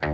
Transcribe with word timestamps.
Boa 0.00 0.08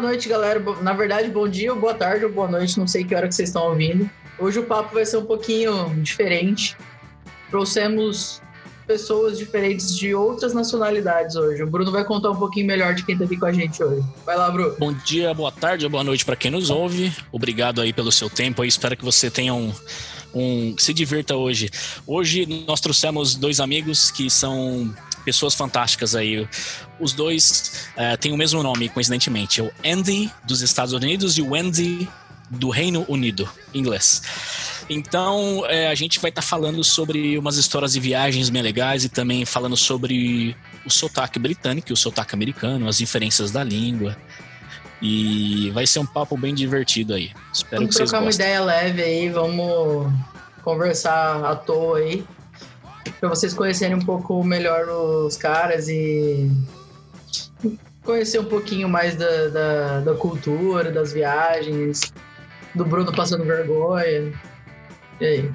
noite, 0.00 0.28
galera. 0.28 0.60
Na 0.80 0.92
verdade, 0.92 1.28
bom 1.30 1.48
dia, 1.48 1.74
boa 1.74 1.94
tarde 1.94 2.24
ou 2.24 2.32
boa 2.32 2.48
noite, 2.48 2.78
não 2.78 2.86
sei 2.86 3.04
que 3.04 3.14
hora 3.14 3.28
que 3.28 3.34
vocês 3.34 3.48
estão 3.48 3.64
ouvindo. 3.64 4.08
Hoje 4.38 4.60
o 4.60 4.64
papo 4.64 4.94
vai 4.94 5.04
ser 5.04 5.16
um 5.16 5.26
pouquinho 5.26 5.88
diferente. 6.02 6.76
Trouxemos 7.50 8.40
pessoas 8.86 9.38
diferentes 9.38 9.96
de 9.96 10.14
outras 10.14 10.52
nacionalidades 10.52 11.36
hoje. 11.36 11.62
O 11.62 11.66
Bruno 11.66 11.90
vai 11.90 12.04
contar 12.04 12.30
um 12.30 12.36
pouquinho 12.36 12.66
melhor 12.66 12.94
de 12.94 13.04
quem 13.04 13.16
tá 13.16 13.24
aqui 13.24 13.36
com 13.36 13.46
a 13.46 13.52
gente 13.52 13.82
hoje. 13.82 14.04
Vai 14.24 14.36
lá, 14.36 14.50
Bruno. 14.50 14.76
Bom 14.78 14.92
dia, 14.92 15.32
boa 15.32 15.50
tarde, 15.50 15.88
boa 15.88 16.04
noite 16.04 16.24
para 16.24 16.36
quem 16.36 16.50
nos 16.50 16.70
ouve. 16.70 17.12
Obrigado 17.32 17.80
aí 17.80 17.92
pelo 17.92 18.12
seu 18.12 18.28
tempo 18.28 18.62
aí. 18.62 18.68
Espero 18.68 18.96
que 18.96 19.04
você 19.04 19.30
tenha 19.30 19.54
um, 19.54 19.72
um 20.34 20.74
se 20.78 20.92
divirta 20.92 21.36
hoje. 21.36 21.70
Hoje 22.06 22.64
nós 22.66 22.80
trouxemos 22.80 23.34
dois 23.34 23.60
amigos 23.60 24.10
que 24.10 24.28
são 24.28 24.94
pessoas 25.24 25.54
fantásticas 25.54 26.14
aí. 26.14 26.46
Os 27.00 27.12
dois 27.12 27.88
uh, 27.96 28.16
têm 28.18 28.32
o 28.32 28.36
mesmo 28.36 28.62
nome, 28.62 28.88
coincidentemente. 28.88 29.62
O 29.62 29.72
Andy 29.84 30.30
dos 30.44 30.60
Estados 30.60 30.92
Unidos 30.92 31.38
e 31.38 31.42
o 31.42 31.54
Andy 31.54 32.08
do 32.54 32.70
Reino 32.70 33.04
Unido, 33.08 33.48
inglês. 33.72 34.22
Então, 34.88 35.64
é, 35.66 35.88
a 35.88 35.94
gente 35.94 36.20
vai 36.20 36.30
estar 36.30 36.42
tá 36.42 36.46
falando 36.46 36.82
sobre 36.84 37.38
umas 37.38 37.56
histórias 37.56 37.92
de 37.92 38.00
viagens 38.00 38.50
bem 38.50 38.62
legais 38.62 39.04
e 39.04 39.08
também 39.08 39.44
falando 39.44 39.76
sobre 39.76 40.56
o 40.84 40.90
sotaque 40.90 41.38
britânico 41.38 41.90
e 41.90 41.92
o 41.92 41.96
sotaque 41.96 42.34
americano, 42.34 42.88
as 42.88 42.98
diferenças 42.98 43.50
da 43.50 43.64
língua. 43.64 44.16
E 45.00 45.70
vai 45.72 45.86
ser 45.86 45.98
um 45.98 46.06
papo 46.06 46.36
bem 46.36 46.54
divertido 46.54 47.14
aí. 47.14 47.32
Espero 47.52 47.82
vamos 47.82 47.88
que 47.90 47.96
vocês 47.96 48.10
trocar 48.10 48.24
gostem. 48.24 48.46
uma 48.46 48.50
ideia 48.50 48.64
leve 48.64 49.02
aí, 49.02 49.28
vamos 49.28 50.12
conversar 50.62 51.44
à 51.44 51.54
toa 51.56 51.98
aí. 51.98 52.24
Pra 53.20 53.28
vocês 53.28 53.52
conhecerem 53.52 53.96
um 53.96 54.04
pouco 54.04 54.42
melhor 54.42 54.88
os 54.88 55.36
caras 55.36 55.88
e 55.88 56.50
conhecer 58.02 58.38
um 58.38 58.44
pouquinho 58.44 58.88
mais 58.88 59.16
da, 59.16 59.48
da, 59.48 60.00
da 60.00 60.14
cultura, 60.14 60.92
das 60.92 61.12
viagens, 61.12 62.12
do 62.74 62.84
Bruno 62.84 63.12
passando 63.12 63.44
vergonha. 63.44 64.32
E 65.20 65.24
aí? 65.24 65.54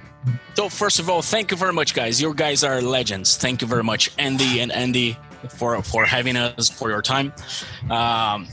So 0.56 0.70
first 0.70 1.00
of 1.00 1.09
all, 1.09 1.22
thank 1.22 1.52
you 1.52 1.58
very 1.58 1.73
much, 1.73 1.94
guys. 1.94 2.22
You 2.22 2.34
guys 2.34 2.64
are 2.64 2.81
legends. 2.81 3.38
Thank 3.38 3.61
you 3.61 3.67
very 3.67 3.84
much, 3.84 4.11
Andy 4.17 4.61
and 4.61 4.72
Andy, 4.72 5.17
for 5.58 5.81
for 5.84 6.06
having 6.06 6.36
us 6.36 6.70
for 6.70 6.89
your 6.89 7.02
time. 7.02 7.34
Um, 7.89 8.48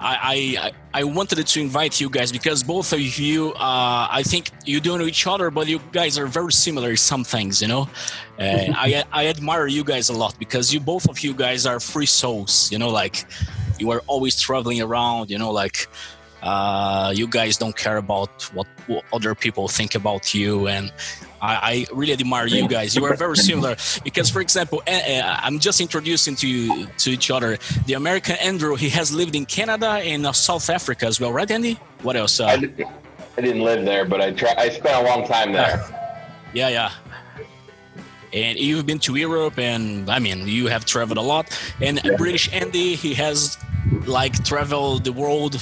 I, 0.00 0.62
I 0.62 0.72
I 1.00 1.04
wanted 1.04 1.44
to 1.44 1.60
invite 1.60 2.00
you 2.00 2.08
guys 2.08 2.30
because 2.30 2.62
both 2.62 2.92
of 2.92 3.00
you, 3.00 3.52
uh, 3.54 4.08
I 4.10 4.22
think 4.24 4.50
you 4.64 4.80
don't 4.80 4.98
know 4.98 5.06
each 5.06 5.26
other, 5.26 5.50
but 5.50 5.66
you 5.66 5.80
guys 5.92 6.18
are 6.18 6.26
very 6.26 6.52
similar 6.52 6.90
in 6.90 6.96
some 6.96 7.24
things, 7.24 7.60
you 7.60 7.68
know. 7.68 7.88
And 8.38 8.74
I 8.76 9.04
I 9.12 9.26
admire 9.26 9.66
you 9.66 9.84
guys 9.84 10.08
a 10.10 10.12
lot 10.12 10.38
because 10.38 10.72
you 10.72 10.80
both 10.80 11.08
of 11.08 11.20
you 11.20 11.34
guys 11.34 11.66
are 11.66 11.80
free 11.80 12.06
souls, 12.06 12.70
you 12.70 12.78
know, 12.78 12.88
like 12.88 13.24
you 13.78 13.90
are 13.90 14.02
always 14.06 14.38
traveling 14.40 14.80
around, 14.80 15.30
you 15.30 15.38
know, 15.38 15.50
like 15.50 15.88
uh, 16.44 17.10
you 17.14 17.26
guys 17.26 17.56
don't 17.56 17.74
care 17.74 17.96
about 17.96 18.42
what, 18.52 18.66
what 18.86 19.02
other 19.12 19.34
people 19.34 19.66
think 19.66 19.94
about 19.94 20.34
you 20.34 20.68
and 20.68 20.92
I, 21.40 21.86
I, 21.90 21.94
really 21.94 22.14
admire 22.14 22.46
you 22.46 22.66
guys. 22.68 22.96
You 22.96 23.04
are 23.04 23.16
very 23.16 23.36
similar. 23.36 23.76
Because 24.02 24.30
for 24.30 24.40
example 24.40 24.82
uh, 24.86 25.38
i'm 25.42 25.58
just 25.58 25.80
introducing 25.80 26.34
to 26.36 26.46
you 26.46 26.86
to 26.98 27.10
each 27.10 27.30
other 27.30 27.58
the 27.86 27.94
american 27.94 28.36
andrew 28.36 28.76
he 28.76 28.88
has 28.90 29.12
lived 29.12 29.34
in 29.34 29.46
canada 29.46 29.88
and 30.12 30.26
uh, 30.26 30.32
south 30.32 30.68
africa 30.70 31.06
as 31.06 31.18
well 31.20 31.32
right 31.32 31.50
andy? 31.50 31.78
What 32.02 32.16
else 32.16 32.40
uh, 32.40 32.46
I, 32.46 32.56
did, 32.56 32.86
didn't 33.36 33.62
live 33.62 33.84
there 33.84 34.04
but 34.04 34.20
i 34.20 34.30
try 34.32 34.54
i 34.58 34.68
spent 34.68 34.94
a 34.94 35.08
long 35.08 35.26
time 35.26 35.52
there. 35.52 35.82
Yeah 36.54 36.68
yeah. 36.68 36.92
And 38.32 38.58
you've 38.58 38.84
been 38.84 38.98
to 39.00 39.14
Europe, 39.14 39.58
and 39.60 40.10
I 40.10 40.18
mean, 40.18 40.48
you 40.48 40.66
have 40.66 40.84
traveled 40.84 41.18
a 41.18 41.22
lot. 41.22 41.56
And 41.80 42.00
British 42.16 42.52
Andy, 42.52 42.96
he 42.96 43.14
has 43.14 43.56
like 44.06 44.44
travel 44.44 44.98
the 44.98 45.12
world, 45.12 45.60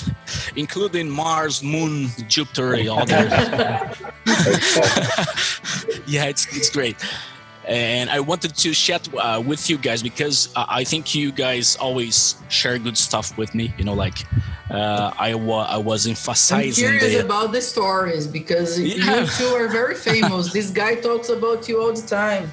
including 0.57 1.11
Mars, 1.11 1.63
Moon, 1.63 2.09
Jupiter, 2.29 2.75
and 2.75 2.89
all 2.89 3.07
that. 3.07 3.99
yeah, 6.07 6.25
it's 6.25 6.47
it's 6.57 6.71
great. 6.71 6.97
And 7.65 8.11
I 8.11 8.19
wanted 8.19 8.57
to 8.57 8.73
chat 8.73 9.09
uh, 9.15 9.41
with 9.45 9.71
you 9.71 9.79
guys 9.79 10.03
because 10.03 10.53
I 10.57 10.83
think 10.83 11.15
you 11.15 11.31
guys 11.31 11.77
always 11.77 12.35
share 12.49 12.77
good 12.79 12.99
stuff 12.99 13.39
with 13.39 13.55
me. 13.55 13.73
You 13.79 13.85
know, 13.85 13.95
like 13.95 14.25
uh, 14.73 15.13
I, 15.17 15.35
wa- 15.35 15.67
I 15.69 15.77
was 15.77 16.07
emphasizing. 16.07 16.85
I'm 16.87 16.99
curious 16.99 17.15
the, 17.15 17.25
about 17.25 17.53
the 17.53 17.61
stories 17.61 18.27
because 18.27 18.81
yeah. 18.81 19.21
you 19.21 19.27
two 19.27 19.55
are 19.55 19.69
very 19.69 19.95
famous. 19.95 20.53
this 20.53 20.71
guy 20.71 20.97
talks 20.97 21.29
about 21.29 21.69
you 21.69 21.81
all 21.81 21.93
the 21.93 22.03
time. 22.03 22.51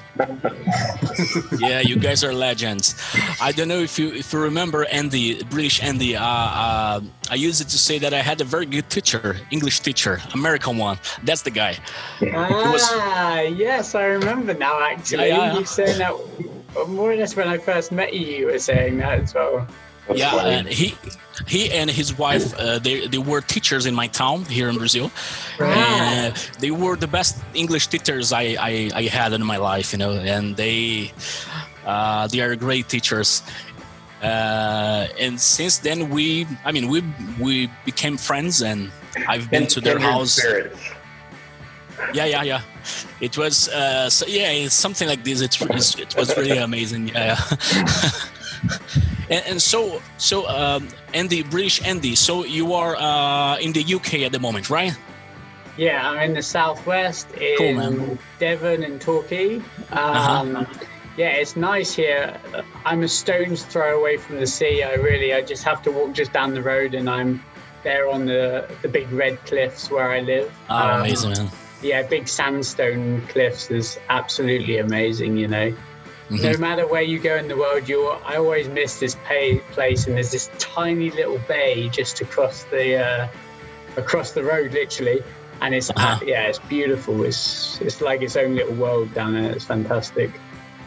Yeah, 1.58 1.80
you 1.80 1.96
guys 1.96 2.24
are 2.24 2.32
legends. 2.32 2.94
I 3.40 3.52
don't 3.52 3.68
know 3.68 3.80
if 3.80 3.98
you 3.98 4.12
if 4.12 4.32
you 4.32 4.40
remember 4.40 4.84
Andy, 4.86 5.42
British 5.44 5.82
Andy. 5.82 6.16
Uh, 6.16 6.24
uh, 6.24 7.00
I 7.30 7.34
used 7.34 7.60
it 7.60 7.68
to 7.68 7.78
say 7.78 7.98
that 7.98 8.12
I 8.12 8.22
had 8.22 8.40
a 8.40 8.44
very 8.44 8.66
good 8.66 8.88
teacher, 8.90 9.36
English 9.50 9.80
teacher, 9.80 10.20
American 10.34 10.78
one. 10.78 10.98
That's 11.22 11.42
the 11.42 11.50
guy. 11.50 11.76
Ah, 12.34 12.70
was, 12.72 13.58
yes, 13.58 13.94
I 13.94 14.04
remember 14.04 14.54
now. 14.54 14.80
Actually, 14.82 15.28
yeah, 15.28 15.52
yeah. 15.52 15.58
you 15.58 15.64
saying 15.64 15.98
that 15.98 16.14
more 16.88 17.12
or 17.12 17.16
less 17.16 17.36
when 17.36 17.48
I 17.48 17.58
first 17.58 17.92
met 17.92 18.14
you. 18.14 18.26
You 18.26 18.46
were 18.46 18.58
saying 18.58 18.98
that 18.98 19.20
as 19.20 19.34
well. 19.34 19.66
That's 20.10 20.18
yeah, 20.18 20.30
funny. 20.32 20.50
and 20.50 20.68
he 20.68 20.94
he 21.46 21.72
and 21.72 21.88
his 21.88 22.18
wife 22.18 22.52
uh, 22.58 22.80
they, 22.80 23.06
they 23.06 23.18
were 23.18 23.40
teachers 23.40 23.86
in 23.86 23.94
my 23.94 24.08
town 24.08 24.44
here 24.44 24.68
in 24.68 24.76
Brazil. 24.76 25.10
And 25.60 26.34
uh, 26.34 26.38
they 26.58 26.72
were 26.72 26.96
the 26.96 27.06
best 27.06 27.38
English 27.54 27.86
teachers 27.86 28.32
I, 28.32 28.56
I, 28.58 28.90
I, 28.94 29.02
had 29.04 29.32
in 29.32 29.44
my 29.46 29.56
life, 29.56 29.92
you 29.92 29.98
know, 29.98 30.12
and 30.12 30.56
they 30.56 31.12
uh, 31.86 32.26
they 32.26 32.40
are 32.40 32.56
great 32.56 32.88
teachers. 32.88 33.42
Uh, 34.20 35.06
and 35.18 35.40
since 35.40 35.78
then, 35.78 36.10
we 36.10 36.46
I 36.64 36.72
mean 36.72 36.88
we 36.88 37.04
we 37.38 37.70
became 37.84 38.16
friends, 38.16 38.62
and 38.62 38.90
I've 39.28 39.48
been 39.48 39.68
to 39.68 39.80
their 39.80 39.98
house. 40.00 40.32
Spirits. 40.32 40.78
Yeah, 42.12 42.24
yeah, 42.24 42.42
yeah. 42.42 42.62
It 43.20 43.38
was 43.38 43.68
uh, 43.68 44.10
so 44.10 44.26
yeah, 44.26 44.50
it's 44.50 44.74
something 44.74 45.08
like 45.08 45.22
this. 45.22 45.40
It's, 45.40 45.60
it's 45.62 45.98
it 45.98 46.16
was 46.16 46.36
really 46.36 46.58
amazing. 46.58 47.08
Yeah. 47.08 47.38
And, 49.30 49.44
and, 49.46 49.62
so, 49.62 50.02
so 50.18 50.48
um, 50.48 50.88
Andy, 51.14 51.44
British 51.44 51.80
Andy. 51.86 52.16
So 52.16 52.44
you 52.44 52.74
are 52.74 52.96
uh, 52.96 53.58
in 53.58 53.72
the 53.72 53.94
UK 53.94 54.22
at 54.22 54.32
the 54.32 54.40
moment, 54.40 54.68
right? 54.68 54.92
Yeah, 55.76 56.10
I'm 56.10 56.30
in 56.30 56.34
the 56.34 56.42
southwest 56.42 57.30
in 57.36 57.56
cool, 57.76 58.18
Devon 58.40 58.82
and 58.82 59.00
Torquay. 59.00 59.56
Um, 59.56 59.64
uh-huh. 60.56 60.64
Yeah, 61.16 61.28
it's 61.28 61.56
nice 61.56 61.94
here. 61.94 62.38
I'm 62.84 63.02
a 63.02 63.08
stone's 63.08 63.64
throw 63.64 63.98
away 63.98 64.16
from 64.16 64.40
the 64.40 64.46
sea. 64.46 64.82
I 64.82 64.94
really, 64.94 65.32
I 65.32 65.42
just 65.42 65.64
have 65.64 65.82
to 65.82 65.90
walk 65.90 66.12
just 66.12 66.32
down 66.32 66.54
the 66.54 66.62
road, 66.62 66.94
and 66.94 67.08
I'm 67.08 67.42
there 67.82 68.08
on 68.08 68.26
the 68.26 68.68
the 68.82 68.88
big 68.88 69.10
red 69.12 69.38
cliffs 69.46 69.90
where 69.90 70.10
I 70.10 70.20
live. 70.20 70.52
Oh, 70.68 70.76
um, 70.76 71.00
amazing, 71.00 71.32
man! 71.32 71.48
Yeah, 71.82 72.02
big 72.02 72.28
sandstone 72.28 73.26
cliffs 73.28 73.70
is 73.70 73.98
absolutely 74.08 74.78
amazing. 74.78 75.36
You 75.36 75.48
know. 75.48 75.74
Mm-hmm. 76.30 76.52
No 76.52 76.58
matter 76.58 76.86
where 76.86 77.02
you 77.02 77.18
go 77.18 77.36
in 77.36 77.48
the 77.48 77.56
world, 77.56 77.88
you 77.88 78.08
I 78.08 78.36
always 78.36 78.68
miss 78.68 79.00
this 79.00 79.16
pay, 79.24 79.58
place, 79.72 80.06
and 80.06 80.14
there's 80.14 80.30
this 80.30 80.48
tiny 80.58 81.10
little 81.10 81.40
bay 81.48 81.88
just 81.88 82.20
across 82.20 82.64
the 82.64 83.04
uh, 83.04 83.28
across 83.96 84.30
the 84.30 84.44
road, 84.44 84.72
literally, 84.72 85.24
and 85.60 85.74
it's 85.74 85.90
uh-huh. 85.90 86.20
yeah, 86.24 86.44
it's 86.44 86.60
beautiful. 86.60 87.24
It's 87.24 87.80
it's 87.80 88.00
like 88.00 88.22
its 88.22 88.36
own 88.36 88.54
little 88.54 88.74
world 88.74 89.12
down 89.12 89.34
there. 89.34 89.50
It's 89.50 89.64
fantastic. 89.64 90.30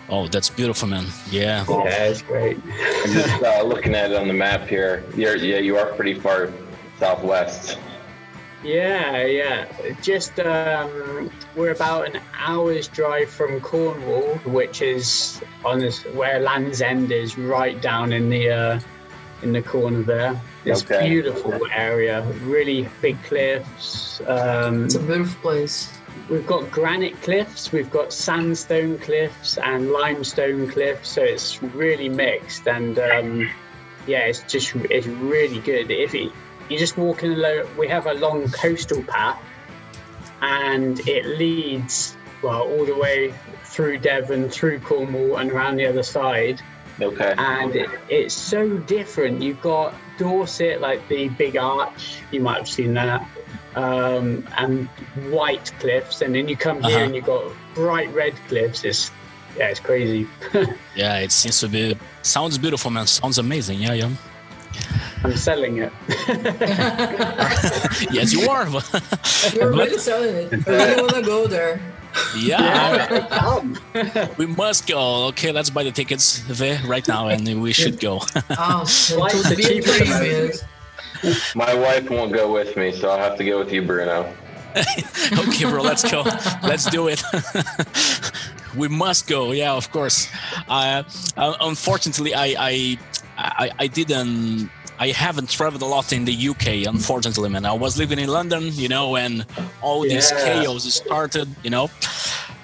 Oh, 0.10 0.28
that's 0.28 0.50
beautiful, 0.50 0.88
man. 0.88 1.06
Yeah. 1.32 1.66
Yeah, 1.68 2.06
it's 2.06 2.22
great. 2.22 2.58
I'm 2.58 3.14
just 3.14 3.42
uh, 3.42 3.64
looking 3.64 3.96
at 3.96 4.12
it 4.12 4.18
on 4.18 4.28
the 4.28 4.34
map 4.34 4.68
here. 4.68 5.04
You're, 5.16 5.38
yeah, 5.38 5.60
you 5.60 5.78
are 5.78 5.88
pretty 5.94 6.14
far 6.14 6.52
southwest. 7.00 7.78
Yeah, 8.64 9.26
yeah. 9.26 9.66
Just 10.02 10.40
um, 10.40 11.30
we're 11.56 11.72
about 11.72 12.08
an 12.16 12.22
hour's 12.38 12.88
drive 12.88 13.30
from 13.30 13.60
Cornwall, 13.60 14.36
which 14.46 14.82
is 14.82 15.42
on 15.66 15.80
this 15.80 16.04
where 16.06 16.40
Land's 16.40 16.82
End 16.82 17.12
is, 17.12 17.38
right 17.38 17.80
down 17.82 18.14
in 18.14 18.30
the 18.30 18.50
uh, 18.50 18.80
in 19.42 19.52
the 19.52 19.62
corner 19.62 20.02
there. 20.02 20.42
It's 20.66 20.84
Okay. 20.84 21.10
beautiful 21.10 21.60
area, 21.74 22.22
really 22.46 22.88
big 23.02 23.22
cliffs. 23.24 24.22
Um, 24.26 24.86
It's 24.86 24.96
a 24.96 25.00
beautiful 25.00 25.42
place. 25.42 25.90
we've 26.30 26.48
got 26.48 26.72
granite 26.72 27.22
cliffs, 27.22 27.74
we've 27.74 27.92
got 27.92 28.14
sandstone 28.14 28.98
cliffs, 29.00 29.58
and 29.58 29.92
limestone 29.92 30.70
cliffs. 30.72 31.10
So 31.10 31.22
it's 31.22 31.62
really 31.62 32.08
mixed, 32.08 32.66
and 32.66 32.98
um, 32.98 33.50
yeah, 34.08 34.20
it's 34.20 34.40
just 34.44 34.74
it's 34.90 35.08
really 35.08 35.60
good. 35.60 35.92
If 35.92 36.16
it, 36.16 36.32
you 36.70 36.78
just 36.78 36.98
walk 36.98 37.24
in 37.24 37.34
a 37.34 37.36
low, 37.36 37.68
we 37.78 37.88
have 37.88 38.06
a 38.08 38.14
long 38.14 38.50
coastal 38.52 39.04
path, 39.04 39.42
and 40.42 41.00
it 41.08 41.26
leads 41.26 42.16
well 42.42 42.64
all 42.64 42.86
the 42.86 42.96
way 42.96 43.34
through 43.64 43.98
Devon, 44.00 44.50
through 44.50 44.80
Cornwall, 44.80 45.38
and 45.38 45.52
around 45.52 45.78
the 45.78 45.86
other 45.86 46.04
side. 46.04 46.62
Okay. 47.02 47.34
And 47.38 47.76
it, 47.76 47.90
it's 48.10 48.34
so 48.36 48.78
different. 48.78 49.42
You've 49.42 49.62
got 49.62 49.96
Dorset, 50.18 50.80
like 50.80 51.08
the 51.08 51.30
big 51.30 51.58
arch, 51.58 52.20
you 52.32 52.40
might 52.40 52.58
have 52.58 52.70
seen 52.70 52.94
that, 52.94 53.28
um, 53.76 54.48
and 54.58 54.88
white 55.32 55.72
cliffs. 55.80 56.22
And 56.22 56.36
then 56.36 56.48
you 56.48 56.56
come 56.56 56.84
here 56.84 56.96
Uh-huh. 56.98 57.06
and 57.06 57.16
you've 57.16 57.26
got 57.26 57.52
bright 57.74 58.14
red 58.14 58.36
cliffs. 58.48 58.84
It's 58.84 59.10
yeah, 59.58 59.70
it's 59.70 59.80
crazy. 59.80 60.28
Yeah, 60.96 61.18
it 61.20 61.32
seems 61.32 61.60
to 61.62 61.68
be. 61.68 61.98
Sounds 62.22 62.58
beautiful, 62.60 62.92
man. 62.92 63.08
Sounds 63.08 63.40
amazing. 63.40 63.80
Yeah, 63.80 63.94
yeah. 63.94 64.10
I'm 65.24 65.36
selling 65.38 65.78
it. 65.78 65.92
yes, 68.12 68.34
you 68.34 68.50
are. 68.50 68.68
You're 69.54 69.72
But- 69.72 69.88
really 69.88 69.98
selling 69.98 70.36
it. 70.36 70.68
I 70.68 70.72
really 70.72 71.02
want 71.02 71.14
to 71.16 71.22
go 71.22 71.48
there. 71.48 71.80
yeah, 72.38 73.28
Come. 73.32 73.78
we 74.38 74.46
must 74.46 74.86
go. 74.88 75.26
Okay, 75.30 75.52
let's 75.52 75.70
buy 75.72 75.84
the 75.84 75.92
tickets 75.92 76.44
there 76.48 76.80
right 76.86 77.08
now, 77.08 77.30
and 77.30 77.62
we 77.62 77.74
should 77.74 78.00
go. 78.00 78.20
Oh, 78.52 78.86
Flights 78.86 79.42
to 79.48 79.54
are 79.54 79.56
be 79.56 79.64
a 79.64 79.68
cheaper 79.68 79.98
dream, 79.98 80.10
than 80.10 80.52
yes. 81.24 81.56
My 81.56 81.74
wife 81.74 82.10
won't 82.12 82.32
go 82.34 82.52
with 82.54 82.76
me, 82.78 82.92
so 82.92 83.10
I'll 83.10 83.18
have 83.18 83.38
to 83.38 83.44
go 83.46 83.58
with 83.60 83.72
you, 83.72 83.82
Bruno. 83.82 84.32
okay, 84.76 85.66
bro, 85.66 85.82
let's 85.82 86.04
go. 86.10 86.22
Let's 86.62 86.86
do 86.86 87.08
it. 87.08 87.24
We 88.78 88.88
must 88.88 89.28
go. 89.28 89.52
Yeah, 89.52 89.74
of 89.74 89.92
course. 89.92 90.28
Uh, 90.68 91.04
uh, 91.38 91.54
unfortunately, 91.62 92.34
I, 92.34 92.56
I, 92.60 92.98
I, 93.38 93.72
I 93.80 93.88
didn't. 93.88 94.70
I 95.00 95.08
haven't 95.10 95.50
traveled 95.50 95.82
a 95.82 95.86
lot 95.88 96.14
in 96.14 96.24
the 96.24 96.50
UK, 96.50 96.86
unfortunately, 96.88 97.50
man. 97.50 97.66
I 97.66 97.74
was 97.74 97.98
living 97.98 98.20
in 98.20 98.30
London, 98.30 98.70
you 98.74 98.88
know, 98.88 99.16
and 99.18 99.44
all 99.82 100.02
this 100.02 100.32
chaos 100.44 100.84
started, 100.94 101.48
you 101.64 101.72
know. 101.72 101.90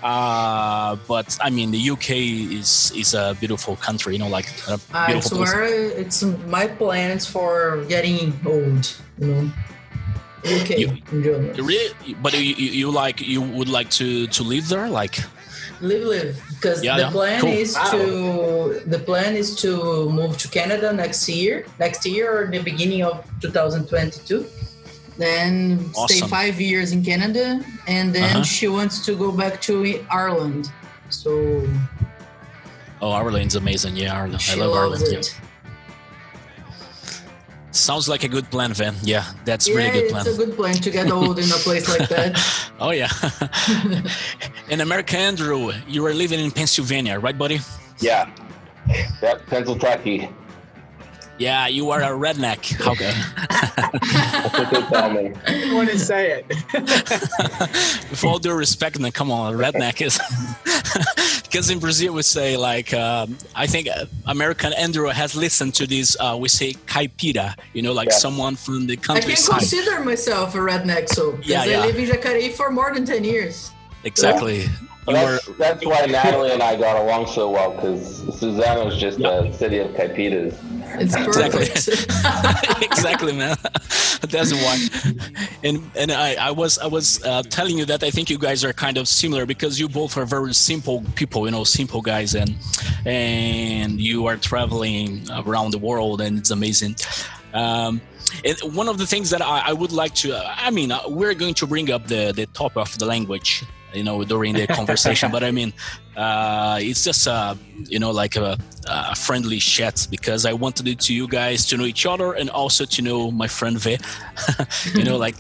Uh, 0.04 0.96
but 1.08 1.38
I 1.42 1.50
mean, 1.50 1.72
the 1.72 1.90
UK 1.90 2.12
is 2.12 2.92
is 2.96 3.14
a 3.14 3.36
beautiful 3.40 3.76
country, 3.76 4.14
you 4.14 4.20
know, 4.20 4.30
like 4.30 4.48
a 4.68 4.80
I 4.94 5.08
beautiful 5.08 5.38
place. 5.40 5.50
swear 5.52 5.66
it's 6.00 6.24
my 6.48 6.68
plans 6.68 7.26
for 7.26 7.84
getting 7.90 8.40
old, 8.46 8.96
you 9.20 9.28
know. 9.28 9.52
UK 10.46 10.70
You- 10.80 10.98
in 11.12 11.24
general. 11.24 11.56
You 11.58 11.64
really, 11.64 12.14
but 12.22 12.32
you, 12.34 12.40
you, 12.56 12.72
you 12.72 12.92
like 12.92 13.20
you 13.20 13.42
would 13.42 13.68
like 13.68 13.90
to 14.00 14.28
to 14.28 14.44
live 14.44 14.70
there, 14.70 14.88
like 14.88 15.20
Live, 15.82 16.04
live. 16.04 16.42
Because 16.56 16.84
Yeah, 16.84 16.98
the 16.98 17.04
yeah. 17.04 17.12
plan 17.12 17.42
Cool. 17.42 17.52
is 17.64 17.76
Wow. 17.76 17.92
to 17.92 18.02
the 18.94 19.00
plan 19.00 19.36
is 19.36 19.56
to 19.64 20.10
move 20.10 20.38
to 20.38 20.48
Canada 20.50 20.92
next 20.94 21.28
year, 21.30 21.66
next 21.80 22.06
year 22.06 22.26
or 22.38 22.48
the 22.48 22.60
beginning 22.60 23.04
of 23.04 23.24
2022. 23.42 24.46
Then 25.18 25.92
stay 26.08 26.22
five 26.22 26.60
years 26.62 26.92
in 26.94 27.04
Canada, 27.04 27.60
and 27.88 28.14
then 28.16 28.36
Uh-huh. 28.38 28.44
she 28.44 28.68
wants 28.68 29.04
to 29.06 29.12
go 29.16 29.32
back 29.32 29.60
to 29.68 29.74
Ireland. 30.10 30.72
So 31.10 31.32
oh, 33.02 33.12
Ireland's 33.12 33.56
amazing. 33.56 33.96
Yeah, 33.98 34.16
Ireland. 34.20 34.42
she 34.42 34.54
I 34.60 34.64
love 34.66 34.72
loves 34.92 35.04
Ireland. 35.04 35.28
Yeah. 35.34 35.49
It. 37.70 37.76
Sounds 37.76 38.08
like 38.10 38.24
a 38.24 38.28
good 38.28 38.50
plan, 38.52 38.74
Van. 38.74 38.96
Yeah, 39.04 39.26
that's 39.46 39.68
Yeah, 39.68 39.76
really 39.76 39.92
good 39.92 40.04
it's 40.04 40.12
plan. 40.12 40.28
a 40.28 40.34
good 40.38 40.56
plan 40.56 40.76
to 40.76 40.90
get 40.90 41.12
old 41.12 41.40
in 41.40 41.46
a 41.46 41.60
place 41.64 41.88
like 41.90 42.10
that. 42.10 42.38
Oh 42.82 42.92
yeah. 42.92 43.10
in 44.70 44.80
America, 44.80 45.18
Andrew, 45.18 45.74
you 45.86 46.02
were 46.02 46.14
living 46.14 46.40
in 46.40 46.50
Pennsylvania, 46.50 47.20
right, 47.20 47.38
buddy? 47.38 47.60
Yeah. 48.00 48.30
Yep, 49.22 49.48
Pennsylvania. 49.48 50.30
Yeah, 51.40 51.68
you 51.68 51.90
are 51.92 52.02
a 52.02 52.08
redneck. 52.10 52.86
Okay. 52.86 53.14
That's 53.50 54.58
what 54.60 54.70
they 54.72 54.82
tell 54.82 55.10
me. 55.10 55.32
I 55.48 55.74
want 55.74 55.90
to 55.90 55.98
say 55.98 56.32
it. 56.44 56.46
With 58.10 58.24
all 58.26 58.40
due 58.40 58.54
respect, 58.54 59.00
man, 59.00 59.12
come 59.14 59.32
on, 59.32 59.54
a 59.54 59.58
redneck 59.58 60.02
is 60.02 60.20
because 61.44 61.70
in 61.70 61.80
Brazil 61.80 62.14
we 62.14 62.24
say 62.24 62.58
like 62.58 62.94
um, 62.94 63.38
I 63.56 63.68
think 63.68 63.88
uh, 63.88 64.06
American 64.28 64.74
Andrew 64.74 65.08
has 65.08 65.34
listened 65.36 65.76
to 65.76 65.88
this. 65.88 66.18
Uh, 66.20 66.38
we 66.40 66.50
say 66.50 66.74
caipira, 66.88 67.56
you 67.74 67.82
know, 67.84 67.94
like 67.94 68.10
Yeah. 68.10 68.16
someone 68.18 68.56
from 68.58 68.86
the 68.88 68.98
countryside. 68.98 69.32
I 69.32 69.36
can 69.36 69.46
countryside. 69.46 69.60
consider 69.80 70.04
myself 70.04 70.56
a 70.56 70.58
redneck, 70.58 71.08
so 71.10 71.32
because 71.32 71.48
Yeah, 71.48 71.64
yeah. 71.64 71.82
I 71.82 71.86
live 71.86 71.98
in 71.98 72.06
Jacareí 72.10 72.52
for 72.54 72.70
more 72.70 72.94
than 72.94 73.06
ten 73.06 73.24
years. 73.24 73.72
Exactly. 74.04 74.64
You 74.64 74.70
Well, 75.08 75.26
were 75.26 75.32
that's, 75.32 75.58
that's 75.58 75.86
why 75.86 76.06
Natalie 76.06 76.52
and 76.52 76.62
I 76.62 76.76
got 76.76 76.98
along 77.02 77.28
so 77.28 77.50
well 77.50 77.72
because 77.72 78.22
Suzano's 78.40 78.98
just 79.00 79.20
a 79.20 79.52
city 79.54 79.78
of 79.80 79.92
caipiras. 79.92 80.54
It's 80.96 81.16
Exactly. 81.16 81.68
perfect. 81.68 82.82
exactly, 82.82 83.32
man. 83.34 83.56
That's 84.30 84.54
why. 84.54 84.78
And 85.64 85.90
and 85.96 86.12
I, 86.12 86.36
I 86.36 86.52
was 86.52 86.78
I 86.80 86.88
was 86.88 87.24
uh, 87.24 87.44
telling 87.44 87.78
you 87.78 87.86
that 87.86 88.04
I 88.04 88.10
think 88.12 88.30
you 88.30 88.38
guys 88.38 88.64
are 88.64 88.74
kind 88.74 88.98
of 88.98 89.08
similar 89.08 89.46
because 89.46 89.80
you 89.80 89.88
both 89.90 90.18
are 90.18 90.26
very 90.26 90.54
simple 90.54 91.04
people, 91.16 91.46
you 91.46 91.52
know, 91.52 91.64
simple 91.64 92.02
guys, 92.02 92.36
and 92.36 92.56
and 93.06 94.00
you 94.00 94.26
are 94.28 94.38
traveling 94.38 95.26
around 95.46 95.72
the 95.72 95.80
world, 95.80 96.22
and 96.22 96.38
it's 96.38 96.52
amazing. 96.52 96.96
Um, 97.54 98.02
and 98.46 98.58
one 98.76 98.88
of 98.88 98.98
the 98.98 99.08
things 99.08 99.30
that 99.32 99.42
I, 99.42 99.70
I 99.70 99.74
would 99.74 99.92
like 99.92 100.14
to, 100.16 100.36
I 100.36 100.70
mean, 100.70 100.92
uh, 100.92 101.00
we're 101.08 101.34
going 101.34 101.56
to 101.56 101.66
bring 101.68 101.92
up 101.92 102.08
the 102.08 102.32
the 102.32 102.46
topic 102.48 102.78
of 102.78 102.98
the 103.00 103.06
language, 103.06 103.64
you 103.94 104.04
know, 104.04 104.24
during 104.24 104.54
the 104.54 104.68
conversation. 104.68 105.32
but 105.32 105.44
I 105.44 105.52
mean, 105.52 105.74
uh, 106.16 106.80
it's 106.82 107.04
just 107.04 107.28
uh, 107.28 107.56
you 107.88 108.00
know 108.00 108.12
like 108.12 108.36
a, 108.36 108.58
a 108.88 109.16
friendly 109.16 109.58
chat 109.58 110.08
because 110.10 110.46
I 110.46 110.54
wanted 110.54 110.88
it 110.88 111.00
to 111.02 111.14
you 111.14 111.28
guys 111.28 111.66
to 111.68 111.78
know 111.78 111.86
each 111.86 112.06
other 112.06 112.34
and 112.34 112.50
also 112.50 112.86
to 112.86 113.02
know 113.02 113.32
my 113.32 113.48
friend 113.48 113.80
V. 113.80 113.98
you 114.94 115.04
know, 115.04 115.18
like 115.18 115.36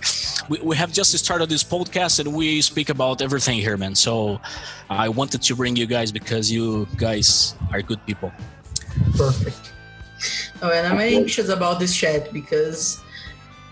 we, 0.49 0.59
we 0.59 0.75
have 0.75 0.91
just 0.91 1.17
started 1.17 1.49
this 1.49 1.63
podcast 1.63 2.19
and 2.19 2.33
we 2.33 2.61
speak 2.61 2.89
about 2.89 3.21
everything 3.21 3.59
here, 3.59 3.77
man. 3.77 3.95
So 3.95 4.39
I 4.89 5.09
wanted 5.09 5.41
to 5.43 5.55
bring 5.55 5.75
you 5.75 5.85
guys 5.85 6.11
because 6.11 6.51
you 6.51 6.87
guys 6.97 7.55
are 7.71 7.81
good 7.81 8.03
people. 8.05 8.31
Perfect. 9.15 9.73
Oh, 10.61 10.71
and 10.71 10.85
I'm 10.85 10.99
anxious 10.99 11.49
about 11.49 11.79
this 11.79 11.95
chat 11.95 12.33
because, 12.33 13.01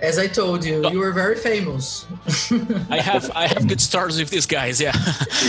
as 0.02 0.20
I 0.20 0.28
told 0.28 0.64
you, 0.64 0.88
you 0.90 1.00
were 1.00 1.12
very 1.12 1.36
famous. 1.36 2.06
I 2.90 3.00
have 3.00 3.32
I 3.36 3.48
have 3.48 3.68
good 3.68 3.82
stories 3.82 4.20
with 4.20 4.30
these 4.30 4.46
guys. 4.46 4.80
Yeah. 4.80 4.92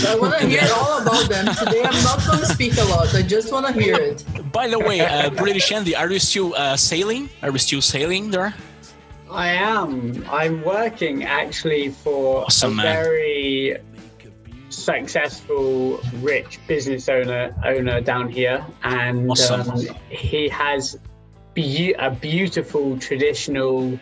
I 0.06 0.16
want 0.20 0.38
to 0.40 0.46
hear 0.48 0.66
all 0.74 1.02
about 1.02 1.28
them 1.28 1.46
today. 1.54 1.82
I'm 1.84 2.02
not 2.04 2.24
going 2.26 2.40
to 2.40 2.46
speak 2.46 2.76
a 2.78 2.84
lot. 2.84 3.14
I 3.14 3.22
just 3.22 3.52
want 3.52 3.66
to 3.66 3.72
hear 3.72 3.96
it. 3.96 4.24
By 4.52 4.68
the 4.68 4.78
way, 4.78 5.00
uh, 5.00 5.30
British 5.30 5.70
Andy, 5.72 5.94
are 5.94 6.10
you 6.10 6.18
still 6.18 6.54
uh, 6.54 6.76
sailing? 6.76 7.28
Are 7.42 7.50
you 7.50 7.58
still 7.58 7.82
sailing 7.82 8.30
there? 8.30 8.54
I 9.30 9.48
am. 9.48 10.24
I'm 10.30 10.62
working 10.64 11.24
actually 11.24 11.90
for 11.90 12.44
Awesome, 12.46 12.72
a 12.72 12.82
man. 12.82 13.04
very 13.04 13.76
successful, 14.70 16.00
rich 16.22 16.58
business 16.66 17.08
owner 17.08 17.54
owner 17.64 18.00
down 18.00 18.28
here, 18.28 18.64
and 18.84 19.30
Awesome. 19.30 19.68
um, 19.70 19.80
he 20.08 20.48
has 20.48 20.96
be- 21.54 21.92
a 21.98 22.10
beautiful 22.10 22.98
traditional, 22.98 23.98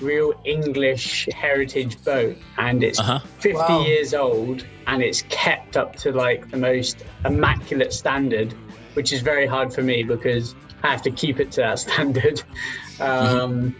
real 0.00 0.34
English 0.44 1.28
heritage 1.34 2.02
boat, 2.04 2.36
and 2.58 2.82
it's 2.82 2.98
Uh-huh. 2.98 3.20
50 3.38 3.58
Wow. 3.72 3.84
years 3.86 4.14
old, 4.14 4.64
and 4.86 5.02
it's 5.02 5.22
kept 5.28 5.76
up 5.76 5.96
to 5.96 6.12
like 6.12 6.50
the 6.50 6.56
most 6.56 7.04
immaculate 7.24 7.92
standard, 7.92 8.54
which 8.94 9.12
is 9.12 9.20
very 9.20 9.46
hard 9.46 9.72
for 9.72 9.82
me 9.82 10.02
because 10.02 10.54
I 10.82 10.88
have 10.90 11.02
to 11.02 11.10
keep 11.10 11.40
it 11.40 11.50
to 11.52 11.60
that 11.62 11.78
standard. 11.86 12.42
Um, 13.00 13.74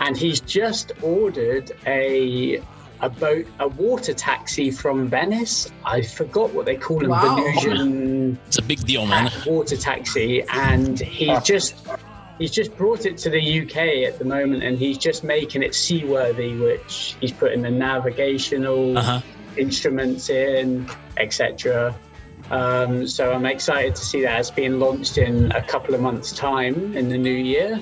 and 0.00 0.16
he's 0.16 0.40
just 0.40 0.92
ordered 1.02 1.72
a 1.86 2.60
a 3.00 3.08
boat, 3.08 3.46
a 3.60 3.68
water 3.68 4.12
taxi 4.12 4.72
from 4.72 5.06
Venice. 5.06 5.70
I 5.84 6.02
forgot 6.02 6.52
what 6.52 6.66
they 6.66 6.74
call 6.74 6.98
them, 6.98 7.10
Wow. 7.10 7.36
Venetian 7.36 8.36
It's 8.48 8.58
a 8.58 8.62
big 8.62 8.84
deal, 8.84 9.06
man. 9.06 9.30
water 9.46 9.76
taxi, 9.76 10.42
and 10.52 10.98
he's 10.98 11.40
just 11.44 11.76
he's 12.38 12.50
just 12.50 12.76
brought 12.76 13.04
it 13.06 13.16
to 13.18 13.30
the 13.30 13.60
UK 13.62 13.76
at 14.08 14.18
the 14.18 14.24
moment, 14.24 14.62
and 14.62 14.78
he's 14.78 14.98
just 14.98 15.24
making 15.24 15.62
it 15.62 15.74
seaworthy, 15.74 16.54
which 16.56 17.16
he's 17.20 17.32
putting 17.32 17.62
the 17.62 17.70
navigational 17.70 18.96
Uh 18.98 19.02
huh. 19.02 19.20
instruments 19.56 20.30
in, 20.30 20.88
etc. 21.16 21.94
Um, 22.50 23.06
so 23.06 23.32
I'm 23.32 23.44
excited 23.44 23.94
to 23.96 24.04
see 24.04 24.22
that 24.22 24.38
it's 24.40 24.50
being 24.50 24.78
launched 24.78 25.18
in 25.18 25.52
a 25.52 25.62
couple 25.62 25.94
of 25.94 26.00
months' 26.00 26.32
time 26.32 26.96
in 26.96 27.08
the 27.08 27.18
new 27.18 27.30
year. 27.30 27.78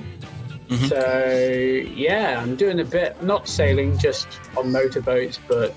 Mhm. 0.69 0.89
So 0.89 1.93
yeah, 1.95 2.41
I'm 2.43 2.57
doing 2.57 2.81
a 2.81 2.85
bit, 2.85 3.23
not 3.23 3.47
sailing, 3.49 3.97
just 3.99 4.27
on 4.57 4.73
motorboats, 4.73 5.39
but 5.47 5.73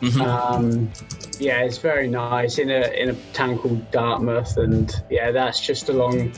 hmm 0.00 0.20
um, 0.20 0.92
yeah, 1.40 1.62
it's 1.62 1.78
very 1.78 2.06
nice 2.08 2.58
in 2.58 2.70
a 2.70 2.82
in 3.02 3.10
a 3.10 3.14
town 3.32 3.58
called 3.58 3.90
Dartmouth, 3.90 4.56
and 4.56 4.92
yeah, 5.10 5.32
that's 5.32 5.58
just 5.64 5.88
along 5.88 6.32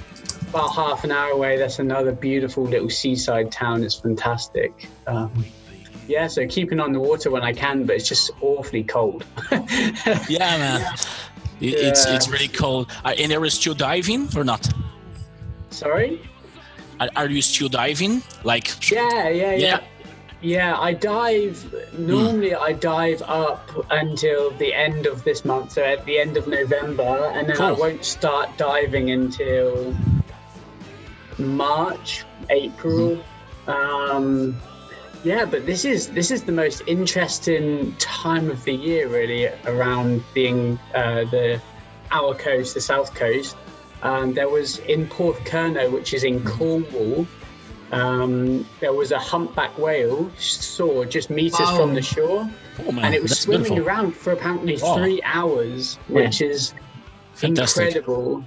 about 0.50 0.74
half 0.74 1.04
an 1.04 1.12
hour 1.12 1.30
away. 1.30 1.56
That's 1.56 1.78
another 1.78 2.12
beautiful 2.12 2.64
little 2.64 2.90
seaside 2.90 3.50
town. 3.52 3.82
It's 3.84 3.94
fantastic. 3.94 4.88
Um, 5.06 5.44
yeah, 6.08 6.26
so 6.26 6.46
keeping 6.46 6.80
on 6.80 6.92
the 6.92 6.98
water 7.00 7.30
when 7.30 7.42
I 7.42 7.52
can, 7.52 7.84
but 7.86 7.96
it's 7.96 8.08
just 8.08 8.30
awfully 8.40 8.82
cold. 8.84 9.24
Yeah, 10.28 10.58
man. 10.58 10.94
It, 11.60 11.74
It's 11.74 12.06
Yeah. 12.06 12.16
it's 12.16 12.28
really 12.28 12.48
cold. 12.48 12.90
Are, 13.04 13.14
and 13.16 13.32
are 13.32 13.44
you 13.44 13.50
still 13.50 13.74
diving 13.74 14.28
or 14.36 14.44
not? 14.44 14.68
Sorry. 15.70 16.20
Are, 16.98 17.08
are 17.16 17.28
you 17.28 17.42
still 17.42 17.68
diving? 17.68 18.22
Like, 18.44 18.90
Yeah, 18.90 19.28
yeah, 19.28 19.52
yeah. 19.52 19.56
Yeah. 19.56 19.80
Yeah, 20.42 20.78
I 20.80 20.94
dive. 20.94 21.58
Normally, 21.98 22.54
I 22.54 22.72
dive 22.72 23.20
up 23.26 23.70
until 23.90 24.50
the 24.52 24.72
end 24.72 25.04
of 25.04 25.22
this 25.22 25.44
month, 25.44 25.72
so 25.72 25.82
at 25.84 26.02
the 26.06 26.18
end 26.18 26.38
of 26.38 26.48
November, 26.48 27.30
and 27.34 27.46
then 27.46 27.60
I 27.60 27.72
won't 27.72 28.06
start 28.06 28.48
diving 28.56 29.10
until 29.10 29.94
March, 31.46 32.24
April. 32.50 33.22
Um, 33.66 34.56
yeah, 35.22 35.44
but 35.44 35.66
this 35.66 35.84
is 35.84 36.08
this 36.08 36.30
is 36.30 36.42
the 36.44 36.52
most 36.52 36.82
interesting 36.86 37.94
time 37.98 38.50
of 38.50 38.62
the 38.64 38.72
year, 38.72 39.08
really, 39.08 39.46
around 39.66 40.22
being 40.34 40.78
uh, 40.94 41.24
the 41.24 41.60
our 42.10 42.34
coast, 42.34 42.74
the 42.74 42.80
south 42.80 43.14
coast. 43.14 43.56
Um, 44.02 44.32
there 44.32 44.48
was 44.48 44.78
in 44.78 45.06
Porthcurno, 45.06 45.92
which 45.92 46.14
is 46.14 46.24
in 46.24 46.42
Cornwall. 46.44 47.26
Um, 47.92 48.64
there 48.78 48.92
was 48.92 49.10
a 49.10 49.18
humpback 49.18 49.76
whale 49.76 50.30
saw 50.38 51.04
just 51.04 51.28
meters 51.28 51.68
from 51.76 51.92
the 51.92 52.00
shore, 52.02 52.48
Oh 52.78 52.88
and 53.00 53.14
it 53.14 53.20
was 53.20 53.32
that's 53.32 53.40
swimming 53.42 53.64
beautiful. 53.74 53.86
around 53.88 54.16
for 54.16 54.32
apparently 54.32 54.78
Wow. 54.80 54.96
three 54.96 55.20
hours, 55.24 55.96
which 56.08 56.40
is 56.40 56.72
Fantastic. 57.34 57.86
incredible. 57.96 58.44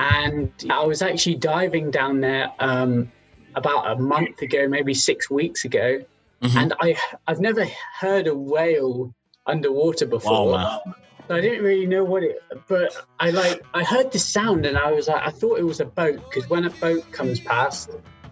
And 0.00 0.50
I 0.70 0.82
was 0.82 1.02
actually 1.02 1.34
diving 1.36 1.90
down 1.90 2.20
there 2.22 2.50
um, 2.58 3.12
about 3.54 3.90
a 3.90 3.96
month 4.00 4.40
ago, 4.40 4.66
maybe 4.66 4.94
six 4.94 5.28
weeks 5.30 5.66
ago, 5.66 6.02
Mhm. 6.42 6.56
and 6.56 6.72
I 6.80 6.96
I've 7.28 7.40
never 7.40 7.66
heard 8.00 8.26
a 8.26 8.34
whale 8.34 9.14
underwater 9.46 10.06
before. 10.06 10.52
Wow. 10.52 10.82
So 11.28 11.34
I 11.36 11.42
didn't 11.42 11.62
really 11.62 11.84
know 11.86 12.02
what 12.02 12.22
it, 12.22 12.42
but 12.66 12.96
I 13.20 13.28
like 13.30 13.62
I 13.74 13.84
heard 13.84 14.10
the 14.10 14.18
sound 14.18 14.64
and 14.64 14.78
I 14.78 14.90
was 14.90 15.06
like 15.06 15.22
I 15.22 15.30
thought 15.30 15.58
it 15.58 15.64
was 15.64 15.80
a 15.80 15.84
boat 15.84 16.18
because 16.30 16.48
when 16.48 16.64
a 16.64 16.70
boat 16.70 17.04
comes 17.12 17.38
past, 17.40 17.90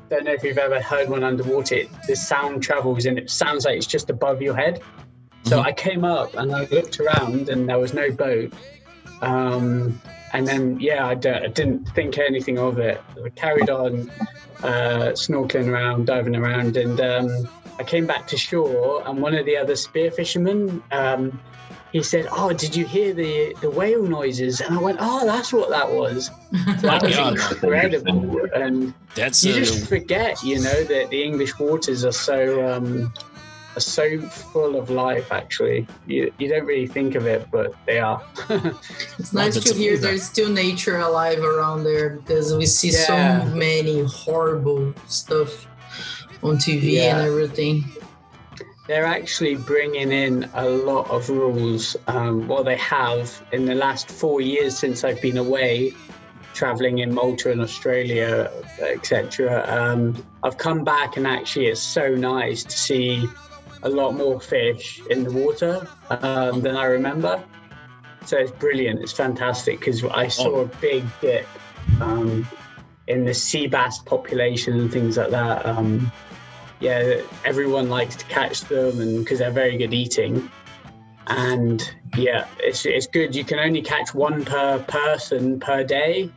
don't 0.08 0.24
know 0.24 0.32
if 0.32 0.42
you've 0.42 0.56
ever 0.56 0.80
heard 0.80 1.10
one 1.10 1.22
underwater. 1.22 1.74
It, 1.74 1.90
the 2.06 2.16
sound 2.16 2.62
travels 2.62 3.04
and 3.04 3.18
it 3.18 3.28
sounds 3.28 3.66
like 3.66 3.76
it's 3.76 3.86
just 3.86 4.08
above 4.08 4.40
your 4.40 4.56
head. 4.56 4.80
So 5.44 5.58
Mhm. 5.58 5.66
I 5.66 5.72
came 5.72 6.02
up 6.04 6.34
and 6.34 6.50
I 6.54 6.64
looked 6.70 6.98
around 6.98 7.50
and 7.50 7.68
there 7.68 7.78
was 7.78 7.92
no 7.92 8.10
boat. 8.10 8.54
Um, 9.20 10.00
and 10.32 10.46
then 10.46 10.78
yeah, 10.80 11.06
I, 11.06 11.14
d- 11.14 11.28
I 11.28 11.46
didn't 11.48 11.86
think 11.90 12.18
anything 12.18 12.58
of 12.58 12.78
it. 12.78 13.00
I 13.24 13.28
carried 13.30 13.70
on 13.70 14.10
uh, 14.62 15.12
snorkeling 15.14 15.68
around, 15.68 16.06
diving 16.06 16.36
around, 16.36 16.76
and 16.76 17.00
um, 17.00 17.48
I 17.78 17.84
came 17.84 18.06
back 18.06 18.26
to 18.28 18.36
shore. 18.36 19.02
And 19.06 19.20
one 19.22 19.34
of 19.34 19.46
the 19.46 19.56
other 19.56 19.76
spear 19.76 20.10
fishermen, 20.10 20.82
um, 20.90 21.40
he 21.92 22.02
said, 22.02 22.26
"Oh, 22.30 22.52
did 22.52 22.76
you 22.76 22.84
hear 22.84 23.14
the 23.14 23.54
the 23.60 23.70
whale 23.70 24.02
noises?" 24.02 24.60
And 24.60 24.78
I 24.78 24.82
went, 24.82 24.98
"Oh, 25.00 25.24
that's 25.24 25.52
what 25.52 25.70
that 25.70 25.90
was." 25.90 26.30
That 26.82 27.02
was 27.02 27.16
God. 27.16 27.32
incredible. 27.52 28.46
And 28.54 28.92
That's 29.14 29.42
you 29.44 29.52
uh, 29.52 29.58
just 29.58 29.88
forget, 29.88 30.42
you 30.42 30.56
know, 30.56 30.84
that 30.84 31.08
the 31.10 31.22
English 31.22 31.58
waters 31.58 32.04
are 32.04 32.12
so 32.12 32.66
um, 32.68 33.12
are 33.78 33.80
so 33.80 34.20
full 34.20 34.76
of 34.76 34.90
life. 34.90 35.30
Actually, 35.32 35.86
you 36.06 36.32
you 36.38 36.48
don't 36.48 36.66
really 36.66 36.86
think 36.86 37.14
of 37.14 37.24
it, 37.26 37.48
but 37.50 37.68
they 37.86 37.98
are. 37.98 38.20
It's 39.18 39.32
nice 39.32 39.54
to 39.58 39.74
hear 39.74 39.92
amazing. 39.92 40.02
there's 40.02 40.22
still 40.34 40.50
nature 40.50 40.98
alive 40.98 41.40
around 41.52 41.84
there 41.84 42.10
because 42.10 42.54
we 42.54 42.66
see 42.66 42.90
Yeah. 42.90 43.44
so 43.44 43.54
many 43.54 44.02
horrible 44.04 44.92
stuff 45.06 45.52
on 46.42 46.56
TV 46.58 46.82
Yeah. 46.96 47.18
and 47.18 47.26
everything. 47.28 47.84
They're 48.88 49.10
actually 49.18 49.56
bringing 49.56 50.10
in 50.12 50.48
a 50.54 50.66
lot 50.90 51.10
of 51.10 51.28
rules. 51.28 51.84
Um, 52.06 52.48
well, 52.48 52.64
they 52.64 52.76
have 52.78 53.26
in 53.52 53.66
the 53.66 53.74
last 53.74 54.10
four 54.10 54.40
years 54.40 54.72
since 54.78 55.04
I've 55.04 55.20
been 55.20 55.36
away, 55.36 55.92
traveling 56.54 56.98
in 57.04 57.12
Malta 57.12 57.50
and 57.52 57.60
Australia, 57.60 58.50
etc. 58.80 59.64
Um, 59.78 60.00
I've 60.42 60.56
come 60.56 60.84
back 60.84 61.18
and 61.18 61.26
actually 61.26 61.66
it's 61.66 61.82
so 61.98 62.06
nice 62.14 62.64
to 62.64 62.76
see 62.88 63.28
a 63.82 63.88
lot 63.88 64.14
more 64.14 64.40
fish 64.40 65.00
in 65.10 65.24
the 65.24 65.32
water 65.32 65.86
um, 66.10 66.60
than 66.62 66.76
I 66.76 66.84
remember. 66.84 67.42
So 68.24 68.36
it's 68.36 68.50
brilliant. 68.50 69.00
It's 69.00 69.12
fantastic 69.12 69.78
because 69.78 70.04
I 70.04 70.28
saw 70.28 70.60
a 70.60 70.66
big 70.80 71.04
dip 71.20 71.46
um, 72.00 72.46
in 73.06 73.24
the 73.24 73.32
sea 73.34 73.66
bass 73.66 73.98
population 74.00 74.78
and 74.78 74.92
things 74.92 75.16
like 75.16 75.30
that. 75.30 75.64
Um, 75.64 76.12
yeah, 76.80 77.20
everyone 77.44 77.88
likes 77.88 78.16
to 78.16 78.24
catch 78.26 78.60
them, 78.62 79.00
and 79.00 79.18
because 79.18 79.38
they're 79.38 79.50
very 79.50 79.76
good 79.76 79.94
eating. 79.94 80.50
And 81.26 81.82
yeah, 82.16 82.46
it's 82.58 82.86
it's 82.86 83.06
good. 83.06 83.34
You 83.34 83.44
can 83.44 83.58
only 83.58 83.82
catch 83.82 84.14
one 84.14 84.44
per 84.44 84.78
person 84.88 85.58
per 85.60 85.84
day, 85.84 86.30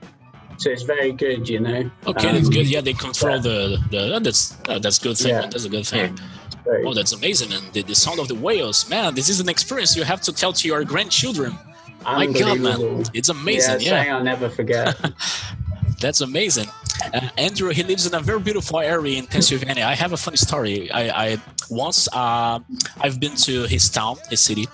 so 0.57 0.69
it's 0.69 0.83
very 0.83 1.12
good. 1.12 1.48
You 1.48 1.60
know. 1.60 1.91
okay. 2.07 2.31
that's 2.31 2.48
Um, 2.48 2.53
good. 2.53 2.67
Yeah, 2.67 2.81
they 2.81 2.93
control 2.93 3.39
the 3.39 3.77
the. 3.91 4.19
That's 4.19 4.57
uh, 4.67 4.79
that's 4.79 5.00
good 5.00 5.17
thing. 5.17 5.29
Yeah. 5.29 5.41
That's 5.41 5.65
a 5.65 5.69
good 5.69 5.86
thing. 5.86 6.17
Very- 6.63 6.85
Oh, 6.85 6.93
that's 6.93 7.13
amazing. 7.13 7.51
And 7.53 7.71
the, 7.73 7.81
the 7.83 7.95
sound 7.95 8.19
of 8.19 8.27
the 8.27 8.35
whales, 8.35 8.89
man. 8.89 9.15
This 9.15 9.29
is 9.29 9.39
an 9.39 9.49
experience 9.49 9.95
you 9.95 10.03
have 10.03 10.21
to 10.21 10.33
tell 10.33 10.53
to 10.53 10.67
your 10.67 10.83
grandchildren. 10.83 11.57
My 12.03 12.25
God, 12.25 12.59
man, 12.59 13.03
it's 13.13 13.29
amazing. 13.29 13.81
Yeah, 13.81 13.89
something 13.89 14.11
I'll 14.11 14.23
never 14.23 14.49
forget. 14.49 14.95
that's 15.99 16.21
amazing. 16.21 16.67
Uh, 17.13 17.29
Andrew, 17.37 17.69
he 17.69 17.83
lives 17.83 18.05
in 18.07 18.13
a 18.15 18.19
very 18.19 18.39
beautiful 18.39 18.79
area 18.79 19.17
in 19.19 19.27
Pennsylvania. 19.27 19.85
I 19.85 19.93
have 19.95 20.11
a 20.13 20.17
funny 20.17 20.37
story. 20.37 20.89
I, 20.91 21.25
I 21.25 21.37
once 21.69 22.07
uh, 22.13 22.59
I've 22.99 23.19
been 23.19 23.35
to 23.35 23.63
his 23.65 23.89
town, 23.89 24.17
his 24.29 24.39
city, 24.39 24.67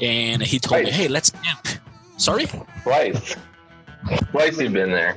and 0.00 0.42
he 0.42 0.58
told 0.58 0.82
me, 0.84 0.90
"Hey, 0.90 1.08
let's 1.08 1.30
camp." 1.30 1.66
Sorry. 2.16 2.46
Twice. 2.82 3.36
Twice 4.30 4.58
you've 4.58 4.72
been 4.72 4.90
there. 4.92 5.16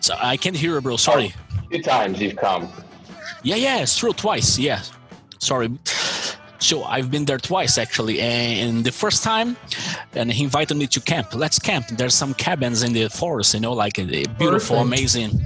So 0.00 0.14
I 0.20 0.36
can't 0.36 0.56
hear 0.56 0.74
you, 0.74 0.80
bro. 0.80 0.96
Sorry. 0.96 1.32
Two 1.70 1.82
times 1.82 2.20
you've 2.20 2.36
come. 2.36 2.68
Yeah, 3.42 3.56
yeah, 3.56 3.78
it's 3.82 3.96
true. 3.96 4.12
Twice. 4.12 4.58
Yeah. 4.58 4.80
Sorry. 5.38 5.70
So 6.58 6.84
I've 6.84 7.10
been 7.10 7.26
there 7.26 7.36
twice 7.38 7.76
actually, 7.76 8.18
and 8.20 8.82
the 8.82 8.90
first 8.90 9.22
time, 9.22 9.56
and 10.14 10.32
he 10.32 10.42
invited 10.44 10.74
me 10.76 10.86
to 10.86 11.00
camp. 11.00 11.34
Let's 11.34 11.58
camp. 11.58 11.86
There's 11.88 12.14
some 12.14 12.32
cabins 12.32 12.82
in 12.82 12.94
the 12.94 13.08
forest, 13.10 13.52
you 13.52 13.60
know, 13.60 13.74
like 13.74 13.98
a, 13.98 14.02
a 14.02 14.24
beautiful, 14.38 14.76
Perfect. 14.76 14.86
amazing, 14.86 15.40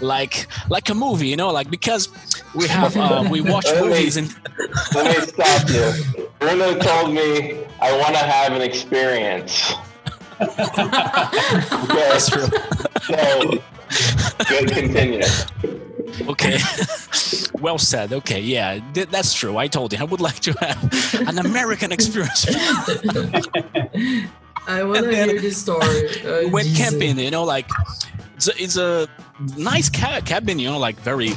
like 0.00 0.48
like 0.68 0.88
a 0.90 0.94
movie, 0.94 1.28
you 1.28 1.36
know, 1.36 1.50
like 1.52 1.70
because 1.70 2.08
we 2.56 2.66
have 2.66 2.96
uh, 2.96 3.24
we 3.30 3.40
watch 3.40 3.66
Let 3.66 3.82
me- 3.84 3.88
movies 3.88 4.16
and 4.16 4.34
Let 4.94 5.16
me 5.16 5.26
stop 5.26 5.68
you. 5.70 6.26
Bruno 6.40 6.76
told 6.80 7.14
me 7.14 7.64
I 7.80 7.96
want 7.96 8.14
to 8.16 8.24
have 8.24 8.52
an 8.52 8.62
experience. 8.62 9.72
Okay, 10.40 12.08
that's 12.10 12.30
true. 12.30 12.46
so 13.02 13.60
good. 14.48 14.70
Continue. 14.72 15.22
Okay. 16.28 16.58
well 17.60 17.78
said. 17.78 18.12
Okay, 18.12 18.40
yeah, 18.40 18.80
th- 18.94 19.08
that's 19.08 19.32
true. 19.34 19.56
I 19.56 19.68
told 19.68 19.92
you 19.92 19.98
I 20.00 20.04
would 20.04 20.20
like 20.20 20.40
to 20.40 20.52
have 20.60 21.28
an 21.28 21.38
American 21.38 21.92
experience. 21.92 22.46
I 24.68 24.82
want 24.82 25.04
to 25.06 25.14
hear 25.16 25.40
this 25.40 25.56
story. 25.56 26.08
Uh, 26.24 26.40
we 26.44 26.50
went 26.50 26.66
Jesus. 26.68 26.90
camping 26.90 27.18
you 27.18 27.30
know 27.30 27.44
like 27.44 27.68
it's 28.36 28.48
a, 28.48 28.62
it's 28.62 28.76
a 28.76 29.08
nice 29.56 29.88
ca- 29.88 30.20
cabin 30.20 30.58
you 30.58 30.68
know 30.68 30.78
like 30.78 30.96
very 31.00 31.32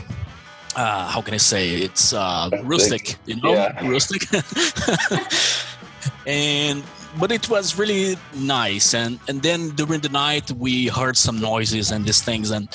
uh 0.76 1.08
how 1.08 1.22
can 1.22 1.34
i 1.34 1.38
say 1.38 1.70
it's 1.76 2.14
uh 2.14 2.50
rustic 2.64 3.16
you 3.26 3.36
know 3.42 3.54
Yeah. 3.54 3.88
rustic 3.90 4.24
and 6.28 6.84
but 7.20 7.32
it 7.32 7.50
was 7.50 7.78
really 7.78 8.16
nice. 8.36 8.94
And 8.94 9.20
and 9.28 9.42
then 9.42 9.70
during 9.76 10.02
the 10.02 10.10
night 10.10 10.52
we 10.52 10.88
heard 10.88 11.18
some 11.18 11.40
noises 11.40 11.92
and 11.92 12.06
these 12.06 12.22
things. 12.22 12.52
And 12.52 12.68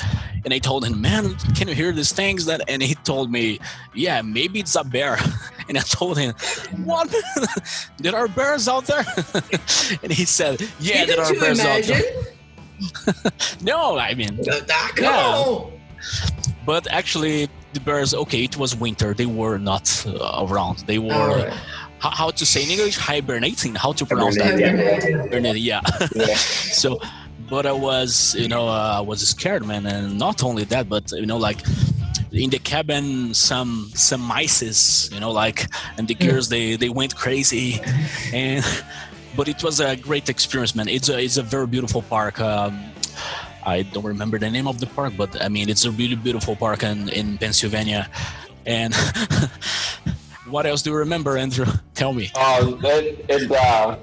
and 0.45 0.53
i 0.55 0.59
told 0.59 0.85
him 0.85 1.01
man 1.01 1.35
can 1.57 1.69
you 1.69 1.75
hear 1.75 1.93
these 1.93 2.13
things? 2.13 2.45
That 2.47 2.61
and 2.69 2.83
he 2.83 2.95
told 2.97 3.31
me 3.31 3.59
yeah 3.95 4.23
maybe 4.23 4.61
it's 4.61 4.77
a 4.77 4.85
bear. 4.85 5.17
And 5.69 5.77
i 5.77 5.81
told 5.81 6.17
him 6.19 6.33
what? 6.85 7.09
There 7.99 8.15
are 8.15 8.29
bears 8.29 8.69
out 8.69 8.85
there? 8.87 9.05
And 10.03 10.13
he 10.13 10.25
said 10.25 10.61
yeah 10.81 11.05
there 11.07 11.17
Didn't 11.17 11.25
are 11.27 11.35
you 11.35 11.41
bears 11.41 11.61
out 11.61 11.83
there. 11.85 12.03
no 13.63 13.99
i 13.99 14.15
mean 14.15 14.39
Yeah. 14.99 15.65
but 16.65 16.87
actually 16.91 17.49
the 17.73 17.81
bears 17.81 18.15
okay 18.15 18.45
it 18.45 18.57
was 18.57 18.75
winter. 18.77 19.13
They 19.15 19.27
were 19.27 19.59
not 19.59 19.87
uh, 20.07 20.47
around. 20.49 20.79
They 20.87 20.99
were. 20.99 21.53
How, 21.99 22.11
how 22.11 22.31
to 22.31 22.47
say 22.47 22.63
in 22.63 22.71
english? 22.71 22.97
Hibernating. 22.97 23.75
How 23.75 23.93
to 23.93 24.05
pronounce 24.07 24.37
that. 24.37 24.61
Hibernating. 24.61 25.63
yeah. 25.63 25.81
Yeah. 26.15 26.35
so 26.83 27.01
but 27.49 27.65
i 27.65 27.73
was 27.73 28.35
you 28.35 28.49
know 28.49 28.67
uh, 28.67 28.97
i 28.99 29.01
was 29.01 29.27
scared 29.29 29.65
man 29.65 29.87
and 29.87 30.19
not 30.19 30.43
only 30.43 30.65
that 30.65 30.89
but 30.89 31.13
you 31.13 31.27
know 31.27 31.37
like 31.37 31.61
in 32.33 32.51
the 32.51 32.59
cabin 32.59 33.33
some 33.33 33.91
some 33.95 34.21
mices 34.21 35.13
you 35.13 35.21
know 35.21 35.31
like 35.31 35.67
and 35.97 36.09
the 36.09 36.15
girls 36.15 36.49
they 36.49 36.77
they 36.77 36.89
went 36.89 37.15
crazy. 37.15 37.81
And 38.33 38.65
but 39.37 39.49
it 39.49 39.63
was 39.63 39.81
a 39.81 39.97
great 39.97 40.29
experience 40.29 40.75
man. 40.75 40.89
It's 40.89 41.09
a 41.09 41.19
it's 41.23 41.37
a 41.37 41.43
very 41.43 41.67
beautiful 41.67 42.03
park. 42.03 42.41
Um 42.41 42.93
I 43.65 43.83
don't 43.83 44.05
remember 44.05 44.39
the 44.39 44.51
name 44.51 44.69
of 44.69 44.79
the 44.79 44.87
park, 44.87 45.15
but 45.17 45.43
I 45.43 45.49
mean 45.49 45.69
it's 45.69 45.85
a 45.85 45.91
really 45.91 46.17
beautiful 46.17 46.57
park 46.57 46.83
in, 46.83 47.09
in 47.09 47.39
Pennsylvania. 47.39 48.09
And 48.65 48.95
what 50.49 50.67
else 50.67 50.83
do 50.83 50.91
you 50.91 50.97
remember, 50.97 51.37
Andrew? 51.37 51.67
Tell 51.95 52.13
me. 52.13 52.31
Oh, 52.35 52.79
it, 52.85 53.25
it 53.29 53.51
uh, 53.51 53.97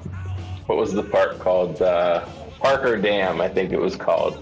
what 0.67 0.77
was 0.77 0.93
the 0.93 1.03
park 1.03 1.39
called? 1.39 1.81
Uh, 1.81 2.25
Parker 2.59 2.97
Dam, 2.97 3.41
I 3.41 3.49
think 3.49 3.71
it 3.73 3.79
was 3.79 3.95
called. 3.95 4.41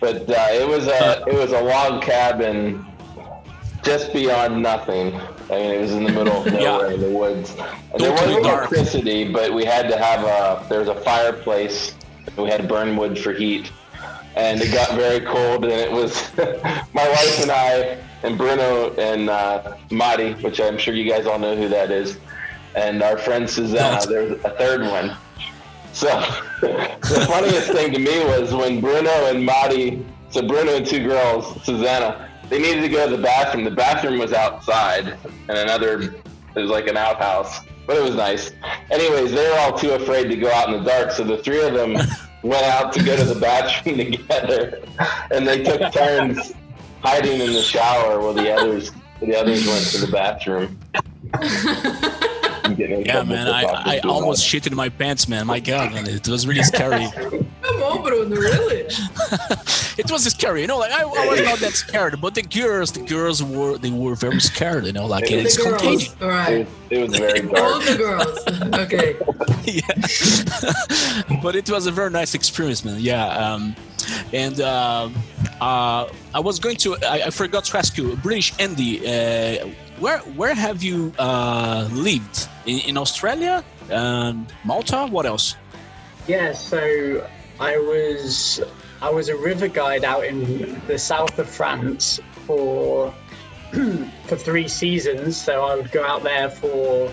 But 0.00 0.30
uh, 0.30 0.48
it 0.52 0.66
was 0.66 0.86
a 0.86 1.22
it 1.26 1.34
was 1.34 1.52
a 1.52 1.60
log 1.60 2.02
cabin 2.02 2.86
just 3.82 4.12
beyond 4.12 4.62
nothing. 4.62 5.14
I 5.50 5.54
mean, 5.56 5.70
it 5.72 5.80
was 5.80 5.92
in 5.92 6.04
the 6.04 6.12
middle 6.12 6.38
of 6.40 6.46
nowhere 6.52 6.88
Yeah. 6.88 6.94
in 6.94 7.00
the 7.00 7.10
woods. 7.10 7.54
And 7.92 8.00
there 8.00 8.12
wasn't 8.12 8.44
dark. 8.44 8.70
electricity, 8.72 9.30
but 9.30 9.52
we 9.52 9.64
had 9.64 9.88
to 9.88 9.98
have 9.98 10.24
a. 10.24 10.66
There 10.68 10.80
was 10.80 10.88
a 10.88 10.94
fireplace. 11.02 11.94
and 12.26 12.36
We 12.38 12.48
had 12.48 12.62
to 12.62 12.66
burn 12.66 12.96
wood 12.96 13.18
for 13.18 13.32
heat, 13.34 13.70
and 14.36 14.60
it 14.62 14.72
got 14.72 14.94
very 14.94 15.20
cold. 15.20 15.64
And 15.64 15.72
it 15.72 15.90
was 15.92 16.30
my 16.94 17.08
wife 17.08 17.42
and 17.42 17.50
I 17.50 17.98
and 18.22 18.36
Bruno 18.36 18.94
and 18.94 19.30
uh, 19.30 19.76
Madi, 19.90 20.32
which 20.34 20.60
I'm 20.60 20.78
sure 20.78 20.94
you 20.94 21.10
guys 21.10 21.26
all 21.26 21.38
know 21.38 21.56
who 21.56 21.68
that 21.68 21.90
is, 21.90 22.18
and 22.74 23.02
our 23.02 23.18
friend 23.18 23.48
Susanna. 23.48 24.04
There's 24.06 24.32
a 24.44 24.50
third 24.50 24.82
one. 24.82 25.16
So 25.92 26.06
the 26.60 27.26
funniest 27.28 27.72
thing 27.72 27.92
to 27.92 27.98
me 27.98 28.24
was 28.24 28.54
when 28.54 28.80
Bruno 28.80 29.10
and 29.26 29.44
Madi, 29.44 30.04
so 30.30 30.46
Bruno 30.46 30.76
and 30.76 30.86
two 30.86 31.06
girls, 31.06 31.62
Susanna, 31.64 32.28
they 32.48 32.60
needed 32.60 32.82
to 32.82 32.88
go 32.88 33.08
to 33.08 33.16
the 33.16 33.22
bathroom. 33.22 33.64
The 33.64 33.70
bathroom 33.70 34.18
was 34.18 34.32
outside 34.32 35.16
and 35.48 35.58
another, 35.58 36.02
it 36.02 36.60
was 36.60 36.70
like 36.70 36.86
an 36.86 36.96
outhouse, 36.96 37.60
but 37.86 37.96
it 37.96 38.02
was 38.02 38.14
nice. 38.14 38.52
Anyways, 38.90 39.32
they 39.32 39.48
were 39.48 39.56
all 39.58 39.76
too 39.76 39.92
afraid 39.92 40.28
to 40.28 40.36
go 40.36 40.50
out 40.50 40.72
in 40.72 40.82
the 40.82 40.88
dark, 40.88 41.10
so 41.10 41.24
the 41.24 41.38
three 41.38 41.64
of 41.64 41.74
them 41.74 41.94
went 42.42 42.64
out 42.64 42.92
to 42.92 43.02
go 43.02 43.16
to 43.16 43.24
the 43.24 43.38
bathroom 43.38 43.96
together, 44.12 44.80
and 45.30 45.46
they 45.46 45.62
took 45.62 45.92
turns 45.92 46.54
hiding 47.02 47.40
in 47.40 47.52
the 47.52 47.62
shower 47.62 48.20
while 48.20 48.34
the 48.34 48.52
others 48.52 48.92
the 49.20 49.36
others 49.36 49.66
went 49.66 49.84
to 49.86 49.98
the 49.98 50.10
bathroom. 50.10 50.78
Getting 52.76 53.04
Yeah, 53.06 53.22
man, 53.22 53.46
I, 53.48 53.62
I 53.96 53.98
almost 54.00 54.40
much. 54.40 54.48
shit 54.48 54.66
in 54.66 54.74
my 54.74 54.88
pants, 54.88 55.28
man. 55.28 55.46
My 55.46 55.60
God, 55.60 55.92
man, 55.92 56.06
it 56.08 56.26
was 56.28 56.46
really 56.46 56.62
scary. 56.62 57.06
Come 57.62 57.82
on, 57.82 58.02
Bruno, 58.02 58.34
really? 58.36 58.80
it 59.98 60.10
was 60.10 60.24
scary, 60.24 60.62
you 60.62 60.66
know. 60.66 60.78
Like 60.78 60.92
I, 60.92 61.02
I 61.02 61.26
was 61.28 61.40
not 61.42 61.58
that 61.60 61.72
scared, 61.74 62.20
but 62.20 62.34
the 62.34 62.42
girls, 62.42 62.92
the 62.92 63.00
girls 63.02 63.42
were 63.42 63.78
they 63.78 63.90
were 63.90 64.14
very 64.14 64.40
scared, 64.40 64.86
you 64.86 64.92
know. 64.92 65.06
Like 65.06 65.26
The 65.28 65.34
it's 65.40 65.56
girls. 65.56 65.80
contagious. 65.82 66.16
All 66.20 66.28
It 66.30 66.58
was, 66.58 66.68
it 66.90 67.00
was 67.02 67.18
very 67.18 67.40
All 67.62 67.80
the 67.80 67.96
girls. 67.96 68.38
Okay. 68.84 69.16
yeah. 69.64 71.40
but 71.42 71.54
it 71.56 71.70
was 71.70 71.86
a 71.86 71.90
very 71.92 72.10
nice 72.10 72.34
experience, 72.34 72.84
man. 72.84 72.98
Yeah. 73.00 73.26
Um, 73.26 73.76
and 74.32 74.60
uh, 74.60 75.08
uh, 75.60 76.08
I 76.34 76.40
was 76.40 76.58
going 76.58 76.76
to. 76.78 76.96
I, 77.04 77.26
I 77.26 77.30
forgot 77.30 77.64
to 77.66 77.78
ask 77.78 77.96
you, 77.96 78.16
British 78.16 78.52
Andy. 78.58 79.00
Uh, 79.06 79.68
where 79.98 80.18
where 80.34 80.54
have 80.54 80.82
you 80.82 81.12
uh, 81.18 81.86
lived 81.92 82.48
in, 82.66 82.78
in 82.80 82.96
Australia? 82.96 83.64
Um, 83.90 84.46
Malta? 84.64 85.06
What 85.06 85.26
else? 85.26 85.56
Yeah, 86.26 86.52
so 86.52 87.26
I 87.58 87.76
was 87.78 88.60
I 89.02 89.10
was 89.10 89.28
a 89.28 89.36
river 89.36 89.68
guide 89.68 90.04
out 90.04 90.24
in 90.24 90.80
the 90.86 90.98
south 90.98 91.38
of 91.38 91.48
France 91.48 92.20
for 92.46 93.12
for 93.72 94.36
three 94.36 94.68
seasons. 94.68 95.36
So 95.36 95.64
I 95.64 95.74
would 95.76 95.90
go 95.90 96.04
out 96.04 96.22
there 96.22 96.50
for 96.50 97.08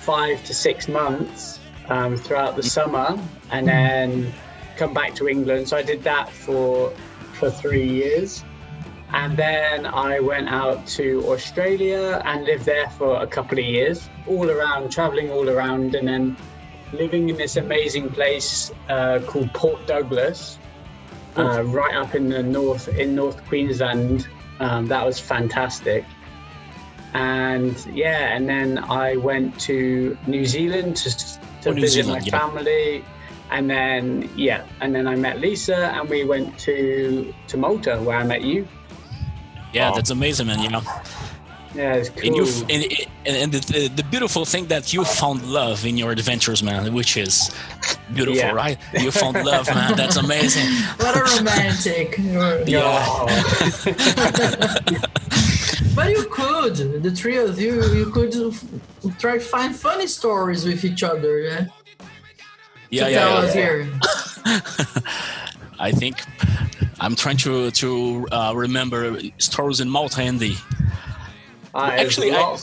five 0.00 0.44
to 0.44 0.54
six 0.54 0.88
months 0.88 1.60
um, 1.88 2.16
throughout 2.16 2.56
the 2.56 2.62
summer, 2.62 3.18
and 3.50 3.66
then 3.66 4.32
come 4.76 4.94
back 4.94 5.14
to 5.16 5.28
England. 5.28 5.68
So 5.68 5.76
I 5.76 5.82
did 5.82 6.02
that 6.04 6.30
for 6.30 6.90
for 7.34 7.50
three 7.50 7.88
years. 7.88 8.44
And 9.12 9.36
then 9.36 9.84
I 9.86 10.20
went 10.20 10.48
out 10.48 10.86
to 10.98 11.22
Australia 11.26 12.22
and 12.24 12.44
lived 12.44 12.64
there 12.64 12.88
for 12.90 13.22
a 13.22 13.26
couple 13.26 13.58
of 13.58 13.64
years, 13.64 14.08
all 14.26 14.50
around, 14.50 14.90
traveling 14.90 15.30
all 15.30 15.50
around, 15.50 15.94
and 15.94 16.08
then 16.08 16.36
living 16.92 17.28
in 17.28 17.36
this 17.36 17.56
amazing 17.56 18.08
place 18.10 18.70
uh, 18.88 19.20
called 19.26 19.52
Port 19.52 19.86
Douglas, 19.86 20.58
uh, 21.36 21.62
right 21.64 21.94
up 21.94 22.14
in 22.14 22.28
the 22.30 22.42
north 22.42 22.88
in 22.88 23.14
North 23.14 23.44
Queensland. 23.46 24.28
Um, 24.60 24.86
that 24.86 25.04
was 25.04 25.20
fantastic. 25.20 26.04
And 27.14 27.76
yeah, 27.92 28.34
and 28.34 28.48
then 28.48 28.78
I 28.78 29.16
went 29.16 29.60
to 29.62 30.16
New 30.26 30.46
Zealand 30.46 30.96
to, 30.96 31.10
to 31.62 31.68
Oh, 31.68 31.72
New 31.72 31.82
visit 31.82 32.04
Zealand, 32.04 32.22
my 32.22 32.26
yeah. 32.26 32.38
family. 32.38 33.04
And 33.50 33.68
then 33.68 34.30
yeah, 34.36 34.64
and 34.80 34.94
then 34.94 35.06
I 35.06 35.16
met 35.16 35.38
Lisa, 35.38 35.88
and 35.94 36.08
we 36.08 36.24
went 36.24 36.58
to 36.60 37.34
to 37.48 37.56
Malta 37.58 37.98
where 38.00 38.16
I 38.16 38.24
met 38.24 38.40
you. 38.42 38.66
Yeah, 39.72 39.88
Wow. 39.90 39.96
that's 39.96 40.10
amazing, 40.10 40.46
man. 40.48 40.60
You 40.62 40.70
know. 40.70 40.82
Yeah, 41.74 41.94
it's 41.94 42.10
cool. 42.10 42.22
And 42.26 42.36
you 42.36 42.44
and, 42.68 42.84
and, 43.24 43.36
and 43.44 43.52
the, 43.54 43.88
the 43.88 44.02
beautiful 44.04 44.44
thing 44.44 44.66
that 44.66 44.92
you 44.92 45.04
found 45.04 45.42
love 45.46 45.86
in 45.86 45.96
your 45.96 46.12
adventures, 46.12 46.62
man, 46.62 46.92
which 46.92 47.16
is 47.16 47.50
beautiful, 48.12 48.36
Yeah. 48.36 48.52
right? 48.52 48.78
You 49.00 49.10
found 49.10 49.42
love, 49.42 49.66
man. 49.74 49.96
That's 50.02 50.16
amazing. 50.16 50.66
What 50.98 51.16
a 51.16 51.22
romantic. 51.38 52.18
Yeah. 52.66 53.26
But 55.94 56.10
you 56.10 56.24
could, 56.30 57.02
the 57.02 57.10
three 57.10 57.36
of 57.36 57.60
you, 57.60 57.84
you 57.92 58.06
could 58.10 58.32
try 59.18 59.34
to 59.34 59.40
find 59.40 59.76
funny 59.76 60.06
stories 60.06 60.64
with 60.64 60.84
each 60.84 61.02
other, 61.02 61.40
yeah? 61.40 61.66
Yeah, 62.88 63.04
to 63.04 63.10
yeah, 63.10 63.18
tell 63.18 63.30
yeah. 63.30 63.46
us 63.46 63.54
here. 63.54 63.88
I 65.78 65.92
think 65.92 66.16
I'm 67.02 67.16
trying 67.16 67.36
to 67.38 67.70
to 67.82 68.26
uh, 68.30 68.52
remember 68.54 69.18
stories 69.38 69.80
in 69.80 69.88
Malta, 69.90 70.22
Andy. 70.22 70.54
There's 71.74 72.00
Actually, 72.04 72.32
I- 72.32 72.56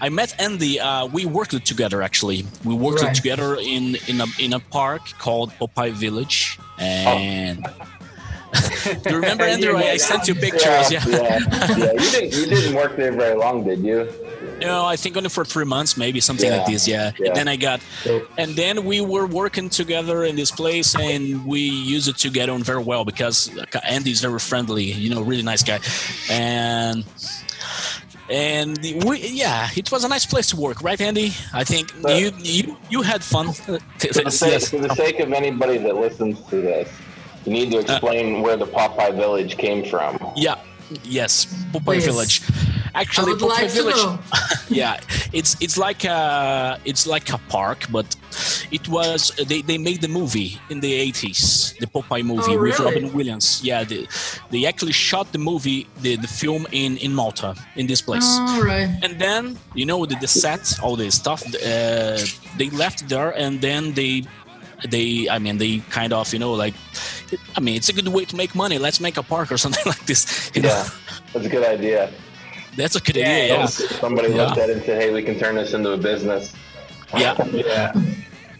I 0.00 0.08
met 0.10 0.30
Andy. 0.40 0.78
Uh, 0.80 1.06
we 1.06 1.26
worked 1.26 1.54
together 1.66 2.02
actually. 2.02 2.46
We 2.64 2.74
worked 2.74 3.02
Right. 3.02 3.14
together 3.20 3.56
in 3.74 3.84
in 4.10 4.20
a 4.20 4.26
in 4.38 4.52
a 4.54 4.60
park 4.60 5.02
called 5.24 5.48
Popeye 5.60 5.92
Village, 5.92 6.58
and 6.78 7.66
do 9.02 9.10
you 9.10 9.16
remember 9.16 9.44
Andrew? 9.44 9.76
I, 9.76 9.90
I 9.90 9.96
sent 9.98 10.28
you 10.28 10.34
pictures. 10.34 10.86
Yeah. 10.90 11.04
yeah, 11.06 11.38
yeah. 11.76 11.92
You 12.02 12.10
didn't, 12.14 12.32
you 12.38 12.46
didn't 12.46 12.74
work 12.74 12.96
there 12.96 13.12
very 13.12 13.36
long, 13.36 13.64
did 13.64 13.80
you? 13.84 14.08
No, 14.60 14.84
I 14.84 14.96
think 14.96 15.16
only 15.16 15.28
for 15.28 15.44
three 15.44 15.64
months, 15.64 15.96
maybe 15.96 16.20
something 16.20 16.50
like 16.50 16.66
this. 16.66 16.86
Yeah. 16.88 17.12
Yeah. 17.18 17.28
And 17.28 17.36
then 17.36 17.48
I 17.48 17.56
got, 17.56 17.80
Cool. 18.04 18.22
and 18.36 18.54
then 18.56 18.84
we 18.84 19.00
were 19.00 19.26
working 19.26 19.68
together 19.70 20.24
in 20.24 20.36
this 20.36 20.50
place, 20.50 20.94
and 20.96 21.46
we 21.46 21.60
used 21.60 22.08
it 22.08 22.16
to 22.18 22.30
get 22.30 22.48
on 22.48 22.62
very 22.62 22.82
well 22.82 23.04
because 23.04 23.50
Andy's 23.84 24.20
very 24.20 24.38
friendly, 24.38 24.84
you 24.84 25.10
know, 25.10 25.22
really 25.22 25.42
nice 25.42 25.62
guy, 25.62 25.78
and 26.30 27.04
and 28.30 28.78
we 29.04 29.20
yeah, 29.28 29.68
it 29.76 29.90
was 29.90 30.04
a 30.04 30.08
nice 30.08 30.26
place 30.26 30.48
to 30.50 30.56
work, 30.56 30.82
right, 30.82 31.00
Andy? 31.00 31.32
I 31.52 31.64
think 31.64 31.92
But- 32.02 32.20
you 32.20 32.32
you 32.38 32.76
you 32.90 33.02
had 33.02 33.22
fun. 33.24 33.52
For 33.52 33.78
the, 34.22 34.30
sake, 34.30 34.52
yes. 34.52 34.70
for 34.70 34.78
the 34.78 34.94
sake 34.94 35.18
of 35.20 35.32
anybody 35.32 35.78
that 35.78 35.96
listens 35.96 36.40
to 36.50 36.56
this, 36.60 36.88
you 37.44 37.52
need 37.52 37.70
to 37.72 37.78
uh, 37.78 37.80
explain 37.80 38.42
where 38.42 38.56
the 38.56 38.66
Popeye 38.66 39.14
Village 39.14 39.56
came 39.56 39.84
from. 39.84 40.18
Yeah. 40.36 40.56
Yes, 41.04 41.46
Popeye 41.72 41.84
Please. 41.84 42.06
Village. 42.06 42.42
I 42.94 43.00
Actually, 43.02 43.32
would 43.32 43.40
Popeye 43.42 43.48
like 43.48 43.68
to 43.72 43.82
Village. 43.82 43.96
know. 43.96 44.18
yeah 44.68 45.00
it's 45.32 45.56
it's 45.60 45.76
like 45.78 46.04
a 46.04 46.78
it's 46.84 47.06
like 47.06 47.32
a 47.32 47.38
park 47.48 47.86
but 47.90 48.06
it 48.70 48.86
was 48.88 49.30
they, 49.48 49.62
they 49.62 49.78
made 49.78 50.00
the 50.00 50.08
movie 50.08 50.58
in 50.70 50.80
the 50.80 50.92
80s 51.12 51.76
the 51.78 51.86
popeye 51.86 52.22
movie 52.24 52.54
Oh, 52.56 52.62
with 52.62 52.78
robin 52.78 53.12
williams 53.12 53.60
yeah 53.64 53.82
they, 53.84 54.06
they 54.50 54.66
actually 54.66 54.92
shot 54.92 55.32
the 55.32 55.38
movie 55.38 55.86
the, 56.02 56.16
the 56.16 56.28
film 56.28 56.66
in 56.72 56.96
in 56.98 57.14
malta 57.14 57.54
in 57.76 57.86
this 57.86 58.02
place 58.02 58.28
All 58.40 58.62
right. 58.62 58.88
and 59.02 59.18
then 59.18 59.56
you 59.74 59.86
know 59.86 60.04
the, 60.06 60.16
the 60.16 60.28
set 60.28 60.78
all 60.82 60.96
the 60.96 61.10
stuff 61.10 61.42
uh, 61.46 62.18
they 62.58 62.68
left 62.72 63.08
there 63.08 63.30
and 63.38 63.60
then 63.60 63.92
they 63.94 64.22
they 64.90 65.28
i 65.30 65.38
mean 65.38 65.56
they 65.58 65.78
kind 65.90 66.12
of 66.12 66.32
you 66.32 66.38
know 66.38 66.52
like 66.52 66.74
i 67.56 67.60
mean 67.60 67.74
it's 67.76 67.88
a 67.88 67.92
good 67.92 68.06
way 68.08 68.24
to 68.24 68.36
make 68.36 68.54
money 68.54 68.78
let's 68.78 69.00
make 69.00 69.16
a 69.16 69.22
park 69.22 69.50
or 69.50 69.58
something 69.64 69.84
like 69.86 70.04
this 70.06 70.50
you 70.54 70.62
know 70.62 70.68
Yeah, 70.68 70.84
that's 71.32 71.46
a 71.46 71.48
good 71.48 71.64
idea. 71.66 72.10
That's 72.78 72.96
a 72.96 73.00
good 73.00 73.16
Yeah, 73.16 73.26
idea 73.26 73.46
yeah 73.58 73.66
Somebody 73.66 74.28
Yeah. 74.28 74.36
looked 74.46 74.58
at 74.62 74.70
it 74.70 74.76
and 74.76 74.84
said, 74.86 74.96
"Hey, 75.02 75.10
we 75.12 75.22
can 75.28 75.36
turn 75.42 75.54
this 75.60 75.72
into 75.76 75.90
a 75.98 76.00
business." 76.10 76.42
yeah 77.16 77.34
yeah. 77.52 77.92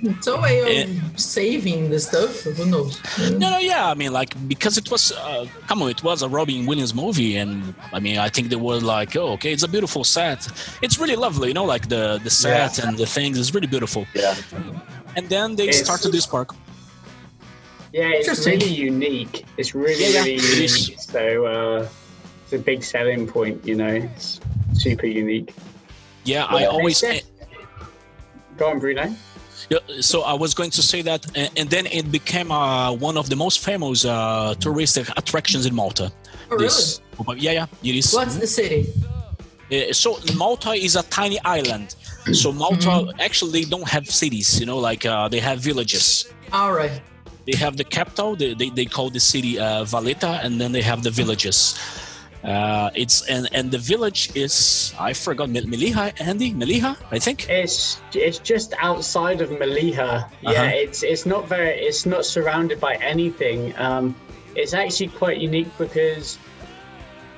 It's 0.01 0.29
a 0.29 0.37
way 0.41 0.57
of 0.83 1.21
saving 1.21 1.81
the 1.91 1.99
stuff. 2.09 2.33
Who 2.59 2.65
knows? 2.67 2.93
No, 3.43 3.47
no, 3.55 3.59
yeah. 3.59 3.85
I 3.93 3.95
mean, 4.01 4.13
like 4.21 4.31
because 4.53 4.75
it 4.79 4.89
was, 4.93 5.11
uh, 5.11 5.45
come 5.67 5.83
on, 5.83 5.89
it 5.97 6.03
was 6.05 6.23
a 6.23 6.29
Robin 6.29 6.67
Williams 6.67 6.95
movie, 6.95 7.37
and 7.43 7.75
I 7.93 7.99
mean, 7.99 8.17
I 8.27 8.29
think 8.29 8.45
they 8.49 8.61
were 8.69 8.79
like, 8.97 9.17
oh, 9.17 9.33
okay, 9.37 9.51
it's 9.53 9.65
a 9.65 9.73
beautiful 9.77 10.05
set. 10.05 10.41
It's 10.85 10.97
really 11.03 11.17
lovely, 11.17 11.49
you 11.49 11.55
know, 11.59 11.65
like 11.75 11.85
the 11.95 12.21
the 12.23 12.31
set 12.31 12.79
and 12.85 12.97
the 12.97 13.07
things 13.17 13.35
is 13.43 13.49
really 13.55 13.67
beautiful. 13.77 14.03
Yeah, 14.15 14.37
And 15.17 15.25
then 15.35 15.57
they 15.57 15.67
It's- 15.71 15.85
started 15.85 16.13
this 16.13 16.27
park. 16.35 16.49
Yeah, 17.93 18.09
it's 18.17 18.29
Interesting. 18.29 18.59
really 18.61 18.73
unique. 18.93 19.37
It's 19.57 19.75
really, 19.75 20.03
Yeah, 20.05 20.11
yeah, 20.11 20.23
really 20.23 20.55
unique. 20.55 21.01
So 21.01 21.23
uh, 21.55 21.89
it's 22.49 22.55
a 22.55 22.65
big 22.65 22.83
selling 22.83 23.27
point, 23.27 23.67
you 23.67 23.75
know. 23.75 24.09
It's 24.15 24.41
super 24.73 25.07
unique. 25.07 25.55
Yeah, 26.25 26.45
I 26.45 26.65
always. 26.65 27.05
Go 28.57 28.71
on, 28.71 28.79
Bruno. 28.79 29.15
Yeah, 29.69 29.79
so 30.01 30.23
I 30.23 30.33
was 30.33 30.55
going 30.55 30.71
to 30.71 30.83
say 30.83 31.03
that, 31.03 31.27
and, 31.37 31.69
then 31.69 31.85
it 31.87 32.11
became 32.11 32.51
uh, 32.51 32.91
one 32.93 33.19
of 33.19 33.29
the 33.29 33.37
most 33.37 33.63
famous 33.63 34.07
uh, 34.07 34.55
touristic 34.59 35.11
attractions 35.19 35.67
in 35.67 35.75
Malta. 35.75 36.11
Oh, 36.51 36.57
really? 36.57 37.41
Yeah, 37.41 37.53
yeah, 37.53 37.67
it 37.83 37.95
is. 37.97 38.15
What's 38.15 38.37
the 38.37 38.47
city? 38.47 38.87
Uh, 39.71 39.93
so 39.93 40.19
Malta 40.35 40.71
is 40.71 40.97
a 40.97 41.03
tiny 41.03 41.39
island. 41.45 41.97
So 42.33 42.51
Malta 42.65 43.13
actually 43.19 43.53
they 43.61 43.69
don't 43.69 43.89
have 43.89 44.07
cities, 44.07 44.59
you 44.59 44.65
know, 44.65 44.79
like 44.79 45.05
uh, 45.05 45.29
they 45.29 45.41
have 45.41 45.59
villages. 45.59 46.33
All 46.51 46.73
right. 46.73 47.03
They 47.45 47.57
have 47.59 47.77
the 47.77 47.85
capital. 47.85 48.37
They, 48.37 48.55
they, 48.55 48.71
they 48.71 48.87
call 48.87 49.11
the 49.11 49.21
city 49.21 49.59
uh, 49.59 49.85
Valletta, 49.85 50.41
and 50.43 50.59
then 50.59 50.73
they 50.73 50.83
have 50.83 51.03
the 51.03 51.11
villages. 51.11 51.79
Uh, 52.45 52.91
it's 52.95 53.27
and 53.29 53.49
and 53.53 53.71
the 53.71 53.79
village 53.79 54.31
is 54.37 54.95
I 54.99 55.13
forgot 55.13 55.51
Mel- 55.51 55.65
Mellieħa, 55.65 56.21
Andy 56.21 56.53
Mellieħa, 56.55 56.97
I 57.11 57.19
think. 57.19 57.49
It's 57.51 58.01
it's 58.15 58.39
just 58.39 58.75
outside 58.79 59.41
of. 59.41 59.51
Yeah, 59.51 60.23
Uh-huh. 60.47 60.71
it's 60.73 61.03
it's 61.03 61.27
not 61.27 61.49
very 61.49 61.75
it's 61.75 62.07
not 62.07 62.25
surrounded 62.25 62.79
by 62.81 62.95
anything. 63.03 63.75
Um, 63.77 64.15
it's 64.55 64.73
actually 64.73 65.09
quite 65.09 65.39
unique 65.39 65.71
because 65.79 66.39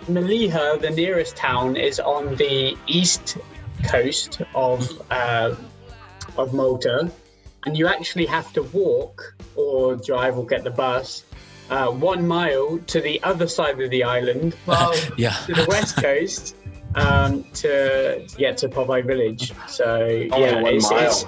Mellieħa, 0.09 0.81
the 0.81 0.91
nearest 0.91 1.37
town, 1.37 1.77
is 1.77 2.01
on 2.01 2.37
the 2.37 2.77
east 2.87 3.39
coast 3.89 4.43
of 4.55 4.85
uh, 5.11 5.55
of 6.37 6.53
Malta, 6.53 7.11
and 7.65 7.77
you 7.77 7.87
actually 7.89 8.27
have 8.27 8.53
to 8.53 8.63
walk 8.65 9.35
or 9.57 9.97
drive 9.97 10.37
or 10.39 10.45
get 10.47 10.65
the 10.65 10.71
bus 10.71 11.25
uh, 11.71 11.89
one 11.91 12.27
mile 12.27 12.79
to 12.87 13.01
the 13.01 13.23
other 13.23 13.47
side 13.49 13.81
of 13.81 13.91
the 13.91 14.03
island 14.05 14.55
Wow. 14.67 14.93
Yeah, 15.17 15.33
to 15.47 15.55
the 15.55 15.67
west 15.69 15.97
coast 15.97 16.57
um, 16.97 17.45
to, 17.55 18.27
to 18.27 18.37
get 18.37 18.57
to 18.59 18.69
Popeye 18.69 19.05
Village. 19.07 19.53
So 19.69 19.95
Only 20.33 20.41
yeah, 20.47 20.61
one 20.63 20.75
it's, 20.75 20.91
mile. 20.91 21.01
it's 21.03 21.25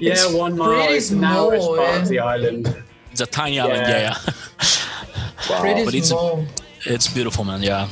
yeah 0.00 0.12
It's 0.12 0.32
one 0.32 0.56
mile. 0.56 0.74
pretty 0.78 0.94
It's 0.94 1.08
the 1.10 1.16
narrowest 1.16 1.64
small, 1.64 1.76
part 1.76 1.88
eh? 1.96 2.02
of 2.02 2.08
the 2.08 2.18
island. 2.20 2.82
it's 3.10 3.20
a 3.20 3.26
tiny 3.26 3.58
island. 3.60 3.82
Yeah, 3.88 3.98
Yeah. 3.98 4.16
yeah. 4.26 4.32
Wow. 5.50 5.60
Pretty 5.60 5.84
but 5.84 5.94
it's 5.94 6.08
small. 6.08 6.46
it's 6.86 7.06
beautiful, 7.12 7.44
man. 7.44 7.62
Yeah, 7.62 7.88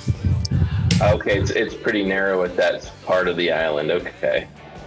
Okay, 1.02 1.38
it's, 1.40 1.50
it's 1.50 1.74
pretty 1.74 2.02
narrow 2.04 2.44
at 2.44 2.56
that 2.56 2.90
part 3.04 3.26
of 3.28 3.36
the 3.36 3.50
island. 3.52 3.90
Okay. 3.90 4.46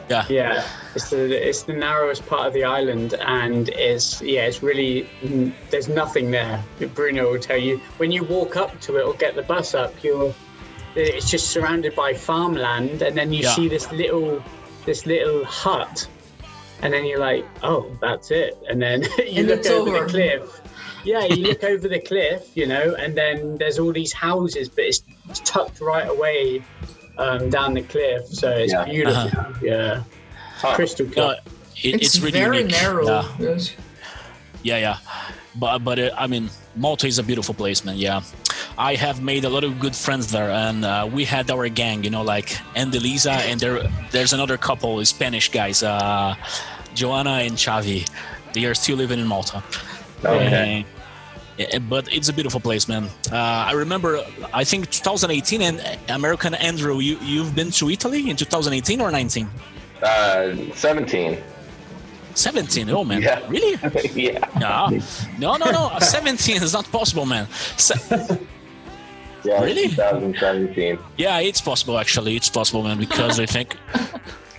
Yeah, 0.10 0.26
Yeah, 0.30 0.68
it's 0.94 1.10
the 1.10 1.48
it's 1.50 1.63
the 1.63 1.74
narrowest 1.74 2.26
part 2.28 2.48
of 2.48 2.54
the 2.54 2.63
island, 2.63 3.13
and 3.15 3.70
it's 3.70 4.22
yeah, 4.22 4.46
it's 4.46 4.62
really 4.62 5.08
there's 5.70 5.88
nothing 5.89 6.32
there. 6.32 6.63
Bruno 6.94 7.32
will 7.32 7.39
tell 7.39 7.58
you 7.58 7.78
when 7.98 8.12
you 8.12 8.24
walk 8.24 8.56
up 8.56 8.80
to 8.82 8.98
it 8.98 9.04
or 9.06 9.13
get 9.15 9.36
the 9.36 9.41
bus 9.44 9.74
up, 9.74 9.94
you're 10.04 10.34
it's 10.96 11.30
just 11.30 11.50
surrounded 11.52 11.96
by 11.96 12.13
farmland, 12.13 13.02
and 13.02 13.18
then 13.18 13.34
you 13.34 13.44
Yeah. 13.44 13.50
see 13.56 13.68
this 13.68 13.91
little 13.91 14.44
this 14.86 15.06
little 15.06 15.44
hut, 15.46 16.08
and 16.82 16.94
then 16.94 17.06
you're 17.06 17.20
like, 17.20 17.46
oh, 17.63 17.98
that's 18.00 18.32
it, 18.32 18.58
and 18.70 18.82
then 18.82 19.02
you 19.28 19.39
And 19.39 19.48
look 19.48 19.65
over 19.65 19.89
over. 19.89 20.06
the 20.06 20.10
cliff. 20.12 20.62
Yeah, 21.04 21.26
you 21.26 21.44
look 21.48 21.63
over 21.72 21.88
the 21.88 22.00
cliff, 22.00 22.44
you 22.56 22.68
know, 22.68 22.96
and 22.96 23.15
then 23.15 23.58
there's 23.58 23.80
all 23.80 23.91
these 23.91 24.13
houses, 24.13 24.70
but 24.70 24.86
it's, 24.86 25.04
it's 25.30 25.39
tucked 25.41 25.82
right 25.82 26.08
away 26.08 26.63
um, 27.17 27.49
down 27.49 27.73
the 27.73 27.82
cliff, 27.84 28.25
so 28.28 28.49
it's 28.51 28.73
Yeah. 28.73 28.86
beautiful. 28.86 29.21
Uh-huh. 29.21 29.54
Yeah, 29.62 30.04
Huh. 30.62 30.75
crystal 30.75 31.06
clear. 31.06 31.25
no, 31.25 31.32
it, 31.32 31.41
It's, 31.84 32.15
it's 32.15 32.19
really 32.19 32.32
very 32.39 32.58
unique. 32.60 32.71
narrow. 32.82 33.06
Yeah. 33.08 33.25
Yes. 33.39 33.73
yeah 34.63 34.78
yeah 34.80 34.97
but 35.62 35.80
but 35.88 35.99
uh, 35.99 36.10
i 36.17 36.25
mean 36.25 36.49
malta 36.75 37.06
is 37.08 37.19
a 37.19 37.23
beautiful 37.23 37.54
place 37.54 37.86
man 37.86 37.97
yeah 37.97 38.21
i 38.78 38.95
have 38.95 39.21
made 39.21 39.43
a 39.45 39.49
lot 39.49 39.63
of 39.63 39.71
good 39.80 39.95
friends 39.95 40.32
there 40.32 40.49
and 40.49 40.84
uh, 40.84 41.08
we 41.17 41.23
had 41.23 41.51
our 41.51 41.69
gang 41.69 42.04
you 42.04 42.10
know 42.10 42.23
like 42.23 42.49
and 42.75 42.95
Elisa 42.95 43.34
and 43.49 43.60
there 43.60 43.78
there's 44.12 44.34
another 44.34 44.58
couple 44.58 45.06
spanish 45.06 45.51
guys 45.51 45.84
uh 45.84 46.34
joanna 46.95 47.36
and 47.45 47.56
chavi 47.58 48.08
they 48.54 48.65
are 48.65 48.73
still 48.73 48.97
living 48.97 49.19
in 49.19 49.28
malta 49.28 49.62
Okay. 50.23 50.78
And- 50.82 50.86
yeah, 51.58 51.80
but 51.80 52.12
it's 52.13 52.30
a 52.30 52.34
beautiful 52.34 52.60
place, 52.60 52.88
man. 52.88 53.06
Uh, 53.32 53.36
I 53.36 53.72
remember, 53.74 54.20
I 54.54 54.63
think 54.63 54.89
2018, 54.89 55.62
and 55.62 55.82
American 56.10 56.54
Andrew, 56.56 57.00
you 57.00 57.18
you've 57.22 57.56
been 57.56 57.72
to 57.72 57.89
Italy 57.89 58.30
in 58.30 58.36
2018 58.36 59.02
or 59.02 59.12
19? 59.12 59.50
Uh, 60.04 60.56
17. 60.74 61.38
17. 62.36 62.89
Oh 62.89 63.04
man, 63.06 63.22
Yeah. 63.30 63.39
really? 63.48 63.78
yeah. 64.13 64.39
No, 64.60 64.89
no, 65.39 65.56
no, 65.58 65.72
no. 65.72 65.91
17 66.00 66.62
is 66.62 66.74
not 66.74 66.86
possible, 66.91 67.26
man. 67.26 67.48
Se- 67.78 68.38
Yeah. 69.46 69.62
Really? 69.63 69.89
2017. 69.89 70.98
yeah, 71.18 71.39
it's 71.39 71.62
possible 71.62 71.98
actually. 72.00 72.36
It's 72.36 72.50
possible, 72.50 72.82
man. 72.84 72.98
Because 72.98 73.39
I 73.39 73.46
think 73.46 73.78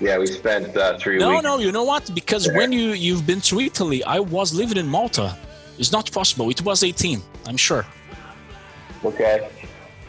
Yeah, 0.00 0.18
we 0.18 0.26
spent 0.26 0.76
uh, 0.76 0.96
three 0.98 1.18
no, 1.18 1.30
weeks. 1.30 1.42
no. 1.42 1.58
You 1.58 1.72
know 1.72 1.84
what? 1.84 2.08
Because 2.14 2.48
when 2.52 2.70
you 2.72 2.92
you've 2.92 3.26
been 3.26 3.40
to 3.50 3.60
Italy, 3.60 4.02
I 4.04 4.20
was 4.20 4.54
living 4.54 4.78
in 4.78 4.86
Malta. 4.86 5.36
It's 5.78 5.92
not 5.92 6.10
possible. 6.12 6.48
It 6.50 6.62
was 6.62 6.82
18. 6.82 7.20
I'm 7.46 7.56
sure. 7.56 7.84
Okay. 9.04 9.48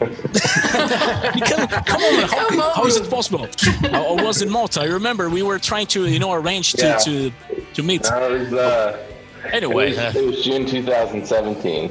Because 0.00 1.66
come 1.86 2.00
on, 2.02 2.28
how, 2.28 2.48
Come 2.48 2.60
on. 2.60 2.74
how 2.76 2.86
is 2.86 2.96
it 2.96 3.10
possible? 3.10 3.48
I, 3.92 4.00
I 4.18 4.22
was 4.22 4.42
in 4.42 4.48
Malta. 4.50 4.80
I 4.80 4.84
remember 4.84 5.28
we 5.28 5.42
were 5.42 5.58
trying 5.58 5.86
to 5.88 6.06
you 6.06 6.18
know 6.20 6.32
arrange 6.32 6.72
to 6.74 6.86
Yeah. 6.86 6.98
to, 6.98 7.32
to 7.74 7.82
meet. 7.82 8.04
No, 8.10 8.34
it 8.34 8.38
was, 8.40 8.52
uh, 8.52 9.06
it 9.44 9.54
Anyway, 9.54 9.88
was, 9.90 9.98
uh, 9.98 10.12
it 10.14 10.24
was 10.24 10.44
June 10.44 10.66
2017. 10.66 11.90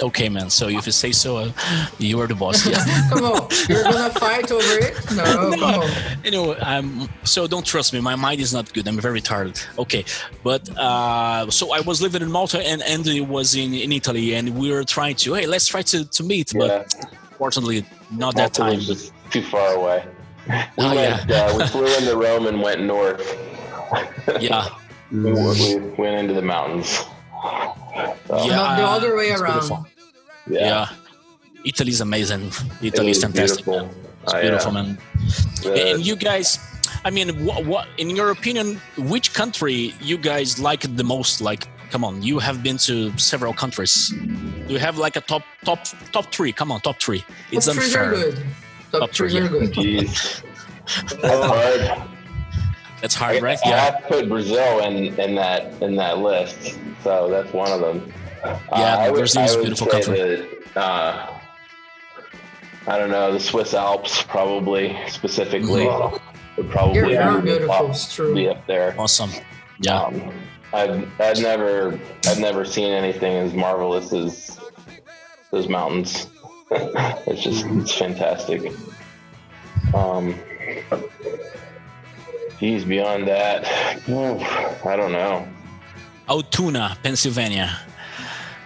Okay, 0.00 0.28
man. 0.28 0.50
So 0.50 0.68
if 0.68 0.86
you 0.86 0.92
say 0.92 1.12
so, 1.12 1.36
uh, 1.38 1.50
you 1.98 2.20
are 2.20 2.26
the 2.26 2.34
boss. 2.34 2.66
Yeah. 2.66 2.84
Come 3.10 3.24
on. 3.24 3.48
You're 3.68 3.82
gonna 3.84 4.10
fight 4.10 4.50
over 4.50 4.78
it? 4.78 4.94
No, 5.14 5.24
come 5.54 5.62
on. 5.62 5.90
anyway, 6.24 6.58
um, 6.60 7.08
so 7.24 7.46
don't 7.46 7.64
trust 7.64 7.92
me. 7.92 8.00
My 8.00 8.16
mind 8.16 8.40
is 8.40 8.52
not 8.52 8.72
good. 8.72 8.86
I'm 8.88 8.98
very 9.00 9.20
tired. 9.20 9.58
Okay, 9.78 10.04
but 10.42 10.68
uh, 10.78 11.50
so 11.50 11.72
I 11.72 11.80
was 11.80 12.00
living 12.02 12.22
in 12.22 12.30
Malta 12.30 12.60
and 12.66 12.82
Andy 12.82 13.20
was 13.20 13.54
in, 13.54 13.72
in 13.74 13.92
Italy, 13.92 14.34
and 14.34 14.56
we 14.56 14.70
were 14.72 14.84
trying 14.84 15.16
to 15.16 15.34
hey, 15.34 15.46
let's 15.46 15.66
try 15.66 15.82
to, 15.82 16.04
to 16.04 16.22
meet, 16.22 16.52
Yeah. 16.54 16.60
but 16.60 16.94
fortunately, 17.38 17.84
not 18.10 18.34
that 18.36 18.54
time. 18.54 18.76
was 18.76 18.86
just 18.86 19.12
too 19.30 19.42
far 19.42 19.74
away. 19.74 20.04
We, 20.46 20.54
Oh, 20.84 20.94
went, 20.94 21.30
uh, 21.30 21.54
we 21.56 21.66
flew 21.68 21.86
into 21.86 22.16
Rome 22.18 22.46
and 22.46 22.60
went 22.60 22.82
north. 22.82 23.24
Yeah, 24.40 24.68
We, 25.10 25.32
we 25.32 25.76
went 25.96 26.16
into 26.20 26.34
the 26.34 26.42
mountains. 26.42 27.00
So, 27.94 28.44
Yeah. 28.44 28.56
Not 28.56 28.76
the 28.76 28.84
other 28.86 29.16
way 29.16 29.28
it's 29.28 29.40
around. 29.40 29.52
beautiful. 29.60 29.86
yeah. 30.48 30.60
yeah. 30.60 30.88
Italy's 31.64 32.00
amazing. 32.00 32.46
It 32.82 32.88
Italy 32.94 33.10
is 33.12 33.22
fantastic. 33.22 33.64
beautiful. 33.64 33.86
man. 33.88 33.96
It's 34.24 34.34
I, 34.34 34.38
uh, 34.38 34.42
beautiful, 34.42 34.72
man. 34.72 34.98
the- 35.62 35.90
And 35.94 36.06
you 36.06 36.16
guys, 36.16 36.58
I 37.04 37.10
mean, 37.10 37.44
what, 37.44 37.64
what 37.64 37.88
in 37.98 38.10
your 38.16 38.30
opinion, 38.30 38.80
which 38.98 39.32
country 39.32 39.94
you 40.00 40.18
guys 40.18 40.58
like 40.58 40.82
the 40.96 41.04
most? 41.04 41.40
Like, 41.40 41.68
come 41.90 42.04
on, 42.04 42.22
you 42.22 42.38
have 42.38 42.62
been 42.62 42.76
to 42.88 43.16
several 43.18 43.52
countries. 43.54 44.10
Do 44.66 44.72
you 44.72 44.78
have 44.78 44.98
like 44.98 45.16
a 45.16 45.20
top 45.22 45.42
top 45.64 45.80
top 46.12 46.26
three? 46.32 46.52
Come 46.52 46.70
on, 46.72 46.80
top 46.80 47.00
three. 47.00 47.24
It's 47.52 47.66
Top 47.66 47.74
trees 47.76 47.96
are 47.96 48.10
good. 48.10 48.36
Top, 48.92 49.00
Top 49.00 49.10
trees 49.12 49.32
three, 49.32 49.42
are 49.42 49.48
good. 49.48 49.72
Jeez. 49.72 50.42
That's 53.04 53.14
hard. 53.16 53.34
That's 53.42 53.42
I, 53.42 53.42
hard, 53.42 53.42
right? 53.42 53.58
I 53.66 53.68
Yeah. 53.68 53.84
have 53.84 54.02
to 54.02 54.08
put 54.08 54.28
Brazil 54.30 54.78
in, 54.80 55.20
in 55.20 55.34
that 55.34 55.74
in 55.82 55.94
that 55.96 56.18
list, 56.20 56.78
so 57.02 57.28
that's 57.28 57.52
one 57.52 57.70
of 57.70 57.80
them. 57.80 58.10
Yeah, 58.72 58.96
I 58.96 59.10
would, 59.10 59.18
Brazil 59.18 59.42
is 59.42 59.54
I 59.54 59.58
a 59.58 59.60
beautiful 59.62 59.86
say 59.90 59.92
country. 60.02 60.48
that, 60.72 60.80
uh, 60.82 61.30
I 62.86 62.98
don't 62.98 63.10
know 63.10 63.30
the 63.30 63.40
Swiss 63.40 63.74
Alps 63.74 64.22
probably 64.22 64.96
specifically 65.08 65.86
Oh. 65.86 66.18
would 66.56 66.70
probably 66.70 67.12
You're 67.12 67.36
be, 67.40 67.42
beautiful. 67.42 67.72
up, 67.74 67.90
It's 67.90 68.14
true. 68.14 68.34
be 68.34 68.48
up 68.48 68.66
there. 68.66 68.94
Awesome. 68.98 69.32
Yeah. 69.80 70.04
Um, 70.04 70.32
I've 70.72 71.20
I've 71.20 71.40
never 71.42 72.00
I've 72.26 72.38
never 72.40 72.64
seen 72.64 72.90
anything 72.90 73.34
as 73.36 73.52
marvelous 73.52 74.14
as 74.14 74.58
those 75.50 75.68
mountains. 75.68 76.26
it's 76.70 77.42
just 77.42 77.66
it's 77.66 77.94
fantastic. 77.94 78.72
Um, 79.92 80.34
geez, 82.64 82.84
beyond 82.84 83.28
that, 83.28 83.64
oof, 84.08 84.42
I 84.86 84.96
don't 84.96 85.12
know. 85.12 85.46
Altoona, 86.28 86.96
Pennsylvania. 87.02 87.78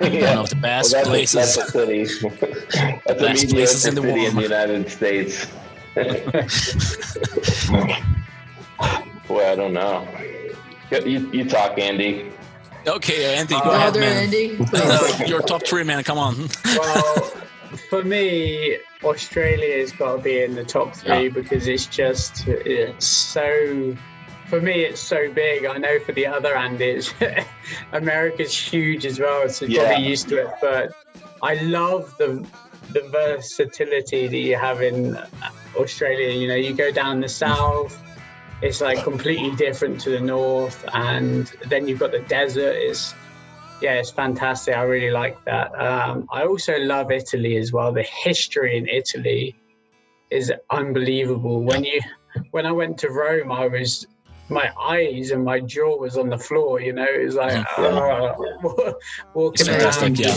Yeah. 0.01 0.37
One 0.37 0.45
of 0.45 0.51
the 0.51 0.55
best 0.55 0.93
Well, 0.93 1.05
that's, 1.07 1.33
places. 1.35 1.57
A, 1.57 1.59
that's 1.59 1.75
a 1.75 1.77
city. 1.81 2.05
that's 3.05 3.11
a 3.11 3.15
Best 3.15 3.19
mediocre 3.19 3.49
places 3.57 3.85
in 3.87 3.95
the 3.97 4.03
city 4.03 4.27
in 4.27 4.37
the 4.37 4.43
United 4.43 4.89
States. 4.89 5.47
Boy, 9.27 9.51
I 9.51 9.57
don't 9.57 9.73
know. 9.73 10.07
You, 10.93 11.01
you, 11.05 11.31
you 11.33 11.45
talk, 11.49 11.77
Andy. 11.81 12.31
Okay, 12.87 13.35
Andy, 13.35 13.55
go 13.55 13.61
Uh, 13.61 13.71
ahead, 13.73 13.95
man. 13.97 14.23
Andy. 14.27 14.57
Your 15.29 15.43
top 15.43 15.67
three, 15.67 15.83
man. 15.83 16.05
Come 16.05 16.19
on. 16.19 16.49
Well, 16.65 17.33
for 17.91 18.03
me, 18.05 18.79
Australia 19.05 19.79
has 19.79 19.93
got 19.93 20.17
to 20.17 20.23
be 20.23 20.43
in 20.43 20.55
the 20.55 20.65
top 20.65 20.95
three 20.95 21.25
Yeah. 21.25 21.29
because 21.29 21.67
it's 21.69 21.87
just 21.87 22.47
it's 22.49 23.07
so. 23.07 23.97
For 24.47 24.63
me, 24.63 24.81
it's 24.85 25.01
so 25.01 25.31
big. 25.31 25.67
I 25.67 25.77
know 25.77 25.99
for 26.01 26.13
the 26.13 26.27
other 26.27 26.55
Andys, 26.55 27.13
America's 27.93 28.57
huge 28.57 29.05
as 29.05 29.21
well, 29.21 29.47
so 29.51 29.67
Yeah. 29.67 29.85
probably 29.87 30.07
used 30.09 30.29
to 30.31 30.39
it. 30.39 30.49
But 30.61 30.93
I 31.43 31.55
love 31.55 32.15
the 32.19 32.47
the 32.93 33.03
versatility 33.13 34.27
that 34.29 34.39
you 34.39 34.57
have 34.57 34.81
in 34.83 35.19
Australia. 35.77 36.31
You 36.33 36.49
know, 36.49 36.55
you 36.55 36.73
go 36.75 36.91
down 36.91 37.21
the 37.21 37.29
south, 37.29 38.01
it's 38.63 38.81
like 38.81 39.03
completely 39.05 39.55
different 39.57 40.01
to 40.01 40.11
the 40.11 40.21
north, 40.21 40.83
and 40.95 41.47
then 41.67 41.87
you've 41.87 41.99
got 42.01 42.13
the 42.13 42.21
desert. 42.21 42.75
It's 42.77 43.15
yeah, 43.81 43.95
it's 43.95 44.11
fantastic. 44.11 44.77
I 44.77 44.83
really 44.83 45.11
like 45.11 45.43
that. 45.45 45.73
Um, 45.79 46.27
I 46.33 46.45
also 46.45 46.79
love 46.79 47.11
Italy 47.11 47.57
as 47.57 47.73
well. 47.73 47.93
The 47.93 48.03
history 48.03 48.77
in 48.77 48.89
Italy 48.89 49.55
is 50.31 50.53
unbelievable. 50.71 51.63
When 51.63 51.85
you 51.85 52.01
when 52.51 52.67
I 52.67 52.73
went 52.73 52.99
to 52.99 53.11
Rome, 53.11 53.53
I 53.53 53.67
was 53.69 54.07
my 54.49 54.71
eyes 54.81 55.31
and 55.31 55.45
my 55.45 55.61
jaw 55.61 55.97
was 55.97 56.17
on 56.17 56.29
the 56.29 56.39
floor. 56.39 56.81
You 56.81 56.93
know, 56.93 57.07
it 57.07 57.25
was 57.25 57.35
like 57.35 57.65
ah, 57.79 58.35
walking 59.35 59.69
around. 59.69 60.19
yeah. 60.19 60.37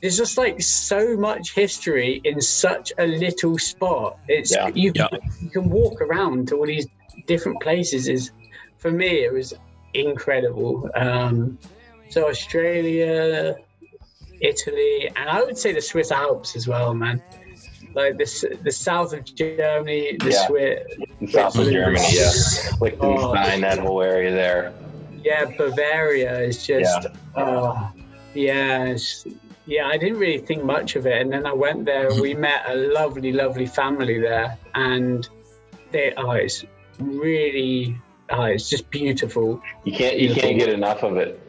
there's 0.00 0.16
just 0.16 0.38
like 0.38 0.60
so 0.62 1.16
much 1.16 1.52
history 1.54 2.20
in 2.24 2.40
such 2.40 2.92
a 2.98 3.06
little 3.06 3.58
spot. 3.58 4.18
It's 4.28 4.52
Yeah. 4.54 4.68
you, 4.74 4.92
you 5.40 5.50
can 5.50 5.68
walk 5.68 6.00
around 6.00 6.48
to 6.48 6.56
all 6.56 6.66
these 6.66 6.86
different 7.26 7.60
places. 7.60 8.08
Is 8.08 8.30
for 8.78 8.90
me, 8.90 9.24
it 9.24 9.32
was 9.32 9.52
incredible. 9.94 10.88
Um, 10.94 11.58
so 12.10 12.28
Australia, 12.28 13.56
Italy, 14.40 15.08
and 15.16 15.28
I 15.30 15.42
would 15.42 15.56
say 15.56 15.72
the 15.72 15.80
Swiss 15.80 16.10
Alps 16.12 16.56
as 16.56 16.68
well, 16.68 16.92
man. 16.94 17.22
Like 17.94 18.18
this, 18.18 18.44
the 18.62 18.70
south 18.70 19.12
of 19.12 19.24
Germany, 19.24 20.16
the 20.20 20.30
Yeah. 20.30 20.46
Swiss, 20.46 21.32
South 21.32 21.56
of. 21.58 21.68
Germany, 21.70 22.04
yeah. 22.10 22.30
Like 22.80 23.00
Liechtenstein, 23.00 23.64
oh. 23.64 23.68
that 23.68 23.78
whole 23.78 24.02
area 24.02 24.30
there. 24.30 24.72
yeah, 25.24 25.44
Bavaria 25.56 26.40
is 26.40 26.64
just, 26.66 27.06
oh, 27.36 27.90
yeah, 28.34 28.96
yeah. 29.66 29.86
I 29.86 29.96
didn't 29.98 30.18
really 30.18 30.38
think 30.38 30.64
much 30.64 30.94
of 30.96 31.06
it, 31.06 31.20
and 31.20 31.32
then 31.32 31.46
I 31.46 31.52
went 31.52 31.84
there. 31.84 32.08
We 32.20 32.34
met 32.48 32.62
a 32.68 32.76
lovely, 32.76 33.32
lovely 33.32 33.66
family 33.66 34.20
there, 34.20 34.56
and 34.74 35.28
they, 35.90 36.12
oh, 36.16 36.30
it's 36.30 36.64
really, 37.00 37.96
oh, 38.30 38.44
it's 38.44 38.70
just 38.70 38.88
beautiful. 38.90 39.60
You 39.84 39.92
can't 39.92 40.18
you 40.18 40.32
can't 40.32 40.58
get 40.58 40.68
enough 40.68 41.02
of 41.02 41.16
it. 41.16 41.40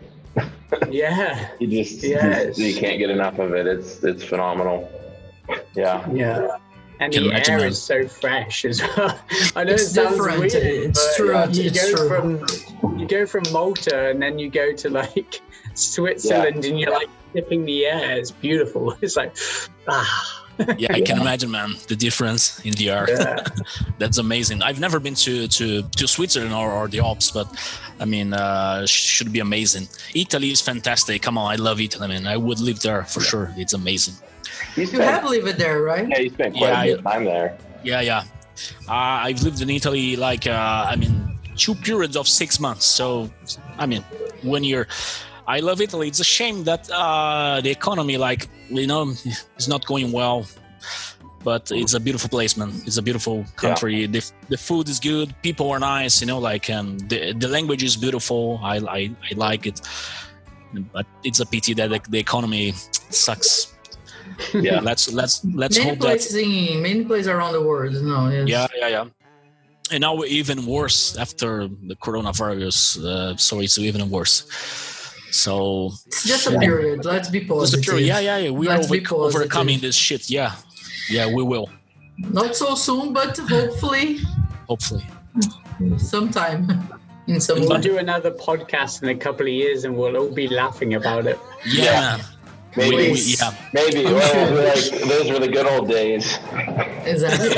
Yeah, 0.89 1.49
You 1.59 1.67
just 1.83 2.03
Yes. 2.03 2.57
you 2.57 2.73
can't 2.75 2.97
get 2.99 3.09
enough 3.09 3.39
of 3.39 3.53
it. 3.53 3.67
It's 3.67 4.03
it's 4.03 4.23
phenomenal. 4.23 4.89
Yeah. 5.75 6.09
yeah. 6.11 6.57
And 6.99 7.11
Can 7.11 7.23
the 7.23 7.29
imagine 7.29 7.53
air 7.55 7.59
that. 7.61 7.67
is 7.67 7.81
so 7.81 8.07
fresh 8.07 8.63
as 8.65 8.81
well. 8.81 9.19
I 9.55 9.63
know 9.63 9.73
It's 9.73 9.83
it 9.83 9.87
sounds 9.89 10.11
different. 10.17 10.39
weird, 10.39 10.53
It's 10.53 11.07
but 11.07 11.15
true. 11.17 11.61
You 11.63 11.69
It's 11.69 11.91
go 11.91 11.97
true. 11.97 12.09
from 12.79 12.99
you 12.99 13.07
go 13.07 13.25
from 13.25 13.43
Malta 13.51 14.09
and 14.09 14.21
then 14.21 14.37
you 14.39 14.49
go 14.49 14.71
to 14.73 14.89
like 14.89 15.41
Switzerland 15.73 16.63
and 16.65 16.79
you're 16.79 16.91
like 16.91 17.09
sipping 17.33 17.65
the 17.65 17.85
air. 17.85 18.17
It's 18.17 18.31
beautiful. 18.31 18.95
It's 19.01 19.15
like 19.17 19.35
ah. 19.87 20.40
Yeah, 20.77 20.93
I 20.93 21.01
can 21.01 21.19
imagine, 21.21 21.51
man, 21.51 21.75
the 21.87 21.95
difference 21.95 22.59
in 22.65 22.73
the 22.73 22.89
air. 22.89 23.05
Yeah. 23.09 23.35
That's 23.99 24.17
amazing. 24.17 24.61
I've 24.61 24.79
never 24.79 24.99
been 24.99 25.15
to 25.25 25.47
to, 25.47 25.81
to 25.83 26.07
Switzerland 26.07 26.53
or, 26.53 26.71
or 26.71 26.87
the 26.87 26.99
Alps, 26.99 27.31
but 27.31 27.47
I 27.99 28.05
mean, 28.05 28.33
uh, 28.33 28.85
should 28.85 29.31
be 29.31 29.39
amazing. 29.39 29.87
Italy 30.15 30.51
is 30.51 30.61
fantastic. 30.61 31.21
Come 31.21 31.37
on, 31.37 31.51
I 31.51 31.55
love 31.55 31.79
Italy, 31.79 32.07
man. 32.07 32.25
I 32.27 32.37
would 32.37 32.59
live 32.59 32.79
there 32.81 33.03
for 33.03 33.21
sure. 33.21 33.53
It's 33.57 33.73
amazing. 33.73 34.15
You 34.75 34.81
You 34.81 34.87
spent, 34.87 35.03
have 35.03 35.23
lived 35.23 35.57
there, 35.59 35.81
right? 35.81 36.07
yeah, 36.09 36.19
you 36.19 36.29
spent 36.29 36.55
quite 36.55 36.69
Yeah, 36.69 36.81
a 36.81 36.85
bit 36.85 36.97
of 36.99 37.03
time 37.05 37.25
there. 37.25 37.57
Yeah, 37.83 38.01
yeah. 38.01 38.23
Uh, 38.87 39.25
I've 39.27 39.41
lived 39.43 39.61
in 39.61 39.69
Italy 39.69 40.15
like 40.15 40.45
uh, 40.47 40.85
I 40.91 40.95
mean 40.95 41.37
two 41.55 41.75
periods 41.75 42.15
of 42.15 42.27
six 42.27 42.59
months. 42.59 42.85
So 42.85 43.29
I 43.77 43.85
mean, 43.85 44.03
when 44.43 44.63
you're, 44.63 44.87
I 45.47 45.59
love 45.59 45.81
Italy. 45.81 46.07
It's 46.07 46.19
a 46.19 46.23
shame 46.23 46.63
that 46.65 46.89
uh, 46.91 47.61
the 47.61 47.69
economy, 47.69 48.17
like 48.17 48.49
you 48.69 48.87
know, 48.87 49.09
is 49.57 49.67
not 49.67 49.85
going 49.85 50.11
well. 50.11 50.45
But 51.43 51.71
it's 51.71 51.95
a 51.95 51.99
beautiful 51.99 52.29
place, 52.29 52.55
man. 52.55 52.71
It's 52.85 52.97
a 52.97 53.01
beautiful 53.01 53.45
country. 53.55 54.05
The, 54.05 54.21
the 54.49 54.57
food 54.57 54.87
is 54.87 54.99
good. 54.99 55.33
People 55.41 55.71
are 55.71 55.79
nice. 55.79 56.21
You 56.21 56.27
know, 56.27 56.37
like 56.37 56.69
um, 56.69 56.99
the 56.99 57.33
the 57.33 57.47
language 57.47 57.83
is 57.83 57.97
beautiful. 57.97 58.59
I 58.63 58.77
I, 58.77 59.11
I 59.29 59.33
like 59.35 59.65
it. 59.65 59.81
But 60.93 61.05
it's 61.23 61.39
a 61.39 61.45
pity 61.45 61.73
that 61.73 61.89
the, 61.89 61.99
the 62.09 62.19
economy 62.19 62.73
sucks. 63.09 63.73
Yeah. 64.53 64.79
Let's 64.79 65.11
let's 65.11 65.43
let's 65.45 65.77
many 65.77 65.89
hope 65.89 65.99
that 65.99 66.05
places 66.05 66.35
in 66.35 66.81
many 66.81 67.03
places 67.05 67.27
around 67.27 67.53
the 67.53 67.61
world. 67.61 67.93
No, 67.93 68.29
yes. 68.29 68.47
yeah, 68.47 68.67
yeah, 68.75 68.87
yeah. 68.87 69.05
And 69.91 70.01
now 70.01 70.15
we're 70.15 70.27
even 70.27 70.65
worse 70.65 71.17
after 71.17 71.67
the 71.67 71.95
coronavirus, 71.95 73.03
uh, 73.03 73.35
so 73.35 73.59
it's 73.59 73.77
even 73.77 74.09
worse. 74.09 74.45
So 75.31 75.91
It's 76.07 76.25
just 76.25 76.47
a 76.47 76.59
period. 76.59 77.05
Let's 77.05 77.29
be 77.29 77.39
positive. 77.41 77.79
it's 77.79 77.85
positive. 77.85 77.85
true. 77.85 77.99
Yeah, 77.99 78.19
yeah, 78.19 78.37
yeah. 78.37 78.49
We 78.51 78.67
Let's 78.67 78.91
are 78.91 78.95
over- 78.95 79.25
overcoming 79.39 79.79
this 79.79 79.95
shit. 79.95 80.29
Yeah, 80.29 80.55
yeah, 81.09 81.27
we 81.27 81.43
will. 81.43 81.69
Not 82.17 82.55
so 82.55 82.75
soon, 82.75 83.13
but 83.13 83.37
hopefully 83.37 84.19
Hopefully. 84.67 85.05
sometime 85.97 86.69
in 87.27 87.39
some 87.39 87.59
We'll 87.61 87.69
way. 87.69 87.81
do 87.81 87.97
another 87.97 88.31
podcast 88.31 89.03
in 89.03 89.09
a 89.09 89.15
couple 89.15 89.45
of 89.47 89.53
years 89.53 89.83
and 89.85 89.95
we'll 89.97 90.17
all 90.17 90.29
be 90.31 90.47
laughing 90.47 90.93
about 90.95 91.25
it. 91.27 91.39
Yeah, 91.65 91.83
Yeah. 91.83 92.17
man. 92.17 92.19
Maybe. 92.77 92.95
We- 92.95 93.11
we- 93.11 93.35
yeah, 93.39 93.53
Maybe. 93.73 94.07
I'm 94.07 94.13
Well, 94.13 94.47
sure. 94.47 94.63
like, 94.63 95.09
those 95.09 95.29
were 95.31 95.39
the 95.39 95.47
good 95.49 95.65
old 95.67 95.89
days 95.89 96.39
Exactly. 97.05 97.49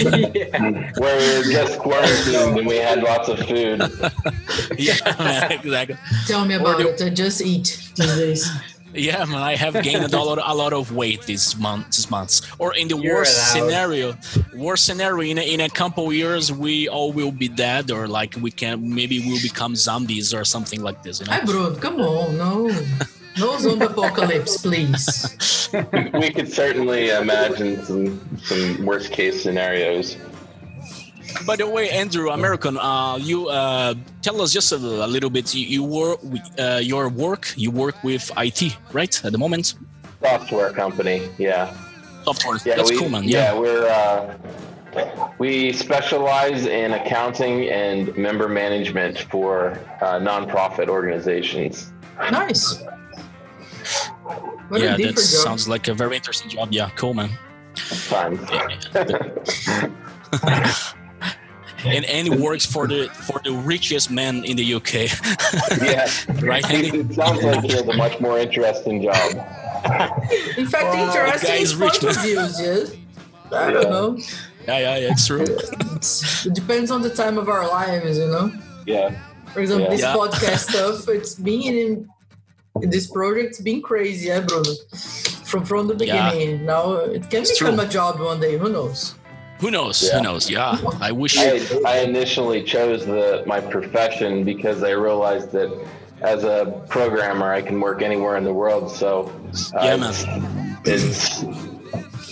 yeah. 0.00 0.92
where 0.98 1.18
we 1.18 1.38
were 1.38 1.52
just 1.52 1.78
quarantined 1.78 2.58
and 2.58 2.66
we 2.66 2.76
had 2.76 3.02
lots 3.02 3.28
of 3.28 3.38
food. 3.40 3.80
yeah, 4.78 4.94
man. 5.18 5.52
Exactly. 5.52 5.96
Tell 6.26 6.44
me 6.44 6.54
about 6.54 6.78
do- 6.78 6.88
it. 6.88 7.02
I 7.02 7.10
just 7.10 7.42
eat 7.42 7.80
these 7.96 8.16
days. 8.16 8.50
Yeah, 8.96 9.24
man. 9.24 9.42
I 9.42 9.56
have 9.56 9.74
gained 9.82 10.04
a 10.14 10.22
lot, 10.22 10.38
a 10.38 10.54
lot 10.54 10.72
of 10.72 10.92
weight 10.92 11.22
this 11.22 11.56
month, 11.56 11.86
this 11.96 12.08
months. 12.12 12.42
Or 12.60 12.76
in 12.76 12.86
the 12.86 12.96
You're 12.96 13.16
worst 13.16 13.56
allowed. 13.56 13.66
scenario, 13.70 14.16
worst 14.54 14.86
scenario 14.86 15.28
in 15.32 15.38
a, 15.38 15.42
in 15.54 15.60
a 15.62 15.68
couple 15.68 16.12
years, 16.12 16.52
we 16.52 16.88
all 16.88 17.10
will 17.12 17.32
be 17.32 17.48
dead, 17.48 17.90
or 17.90 18.06
like 18.06 18.36
we 18.40 18.52
can 18.52 18.94
maybe 18.94 19.18
we'll 19.26 19.42
become 19.42 19.74
zombies 19.74 20.32
or 20.32 20.44
something 20.44 20.80
like 20.80 21.02
this. 21.02 21.18
You 21.18 21.26
know? 21.26 21.32
Hi, 21.32 21.40
Bruno. 21.44 21.74
Come 21.74 22.00
on. 22.00 22.38
No. 22.38 22.70
No 23.38 23.58
zombie 23.58 23.86
apocalypse, 23.86 24.58
please. 24.62 25.68
we 26.14 26.30
could 26.30 26.52
certainly 26.52 27.10
imagine 27.10 27.82
some 27.84 28.20
some 28.42 28.84
worst 28.86 29.10
case 29.12 29.42
scenarios. 29.42 30.16
By 31.46 31.56
the 31.56 31.66
way, 31.68 31.90
Andrew, 31.90 32.30
American, 32.30 32.78
uh, 32.78 33.16
you 33.20 33.48
uh, 33.48 33.94
tell 34.22 34.40
us 34.40 34.52
just 34.52 34.70
a, 34.70 34.76
a 34.76 35.08
little 35.08 35.30
bit. 35.30 35.52
You, 35.52 35.66
you 35.66 35.82
work, 35.82 36.20
uh, 36.58 36.80
your 36.82 37.08
work. 37.08 37.52
You 37.56 37.72
work 37.72 38.04
with 38.04 38.30
IT, 38.36 38.76
right? 38.92 39.24
At 39.24 39.32
the 39.32 39.38
moment, 39.38 39.74
Software 40.22 40.70
company, 40.72 41.28
yeah. 41.36 41.74
software. 42.24 42.58
Yeah, 42.64 42.76
That's 42.76 42.90
we, 42.90 42.98
cool, 42.98 43.08
man. 43.10 43.24
Yeah, 43.24 43.52
Yeah. 43.52 43.58
we're 43.58 43.86
uh, 43.88 44.38
we 45.38 45.72
specialize 45.72 46.66
in 46.66 46.92
accounting 46.92 47.68
and 47.68 48.16
member 48.16 48.48
management 48.48 49.18
for 49.30 49.78
uh, 50.00 50.20
nonprofit 50.20 50.88
organizations. 50.88 51.92
Nice. 52.30 52.78
What 54.68 54.80
yeah, 54.80 54.96
that 54.96 55.02
job. 55.02 55.18
sounds 55.18 55.68
like 55.68 55.88
a 55.88 55.94
very 55.94 56.16
interesting 56.16 56.50
job. 56.50 56.68
Yeah, 56.72 56.90
cool, 56.96 57.14
man. 57.14 57.30
Fun. 57.76 58.38
And 61.86 62.04
and 62.06 62.26
it 62.28 62.40
works 62.40 62.64
for 62.64 62.86
the 62.88 63.08
for 63.28 63.40
the 63.44 63.52
richest 63.52 64.10
man 64.10 64.42
in 64.44 64.56
the 64.56 64.74
UK, 64.74 64.94
yeah, 65.82 66.08
right, 66.40 66.64
Andy? 66.70 66.98
it 67.00 67.12
sounds 67.14 67.42
like 67.42 67.62
he 67.62 67.72
has 67.72 67.82
a 67.82 67.92
much 67.92 68.18
more 68.20 68.38
interesting 68.38 69.02
job. 69.02 69.32
In 70.56 70.66
fact, 70.66 70.84
Wow, 70.94 71.06
interesting 71.08 71.50
guy 71.50 71.56
is 71.56 71.72
is 71.72 71.78
point 71.78 72.02
rich, 72.02 72.16
of 72.16 72.22
views, 72.22 72.58
yes. 72.60 72.96
I 73.52 73.70
don't 73.70 73.90
know. 73.90 74.16
Yeah, 74.66 74.78
yeah, 74.78 74.96
yeah. 74.96 75.10
It's 75.12 75.26
true. 75.26 75.42
It 75.44 76.54
depends 76.54 76.90
on 76.90 77.02
the 77.02 77.10
time 77.10 77.36
of 77.36 77.50
our 77.50 77.68
lives, 77.68 78.16
you 78.16 78.28
know. 78.28 78.50
Yeah, 78.86 79.14
For 79.52 79.60
example, 79.60 79.84
Yeah. 79.84 79.90
this 79.90 80.00
Yeah. 80.00 80.14
podcast 80.16 80.70
stuff, 80.70 81.06
it's 81.10 81.34
being 81.34 81.62
in, 81.64 81.76
in 81.76 82.08
this 82.90 83.06
project's 83.06 83.60
been 83.60 83.80
crazy, 83.82 84.28
yeah, 84.28 84.40
Bruno. 84.40 84.72
From 85.44 85.64
from 85.64 85.86
the 85.88 85.96
Yeah. 86.06 86.30
beginning. 86.30 86.64
Now 86.66 86.94
it 87.16 87.28
can 87.30 87.42
It's 87.42 87.58
become 87.58 87.76
true. 87.76 87.84
a 87.84 87.88
job 87.88 88.18
one 88.20 88.40
day. 88.40 88.56
Who 88.58 88.68
knows? 88.68 89.14
Who 89.60 89.70
knows? 89.70 90.02
Yeah. 90.02 90.16
Who 90.16 90.22
knows? 90.22 90.50
Yeah. 90.50 90.78
I 91.00 91.12
wish. 91.12 91.38
I, 91.38 91.60
I 91.86 91.96
initially 92.00 92.62
chose 92.64 93.06
the 93.06 93.44
my 93.46 93.60
profession 93.60 94.44
because 94.44 94.82
I 94.82 94.90
realized 94.90 95.52
that 95.52 95.70
as 96.22 96.42
a 96.44 96.82
programmer 96.88 97.52
I 97.52 97.62
can 97.62 97.80
work 97.80 98.02
anywhere 98.02 98.36
in 98.36 98.44
the 98.44 98.52
world. 98.62 98.90
So 98.90 99.30
uh, 99.74 99.84
Yeah, 99.84 99.96
man. 99.96 100.14
it's 100.84 101.44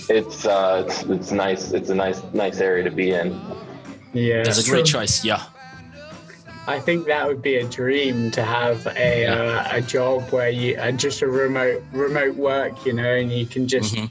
it's 0.09 0.45
uh, 0.45 0.83
it's 0.85 1.03
it's 1.03 1.31
nice. 1.31 1.71
It's 1.71 1.89
a 1.89 1.95
nice 1.95 2.19
nice 2.33 2.59
area 2.59 2.83
to 2.83 2.91
be 2.91 3.11
in. 3.11 3.27
Yeah. 4.13 4.43
That's 4.43 4.59
a 4.67 4.69
great 4.69 4.85
True. 4.85 4.99
choice. 5.01 5.23
Yeah. 5.23 5.41
I 6.67 6.79
think 6.79 7.05
that 7.07 7.27
would 7.27 7.41
be 7.41 7.55
a 7.55 7.67
dream 7.67 8.31
to 8.31 8.43
have 8.43 8.85
a 8.87 9.25
uh, 9.25 9.67
a 9.77 9.81
job 9.81 10.31
where 10.31 10.49
you 10.49 10.77
uh, 10.77 10.91
just 10.91 11.21
a 11.21 11.27
remote 11.27 11.83
remote 11.91 12.35
work, 12.35 12.85
you 12.85 12.93
know, 12.93 13.15
and 13.15 13.31
you 13.31 13.45
can 13.45 13.67
just 13.67 13.95
Mhm. 13.95 14.09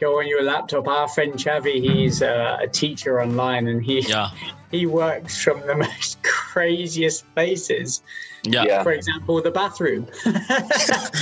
go 0.00 0.18
on 0.18 0.26
your 0.26 0.42
laptop. 0.42 0.88
Our 0.88 1.06
friend 1.08 1.34
Chavi, 1.34 1.80
he's 1.80 2.22
uh, 2.22 2.58
a 2.60 2.66
teacher 2.66 3.20
online, 3.22 3.68
and 3.68 3.82
he 3.84 4.00
Yeah. 4.00 4.30
he 4.72 4.86
works 4.86 5.40
from 5.40 5.60
the 5.66 5.76
most 5.86 6.20
craziest 6.24 7.24
places. 7.34 8.02
Yeah. 8.42 8.64
Yeah. 8.66 8.82
For 8.82 8.92
example, 8.92 9.40
the 9.42 9.50
bathroom. 9.52 10.06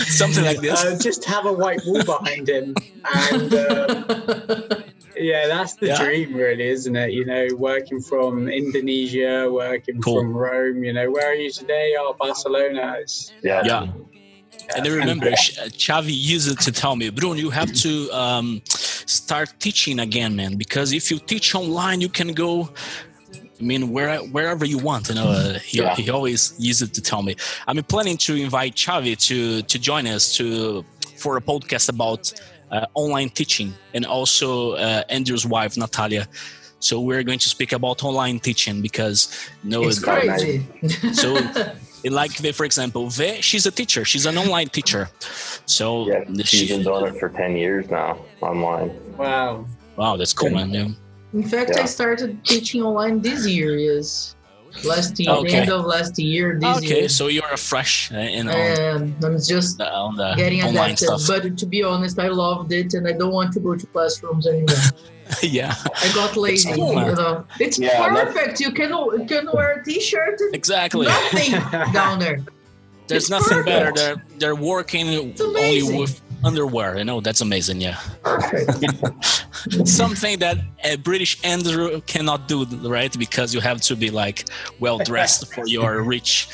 Something 0.09 0.45
like 0.45 0.61
this. 0.61 0.83
Uh, 0.83 0.99
just 1.01 1.25
have 1.27 1.47
a 1.47 1.53
white 1.53 1.81
wall 1.87 2.03
behind 2.05 2.49
him, 2.49 2.75
and 3.05 3.55
uh, 3.55 4.83
yeah, 5.17 5.47
that's 5.47 5.75
the 5.75 5.87
Yeah. 5.89 6.03
dream, 6.03 6.35
really, 6.35 6.69
isn't 6.69 6.97
it? 6.97 7.13
You 7.13 7.25
know, 7.25 7.47
working 7.57 8.01
from 8.01 8.49
Indonesia, 8.49 9.49
working 9.51 10.01
Cool. 10.01 10.21
from 10.21 10.37
Rome. 10.37 10.83
You 10.85 10.93
know, 10.93 11.11
where 11.11 11.29
are 11.31 11.35
you 11.35 11.51
today? 11.51 11.95
Oh, 11.99 12.15
Barcelona. 12.19 12.97
It's, 13.01 13.33
Yeah. 13.43 13.63
Yeah. 13.65 13.87
And 14.77 14.87
I 14.87 14.91
remember 14.91 15.31
Ch- 15.33 15.59
Chavi 15.77 16.13
used 16.15 16.59
to 16.61 16.73
tell 16.73 16.97
me, 16.97 17.11
Bruno, 17.11 17.35
you 17.35 17.51
have 17.51 17.73
to 17.85 18.11
um, 18.13 18.63
start 18.67 19.53
teaching 19.59 19.99
again, 19.99 20.37
man, 20.37 20.57
because 20.57 20.93
if 20.93 21.11
you 21.11 21.19
teach 21.19 21.55
online, 21.55 22.01
you 22.01 22.09
can 22.09 22.33
go. 22.33 22.71
I 23.61 23.63
mean, 23.63 23.91
where, 23.93 24.19
wherever 24.19 24.65
you 24.65 24.79
want, 24.79 25.09
you 25.09 25.15
know. 25.17 25.29
Uh, 25.29 25.59
he, 25.59 25.79
Yeah. 25.79 25.95
he 25.97 26.09
always 26.11 26.55
used 26.59 26.93
to 26.95 27.01
tell 27.01 27.23
me. 27.23 27.37
I'm 27.69 27.83
planning 27.85 28.17
to 28.27 28.35
invite 28.37 28.75
Chavi 28.75 29.17
to 29.29 29.63
to 29.63 29.79
join 29.79 30.07
us 30.07 30.37
to 30.37 30.85
for 31.17 31.37
a 31.37 31.41
podcast 31.41 31.89
about 31.89 32.33
uh, 32.75 32.87
online 32.95 33.31
teaching 33.31 33.73
and 33.95 34.05
also 34.05 34.73
uh, 34.73 35.03
Andrew's 35.09 35.47
wife 35.47 35.77
Natalia. 35.77 36.27
So 36.81 37.01
we're 37.01 37.23
going 37.23 37.39
to 37.39 37.49
speak 37.49 37.73
about 37.73 38.05
online 38.05 38.39
teaching 38.41 38.83
because 38.83 39.19
you 39.63 39.71
know 39.71 39.83
It's 39.85 40.01
crazy. 40.01 40.67
so 41.13 41.29
like 42.05 42.33
for 42.55 42.67
example, 42.67 43.09
Ve, 43.09 43.41
she's 43.41 43.65
a 43.65 43.71
teacher. 43.71 44.05
She's 44.05 44.27
an 44.27 44.37
online 44.37 44.69
teacher. 44.69 45.09
So 45.67 46.09
Yeah, 46.09 46.25
she's 46.45 46.69
been 46.69 46.83
doing 46.83 47.07
it 47.15 47.19
for 47.19 47.29
10 47.31 47.57
years 47.57 47.89
now 47.91 48.19
online. 48.43 48.91
Wow. 49.17 49.67
wow, 49.97 50.17
that's 50.17 50.35
cool, 50.35 50.51
man. 50.51 50.71
Yeah. 50.71 50.89
In 51.33 51.43
fact, 51.43 51.71
Yeah. 51.75 51.83
I 51.83 51.87
started 51.87 52.45
teaching 52.45 52.83
online 52.83 53.21
this 53.21 53.47
year. 53.47 53.79
Yes, 53.79 54.37
last 54.85 55.19
year, 55.21 55.31
Okay. 55.31 55.55
end 55.61 55.71
of 55.71 55.85
last 55.85 56.19
year. 56.19 56.59
This 56.61 56.79
Okay, 56.79 57.01
year. 57.01 57.09
so 57.09 57.29
you're 57.29 57.53
a 57.53 57.57
fresh 57.57 58.11
uh, 58.13 58.17
in 58.19 58.49
on, 58.49 58.55
and 58.57 59.25
I'm 59.25 59.39
just 59.41 59.79
the, 59.79 59.93
on 59.93 60.17
the 60.17 60.35
getting 60.37 60.63
online 60.63 60.93
adapted. 60.95 61.21
stuff. 61.21 61.43
But 61.43 61.59
to 61.59 61.67
be 61.67 61.83
honest, 61.83 62.19
I 62.19 62.29
loved 62.29 62.73
it, 62.73 62.95
and 62.95 63.07
I 63.07 63.13
don't 63.13 63.33
want 63.33 63.53
to 63.55 63.61
go 63.61 63.75
to 63.77 63.87
classrooms 63.87 64.47
anymore. 64.47 64.77
yeah, 65.43 65.75
I 66.03 66.13
got 66.15 66.37
lazy. 66.37 66.73
cool, 66.75 66.93
you 66.95 67.15
know, 67.15 67.45
it's 67.61 67.79
Yeah, 67.79 68.09
that's- 68.09 68.35
perfect. 68.35 68.61
You 68.61 68.73
can 68.73 68.91
you 68.91 69.25
can 69.27 69.49
wear 69.53 69.81
a 69.81 69.85
t-shirt 69.85 70.41
and 70.41 70.55
exactly. 70.55 71.07
nothing 71.07 71.53
down 71.93 72.19
there. 72.19 72.41
There's 73.07 73.25
It's 73.25 73.31
nothing 73.31 73.63
better. 73.65 73.93
They're 73.95 74.23
they're 74.39 74.55
working 74.55 75.07
only 75.39 75.83
with 75.83 76.21
underwear. 76.45 76.99
You 76.99 77.05
know, 77.05 77.21
that's 77.21 77.41
amazing. 77.41 77.81
Yeah. 77.81 77.99
Something 79.85 80.39
that 80.41 80.59
a 80.85 80.97
British 80.97 81.43
Andrew 81.45 82.01
cannot 82.03 82.49
do, 82.49 82.65
right? 82.89 83.17
Because 83.19 83.55
you 83.55 83.61
have 83.61 83.81
to 83.83 83.97
be 83.97 84.11
like 84.11 84.45
well 84.79 84.99
dressed 84.99 85.53
for 85.55 85.67
your 85.67 86.03
rich. 86.03 86.49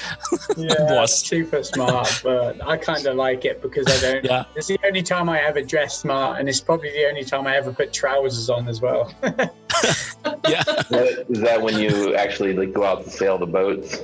Yeah, 0.57 0.75
Boss. 0.89 1.23
super 1.25 1.63
smart, 1.63 2.21
but 2.23 2.65
I 2.67 2.77
kind 2.77 3.05
of 3.07 3.17
like 3.17 3.45
it 3.45 3.61
because 3.63 3.87
I 3.89 4.01
don't. 4.13 4.25
Yeah. 4.25 4.45
It's 4.55 4.69
the 4.69 4.79
only 4.85 5.03
time 5.03 5.29
I 5.29 5.41
ever 5.41 5.63
dress 5.63 5.99
smart, 5.99 6.39
and 6.39 6.49
it's 6.49 6.61
probably 6.61 6.91
the 6.93 7.07
only 7.09 7.25
time 7.25 7.47
I 7.47 7.57
ever 7.57 7.73
put 7.73 7.93
trousers 7.93 8.49
on 8.49 8.69
as 8.69 8.81
well. 8.81 9.13
Yeah. 10.49 10.63
Is 11.29 11.41
that 11.41 11.61
when 11.61 11.79
you 11.79 12.15
actually 12.15 12.53
like 12.55 12.73
go 12.73 12.85
out 12.85 13.05
to 13.05 13.11
sail 13.11 13.39
the 13.39 13.47
boats? 13.47 13.99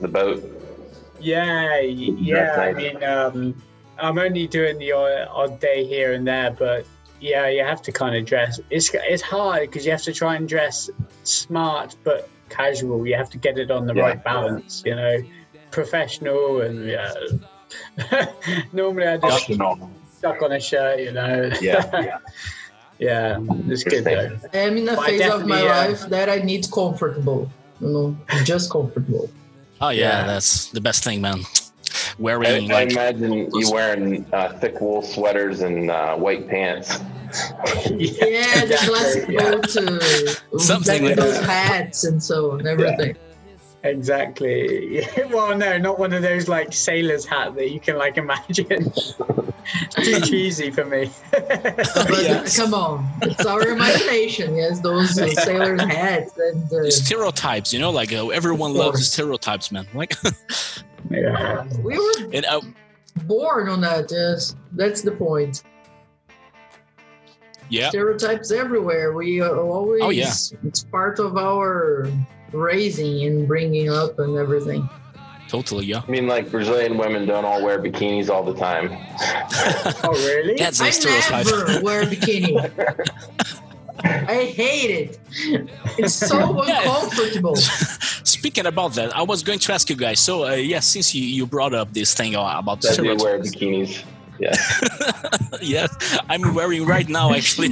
The 0.00 0.08
boat? 0.08 0.42
yeah, 1.20 1.76
y- 1.80 2.16
yeah. 2.18 2.56
I 2.58 2.72
mean, 2.72 3.02
um, 3.04 3.54
I'm 4.02 4.18
only 4.18 4.48
doing 4.48 4.78
the 4.78 4.92
odd, 4.92 5.28
odd 5.30 5.60
day 5.60 5.84
here 5.86 6.12
and 6.12 6.26
there, 6.26 6.50
but 6.50 6.84
yeah, 7.20 7.48
you 7.48 7.62
have 7.64 7.80
to 7.82 7.92
kind 7.92 8.16
of 8.16 8.24
dress. 8.26 8.58
It's 8.68 8.90
it's 8.92 9.22
hard 9.22 9.60
because 9.62 9.86
you 9.86 9.92
have 9.92 10.02
to 10.02 10.12
try 10.12 10.34
and 10.34 10.48
dress 10.48 10.90
smart 11.22 11.94
but 12.02 12.28
casual. 12.48 13.06
You 13.06 13.14
have 13.14 13.30
to 13.30 13.38
get 13.38 13.58
it 13.58 13.70
on 13.70 13.86
the 13.86 13.94
Yeah. 13.94 14.02
right 14.02 14.24
balance, 14.24 14.82
you 14.84 14.96
know, 14.96 15.18
professional 15.70 16.62
and 16.62 16.84
yeah. 16.88 17.14
Normally, 18.72 19.06
I 19.06 19.16
just 19.18 19.46
stuck 20.18 20.42
on 20.42 20.52
a 20.52 20.60
shirt, 20.60 20.98
you 20.98 21.12
know. 21.12 21.50
Yeah. 21.60 22.18
yeah, 22.98 23.38
it's 23.68 23.84
good 23.84 24.04
though. 24.04 24.36
I'm 24.52 24.76
in 24.78 24.88
a 24.88 24.98
I 25.00 25.06
phase 25.06 25.20
of 25.30 25.46
my 25.46 25.62
definitely, 25.62 25.68
uh, 25.68 25.88
life 25.88 26.00
that 26.10 26.28
I 26.28 26.36
need 26.38 26.66
comfortable. 26.72 27.48
You 27.80 27.88
know, 27.88 28.16
just 28.44 28.68
comfortable. 28.70 29.30
Oh 29.80 29.90
yeah, 29.90 30.00
Yeah. 30.00 30.26
that's 30.26 30.66
the 30.70 30.80
best 30.80 31.04
thing, 31.04 31.20
man. 31.20 31.40
I, 31.92 32.22
Wearing 32.22 32.70
I 32.70 32.74
like 32.74 32.92
imagine 32.92 33.50
you 33.52 33.70
wearing 33.70 34.26
uh, 34.32 34.58
thick 34.58 34.80
wool 34.80 35.02
sweaters 35.02 35.60
and 35.60 35.90
uh, 35.90 36.16
white 36.16 36.48
pants. 36.48 36.98
Yeah, 37.90 38.64
the 38.66 38.78
classic 38.86 39.28
yeah. 39.28 39.50
boat, 39.50 39.76
uh, 39.76 40.58
Something 40.58 41.04
like 41.04 41.16
like 41.16 41.24
those 41.24 41.40
that. 41.40 41.48
hats 41.48 42.04
and 42.04 42.22
so 42.22 42.52
and 42.52 42.66
everything. 42.66 43.16
Exactly. 43.84 45.06
well, 45.30 45.56
no, 45.56 45.76
not 45.78 45.98
one 45.98 46.12
of 46.12 46.22
those 46.22 46.48
like 46.48 46.72
sailor's 46.72 47.24
hat 47.24 47.54
that 47.56 47.70
you 47.70 47.80
can 47.80 47.98
like 47.98 48.16
imagine. 48.16 48.92
Too 49.90 50.20
cheesy 50.24 50.70
for 50.70 50.84
me. 50.84 51.10
Yes. 51.32 52.56
come 52.60 52.74
on, 52.74 53.08
it's 53.22 53.44
our 53.44 53.66
imagination. 53.68 54.54
Yes, 54.56 54.80
those 54.80 55.18
uh, 55.18 55.28
sailors' 55.28 55.82
hats 55.82 56.36
and 56.38 56.72
uh, 56.72 56.90
stereotypes. 56.90 57.72
You 57.72 57.80
know, 57.80 57.90
like 57.90 58.12
uh, 58.12 58.28
everyone 58.28 58.74
loves 58.74 59.10
stereotypes, 59.10 59.72
man. 59.72 59.86
Like, 59.94 60.14
yeah. 61.10 61.66
we 61.82 61.98
were 61.98 62.30
and 62.32 62.44
uh, 62.44 62.60
born 63.24 63.68
on 63.68 63.80
that. 63.80 64.10
Yes, 64.10 64.54
that's 64.72 65.02
the 65.02 65.12
point. 65.12 65.64
yeah, 67.68 67.88
Stereotypes 67.88 68.52
everywhere. 68.52 69.12
We 69.12 69.40
are 69.40 69.60
always. 69.60 70.02
Oh, 70.02 70.10
yeah. 70.10 70.32
It's 70.64 70.84
part 70.84 71.18
of 71.18 71.36
our 71.36 72.08
raising 72.52 73.24
and 73.26 73.46
bringing 73.48 73.88
up 73.90 74.18
and 74.18 74.36
everything. 74.36 74.88
totally, 75.48 75.84
yeah. 75.86 76.02
I 76.06 76.10
mean, 76.10 76.26
like 76.26 76.50
Brazilian 76.50 76.96
women 76.98 77.26
don't 77.26 77.44
all 77.44 77.62
wear 77.62 77.78
bikinis 77.80 78.28
all 78.30 78.44
the 78.44 78.54
time. 78.54 78.90
Oh, 80.04 80.12
really? 80.26 80.54
That's 80.56 80.80
a 80.80 80.84
I 80.84 80.90
stereotype. 80.90 81.46
never 81.46 81.80
wear 81.82 82.02
a 82.02 82.06
bikini. 82.06 82.58
I 84.04 84.44
hate 84.46 84.90
it. 84.90 85.18
It's 85.98 86.14
so 86.14 86.60
uncomfortable. 86.66 87.54
Speaking 88.24 88.66
about 88.66 88.94
that, 88.94 89.14
I 89.16 89.22
was 89.22 89.42
going 89.42 89.58
to 89.60 89.72
ask 89.72 89.88
you 89.90 89.96
guys. 89.96 90.18
So, 90.20 90.44
uh, 90.48 90.54
yeah, 90.54 90.80
since 90.80 91.14
you, 91.14 91.22
you 91.24 91.46
brought 91.46 91.74
up 91.74 91.92
this 91.92 92.14
thing 92.14 92.34
uh, 92.34 92.58
about 92.58 92.80
That 92.80 92.96
do 92.96 93.04
wear 93.22 93.38
bikinis. 93.38 94.02
Yeah. 94.38 94.54
yeah, 95.60 95.86
I'm 96.28 96.54
wearing 96.54 96.84
right 96.84 97.08
now 97.08 97.32
actually. 97.32 97.68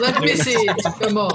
Let 0.00 0.20
me 0.20 0.36
see 0.36 0.52
it. 0.52 0.84
Come 1.00 1.16
on. 1.18 1.32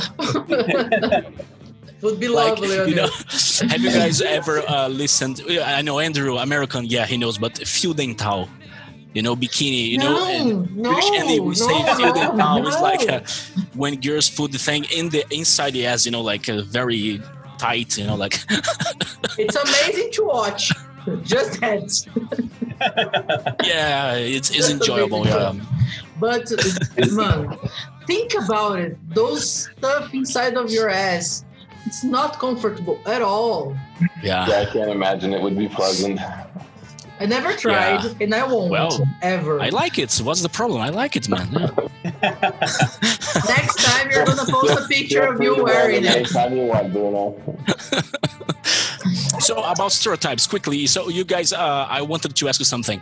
Would 2.02 2.20
be 2.20 2.28
like 2.28 2.58
lovely. 2.60 2.90
you 2.90 2.96
know 2.96 3.08
have 3.70 3.82
you 3.82 3.92
guys 3.92 4.22
ever 4.22 4.68
uh, 4.68 4.88
listened 4.88 5.42
i 5.64 5.82
know 5.82 6.00
andrew 6.00 6.38
american 6.38 6.86
yeah 6.86 7.06
he 7.06 7.18
knows 7.18 7.38
but 7.38 7.58
fio 7.60 7.94
dental 7.94 8.50
you 9.14 9.22
know 9.22 9.36
bikini 9.36 9.90
you 9.90 9.98
know 9.98 10.18
and 10.26 10.76
no, 10.76 10.92
British 10.92 11.12
Andy, 11.20 11.40
we 11.40 11.54
say 11.54 11.68
no, 11.68 11.96
fio 11.96 12.08
no, 12.08 12.14
dental 12.14 12.68
is 12.68 12.76
no. 12.76 12.82
like 12.82 13.10
uh, 13.10 13.22
when 13.76 14.00
girls 14.00 14.30
put 14.30 14.52
the 14.52 14.58
thing 14.58 14.86
in 14.96 15.10
the 15.10 15.24
inside 15.32 15.76
it 15.76 15.84
has 15.84 16.06
you 16.06 16.12
know 16.12 16.22
like 16.22 16.48
a 16.48 16.64
very 16.64 17.22
tight 17.58 17.98
you 17.98 18.06
know 18.08 18.16
like 18.16 18.40
It's 19.38 19.56
amazing 19.56 20.12
to 20.14 20.24
watch. 20.26 20.72
Just 21.24 21.60
heads. 21.62 22.08
yeah 23.64 24.14
it's, 24.16 24.50
it's 24.50 24.70
That's 24.70 24.70
enjoyable 24.72 25.26
yeah 25.26 25.54
But 26.20 26.52
man, 27.12 27.58
think 28.06 28.34
about 28.36 28.78
it. 28.80 28.98
Those 29.10 29.70
stuff 29.76 30.14
inside 30.14 30.54
of 30.56 30.70
your 30.70 30.88
ass, 30.88 31.44
it's 31.86 32.04
not 32.04 32.39
comfortable 32.39 33.00
at 33.06 33.22
all. 33.22 33.76
yeah 34.24 34.48
yeah, 34.48 34.60
I 34.62 34.65
can't 34.65 34.89
imagine 34.91 35.34
it 35.34 35.41
would 35.41 35.58
be 35.58 35.67
pleasant. 35.67 36.20
I 37.20 37.26
never 37.28 37.54
tried, 37.54 38.04
and 38.20 38.34
I 38.34 38.44
won't 38.52 38.72
Well, 38.72 39.08
ever. 39.22 39.62
i 39.62 39.70
like 39.70 40.00
it 40.00 40.10
So 40.10 40.24
what's 40.24 40.41
the 40.41 40.50
problem 40.50 40.82
i 40.82 40.89
like 40.89 41.15
it 41.15 41.30
man 41.30 41.48
Yeah. 41.54 41.70
Next 43.56 43.76
time 43.86 44.10
you're 44.10 44.26
gonna 44.26 44.46
post 44.58 44.74
a 44.80 44.88
picture 44.88 45.24
of 45.32 45.39
you 45.41 45.63
wearing 45.63 46.02
them 46.04 46.13
it. 46.13 46.17
Anytime 46.17 46.58
you 46.58 46.65
want, 46.65 46.91
Bruno. 46.94 47.24
so 49.39 49.62
about 49.63 49.91
stereotypes 49.91 50.46
quickly 50.48 50.86
so 50.88 51.10
you 51.10 51.24
guys 51.24 51.54
uh, 51.54 51.86
i 51.89 52.02
wanted 52.02 52.36
to 52.36 52.48
ask 52.50 52.60
you 52.60 52.65
something 52.65 53.00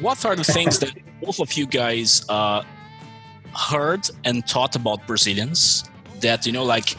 what 0.00 0.24
are 0.24 0.34
the 0.36 0.44
things 0.44 0.78
that 0.78 0.92
both 1.22 1.38
of 1.40 1.52
you 1.54 1.66
guys 1.66 2.24
uh, 2.28 2.62
heard 3.54 4.08
and 4.24 4.46
thought 4.48 4.74
about 4.76 5.06
brazilians 5.06 5.84
that 6.20 6.46
you 6.46 6.52
know 6.52 6.64
like 6.64 6.96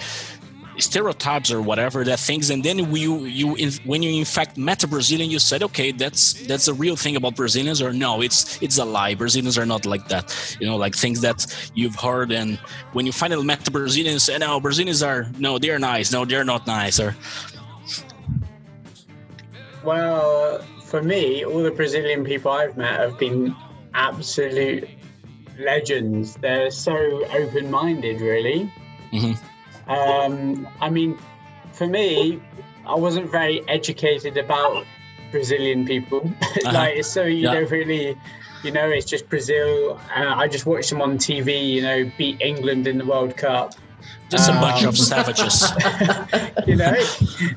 stereotypes 0.77 1.51
or 1.51 1.61
whatever 1.61 2.03
that 2.03 2.19
things 2.19 2.49
and 2.49 2.63
then 2.63 2.79
you 2.93 3.25
you 3.25 3.55
when 3.85 4.01
you 4.01 4.11
in 4.19 4.25
fact 4.25 4.57
met 4.57 4.83
a 4.83 4.87
brazilian 4.87 5.29
you 5.29 5.39
said 5.39 5.61
okay 5.63 5.91
that's 5.91 6.33
that's 6.47 6.67
a 6.67 6.73
real 6.73 6.95
thing 6.95 7.15
about 7.15 7.35
brazilians 7.35 7.81
or 7.81 7.93
no 7.93 8.21
it's 8.21 8.61
it's 8.61 8.77
a 8.77 8.85
lie 8.85 9.13
brazilians 9.13 9.57
are 9.57 9.65
not 9.65 9.85
like 9.85 10.07
that 10.07 10.57
you 10.59 10.65
know 10.65 10.75
like 10.75 10.95
things 10.95 11.21
that 11.21 11.45
you've 11.75 11.95
heard 11.95 12.31
and 12.31 12.57
when 12.93 13.05
you 13.05 13.11
finally 13.11 13.45
met 13.45 13.59
the 13.65 13.71
brazilians 13.71 14.29
and 14.29 14.41
no 14.41 14.59
brazilians 14.59 15.03
are 15.03 15.27
no 15.37 15.59
they're 15.59 15.79
nice 15.79 16.11
no 16.11 16.25
they're 16.25 16.45
not 16.45 16.65
nice 16.67 16.99
or 16.99 17.15
Well, 19.83 20.63
for 20.85 21.03
me, 21.03 21.43
all 21.43 21.61
the 21.61 21.71
Brazilian 21.71 22.23
people 22.23 22.51
I've 22.51 22.77
met 22.77 22.99
have 22.99 23.19
been 23.19 23.55
absolute 23.93 24.87
legends. 25.59 26.35
They're 26.35 26.71
so 26.71 26.95
open 27.33 27.69
minded, 27.69 28.21
really. 28.21 28.71
Mhm. 29.11 29.37
Um, 29.87 30.67
I 30.81 30.89
mean, 30.89 31.17
for 31.73 31.87
me, 31.87 32.39
I 32.85 32.95
wasn't 32.95 33.29
very 33.29 33.67
educated 33.67 34.37
about 34.37 34.85
Brazilian 35.31 35.85
people. 35.85 36.31
like, 36.71 37.03
so 37.03 37.23
you 37.23 37.43
Yeah. 37.47 37.53
don't 37.53 37.71
really, 37.71 38.17
you 38.63 38.71
know, 38.71 38.89
it's 38.89 39.05
just 39.05 39.27
Brazil. 39.29 39.99
Uh, 40.15 40.33
I 40.35 40.47
just 40.47 40.65
watched 40.65 40.89
them 40.89 41.01
on 41.01 41.17
TV, 41.17 41.73
you 41.73 41.81
know, 41.81 42.09
beat 42.17 42.41
England 42.41 42.87
in 42.87 42.97
the 42.97 43.05
World 43.05 43.35
Cup. 43.37 43.73
just 44.29 44.49
a 44.49 44.53
bunch 44.53 44.81
Um, 44.83 44.89
of 44.89 44.97
savages 45.11 45.71
you 46.67 46.75
know, 46.75 46.93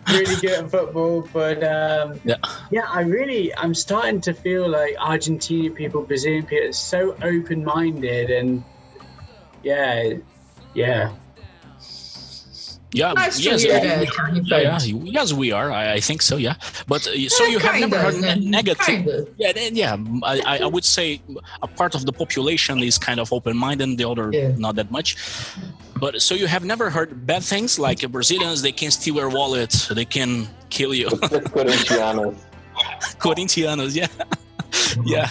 really 0.08 0.36
good 0.36 0.58
at 0.64 0.70
football. 0.70 1.28
But 1.32 1.62
um, 1.64 2.20
Yeah. 2.24 2.36
yeah, 2.70 2.86
I 2.88 3.00
really, 3.02 3.54
I'm 3.56 3.74
starting 3.74 4.20
to 4.22 4.32
feel 4.34 4.68
like 4.68 4.94
Argentinian 4.96 5.74
people, 5.74 6.02
Brazilian 6.02 6.44
people, 6.46 6.68
are 6.68 6.72
so 6.72 7.16
open-minded, 7.22 8.30
and 8.30 8.62
yeah, 9.62 10.14
yeah, 10.74 11.12
Yeah, 12.92 13.12
Nice 13.12 13.40
yes, 13.40 13.62
hear 13.62 13.76
uh, 13.76 13.80
that. 13.80 14.36
in 14.36 14.44
yeah, 14.46 14.58
yeah, 14.60 14.78
yes, 15.18 15.32
we 15.32 15.50
are. 15.52 15.70
I, 15.72 15.94
I 15.94 16.00
think 16.00 16.22
so. 16.22 16.36
Yeah, 16.36 16.54
but 16.86 17.06
uh, 17.06 17.28
so 17.28 17.44
Eh, 17.44 17.48
you 17.48 17.58
have 17.58 17.74
never 17.80 17.96
kinda, 17.96 17.98
heard 17.98 18.14
ne- 18.20 18.34
ne- 18.36 18.50
negative. 18.50 18.86
kinda. 18.86 19.26
Yeah, 19.36 19.52
then, 19.52 19.74
yeah. 19.76 19.96
I, 20.22 20.40
I- 20.46 20.58
I 20.62 20.66
would 20.66 20.84
say 20.84 21.20
a 21.62 21.66
part 21.66 21.94
of 21.94 22.06
the 22.06 22.12
population 22.12 22.78
is 22.82 22.96
kind 22.96 23.18
of 23.20 23.32
open-minded, 23.32 23.98
the 23.98 24.08
other 24.08 24.30
Yeah. 24.32 24.52
not 24.56 24.76
that 24.76 24.90
much. 24.90 25.16
But 25.98 26.22
so 26.22 26.34
you 26.34 26.46
have 26.46 26.64
never 26.64 26.88
heard 26.88 27.26
bad 27.26 27.42
things 27.42 27.78
like 27.78 28.00
Brazilians? 28.10 28.62
They 28.62 28.72
can 28.72 28.90
steal 28.90 29.16
your 29.16 29.30
wallet, 29.30 29.72
they 29.90 30.04
can 30.04 30.46
kill 30.70 30.94
you. 30.94 31.10
Just 31.10 31.52
Corinthians. 31.52 32.36
Corinthians, 33.18 33.96
yeah, 33.96 34.06
yeah. 35.04 35.30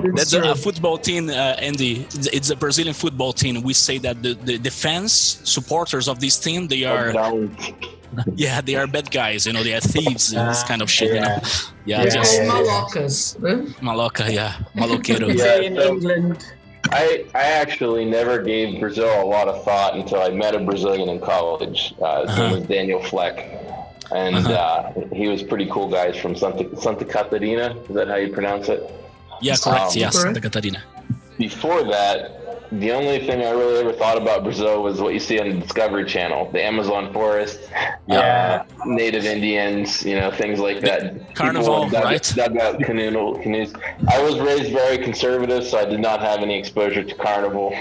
It's 0.00 0.30
That's 0.30 0.32
a, 0.32 0.54
football 0.54 0.98
team, 0.98 1.28
uh, 1.28 1.32
Andy. 1.68 2.02
It's- 2.02 2.28
It's 2.32 2.50
a 2.50 2.56
Brazilian 2.56 2.94
football 2.94 3.32
team. 3.32 3.62
We 3.62 3.74
say 3.74 3.98
that 3.98 4.22
the, 4.22 4.34
the, 4.34 4.56
the 4.58 4.70
fans, 4.70 5.12
supporters 5.44 6.08
of 6.08 6.18
this 6.20 6.38
team, 6.38 6.68
they 6.68 6.84
are 6.84 7.12
Down. 7.12 7.56
yeah, 8.34 8.60
they 8.60 8.74
are 8.76 8.86
bad 8.86 9.10
guys. 9.10 9.46
You 9.46 9.52
know, 9.52 9.62
they 9.62 9.74
are 9.74 9.80
thieves 9.80 10.32
and 10.32 10.48
this 10.48 10.62
kind 10.64 10.82
of 10.82 10.90
shit. 10.90 11.14
You 11.14 11.20
know, 11.20 11.38
yeah, 11.84 12.02
Yeah. 12.04 12.08
just 12.08 12.32
yeah. 12.36 12.48
malocas. 12.48 13.36
eh? 13.48 13.72
maloca, 13.80 14.32
yeah, 14.32 14.52
maloqueiro. 14.74 15.28
Yeah, 15.36 15.56
in 15.60 15.76
so- 15.76 15.88
England, 15.92 16.44
I, 16.90 17.24
I 17.34 17.42
actually 17.62 18.04
never 18.04 18.42
gave 18.42 18.80
Brazil 18.80 19.12
a 19.22 19.24
lot 19.24 19.46
of 19.48 19.62
thought 19.64 19.94
until 19.94 20.20
I 20.20 20.30
met 20.30 20.54
a 20.54 20.60
Brazilian 20.60 21.08
in 21.08 21.20
college. 21.20 21.94
Uh, 22.02 22.22
his 22.22 22.30
Uh-huh. 22.30 22.42
name 22.48 22.58
was 22.58 22.68
Daniel 22.68 23.02
Fleck. 23.02 23.36
And 24.10 24.36
Uh-huh. 24.36 24.52
uh, 24.52 24.92
he 25.14 25.28
was 25.28 25.42
pretty 25.42 25.66
cool 25.70 25.88
guys 25.88 26.16
from 26.16 26.34
Santa, 26.36 26.64
Santa 26.76 27.04
Catarina. 27.04 27.76
Is 27.88 27.94
that 27.94 28.08
how 28.08 28.16
you 28.16 28.30
pronounce 28.32 28.68
it? 28.68 28.82
Yeah, 29.42 29.56
correct. 29.62 29.80
Um, 29.82 29.90
yes, 29.94 30.12
Correct. 30.16 30.36
Santa 30.36 30.40
Catarina. 30.40 30.82
Before 31.38 31.82
that, 31.84 32.38
the 32.80 32.90
only 32.92 33.18
thing 33.26 33.42
I 33.42 33.50
really 33.50 33.80
ever 33.80 33.92
thought 33.92 34.16
about 34.16 34.44
Brazil 34.44 34.82
was 34.82 34.98
what 35.00 35.12
you 35.12 35.20
see 35.20 35.38
on 35.38 35.48
the 35.50 35.56
Discovery 35.58 36.06
Channel, 36.06 36.50
the 36.52 36.62
Amazon 36.64 37.12
forest, 37.12 37.60
Yeah. 38.06 38.64
uh, 38.80 38.84
native 38.86 39.26
Indians, 39.26 40.02
you 40.06 40.18
know, 40.18 40.30
things 40.30 40.58
like 40.58 40.80
that. 40.80 41.34
Carnival, 41.34 41.90
dug, 41.90 42.04
right? 42.04 42.32
Dug 42.34 42.56
out 42.56 42.80
canoe, 42.80 43.34
canoes. 43.42 43.74
I 44.08 44.22
was 44.22 44.38
raised 44.40 44.72
very 44.72 44.96
conservative, 44.96 45.64
so 45.66 45.78
I 45.80 45.84
did 45.84 46.00
not 46.00 46.20
have 46.20 46.40
any 46.40 46.58
exposure 46.58 47.02
to 47.04 47.14
carnival. 47.16 47.72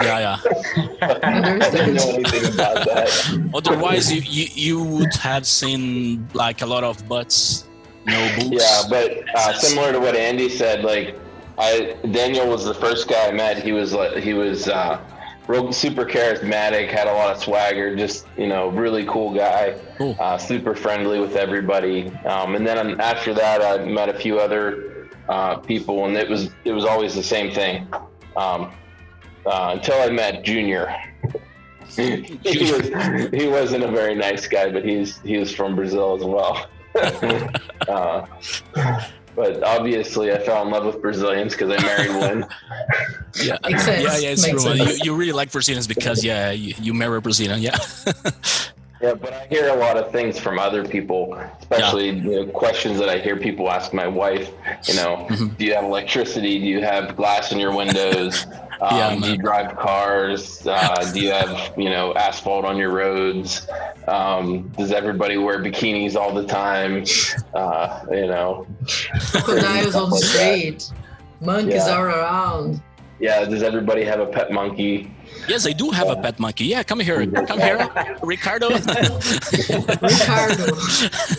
Yeah, 0.00 0.18
yeah. 0.26 0.36
I 1.02 1.70
didn't 1.70 1.94
know 1.96 2.10
anything 2.14 2.54
about 2.54 2.86
that. 2.86 3.50
Otherwise, 3.54 4.10
you, 4.10 4.22
you 4.22 4.46
you 4.54 4.82
would 4.82 5.14
have 5.16 5.46
seen 5.46 6.26
like 6.32 6.62
a 6.62 6.66
lot 6.66 6.84
of 6.84 7.06
butts, 7.06 7.67
no 8.06 8.28
boobs. 8.38 8.62
Yeah, 8.62 8.82
but 8.88 9.12
uh, 9.34 9.52
similar 9.58 9.92
to 9.92 10.00
what 10.00 10.16
Andy 10.16 10.48
said, 10.48 10.84
like 10.84 11.18
I 11.58 11.96
Daniel 12.12 12.48
was 12.48 12.64
the 12.64 12.74
first 12.74 13.08
guy 13.08 13.28
I 13.28 13.32
met. 13.32 13.62
He 13.62 13.72
was 13.72 13.92
like 13.92 14.16
he 14.22 14.34
was 14.34 14.68
uh, 14.68 15.00
real 15.46 15.72
super 15.72 16.04
charismatic, 16.04 16.88
had 16.90 17.06
a 17.06 17.12
lot 17.12 17.34
of 17.34 17.42
swagger, 17.42 17.96
just 17.96 18.26
you 18.36 18.46
know, 18.46 18.68
really 18.68 19.04
cool 19.06 19.34
guy, 19.34 19.78
Cool. 19.96 20.16
uh, 20.20 20.38
super 20.38 20.74
friendly 20.74 21.20
with 21.20 21.36
everybody. 21.36 22.08
Um, 22.26 22.54
and 22.54 22.66
then 22.66 23.00
after 23.00 23.34
that, 23.34 23.62
I 23.62 23.84
met 23.84 24.08
a 24.08 24.14
few 24.14 24.38
other 24.38 25.08
uh, 25.28 25.56
people, 25.56 26.06
and 26.06 26.16
it 26.16 26.28
was 26.28 26.50
it 26.64 26.72
was 26.72 26.84
always 26.84 27.14
the 27.14 27.22
same 27.22 27.52
thing 27.52 27.86
um, 28.36 28.70
uh, 29.46 29.72
until 29.74 30.00
I 30.00 30.10
met 30.10 30.44
Junior. 30.44 30.94
he 31.96 32.38
was 32.44 33.30
he 33.32 33.48
wasn't 33.48 33.82
a 33.82 33.90
very 33.90 34.14
nice 34.14 34.46
guy, 34.46 34.70
but 34.70 34.84
he's 34.84 35.18
he 35.22 35.38
was 35.38 35.52
from 35.54 35.74
Brazil 35.74 36.14
as 36.16 36.22
well. 36.24 36.66
Uh, 37.88 38.26
but 39.36 39.62
obviously, 39.62 40.32
I 40.32 40.38
fell 40.38 40.62
in 40.64 40.70
love 40.70 40.84
with 40.84 41.00
Brazilians 41.02 41.52
because 41.54 41.70
I 41.70 41.82
married 41.82 42.10
one. 42.10 42.46
yeah, 43.42 43.56
Makes 43.64 43.84
sense. 43.84 44.02
yeah, 44.04 44.16
yeah. 44.18 44.28
It's 44.30 44.42
Makes 44.46 44.64
true. 44.64 44.76
sense. 44.76 44.98
You, 44.98 45.04
you 45.12 45.14
really 45.14 45.32
like 45.32 45.52
Brazilians 45.52 45.86
because 45.86 46.24
yeah, 46.24 46.50
you, 46.50 46.74
you 46.80 46.94
marry 46.94 47.20
Brazilian. 47.20 47.60
Yeah, 47.60 47.76
Yeah, 49.00 49.14
but 49.14 49.32
I 49.32 49.46
hear 49.46 49.68
a 49.68 49.76
lot 49.76 49.96
of 49.96 50.10
things 50.10 50.40
from 50.40 50.58
other 50.58 50.84
people, 50.84 51.32
especially 51.60 52.08
you 52.08 52.14
know, 52.14 52.46
questions 52.46 52.98
that 52.98 53.08
I 53.08 53.18
hear 53.18 53.36
people 53.36 53.70
ask 53.70 53.92
my 53.94 54.08
wife. 54.08 54.50
You 54.88 54.94
know, 54.96 55.24
Mhm. 55.30 55.56
do 55.56 55.64
you 55.66 55.74
have 55.74 55.84
electricity? 55.84 56.58
Do 56.58 56.66
you 56.66 56.82
have 56.82 57.14
glass 57.14 57.52
in 57.52 57.60
your 57.60 57.72
windows? 57.72 58.44
Um, 58.80 58.96
Yeah, 58.96 59.16
do 59.16 59.30
you 59.32 59.36
drive 59.38 59.76
cars? 59.76 60.66
Uh, 60.66 61.10
do 61.12 61.20
you 61.20 61.32
have 61.32 61.74
you 61.76 61.90
know 61.90 62.14
asphalt 62.14 62.64
on 62.64 62.76
your 62.76 62.90
roads? 62.92 63.66
Um, 64.06 64.68
does 64.78 64.92
everybody 64.92 65.36
wear 65.36 65.58
bikinis 65.62 66.14
all 66.16 66.32
the 66.32 66.44
time? 66.46 67.04
Uh, 67.54 68.04
you 68.10 68.26
know, 68.26 68.66
Crocodiles 69.32 69.94
on 69.94 70.10
the 70.10 70.16
Stuff 70.18 70.40
like 70.40 70.40
that. 70.40 70.80
street. 70.80 70.92
Monkeys 71.40 71.74
Yeah. 71.86 71.94
are 71.96 72.08
around. 72.08 72.80
yeah. 73.20 73.44
Does 73.44 73.62
everybody 73.62 74.04
have 74.04 74.20
a 74.20 74.26
pet 74.26 74.50
monkey? 74.52 75.10
yes, 75.48 75.66
I 75.66 75.72
do 75.72 75.90
have 75.90 76.08
a 76.08 76.16
pet 76.16 76.38
monkey. 76.38 76.64
Yeah, 76.66 76.82
come 76.82 77.00
here, 77.00 77.26
come 77.26 77.58
here, 77.60 77.78
Ricardo. 78.22 78.68
Ricardo. 78.72 80.66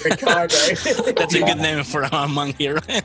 Ricardo. 0.05 0.55
That's 1.15 1.33
a 1.35 1.41
good 1.49 1.57
name 1.57 1.83
for 1.83 2.03
a 2.03 2.27
monkey, 2.27 2.67
right? 2.69 3.03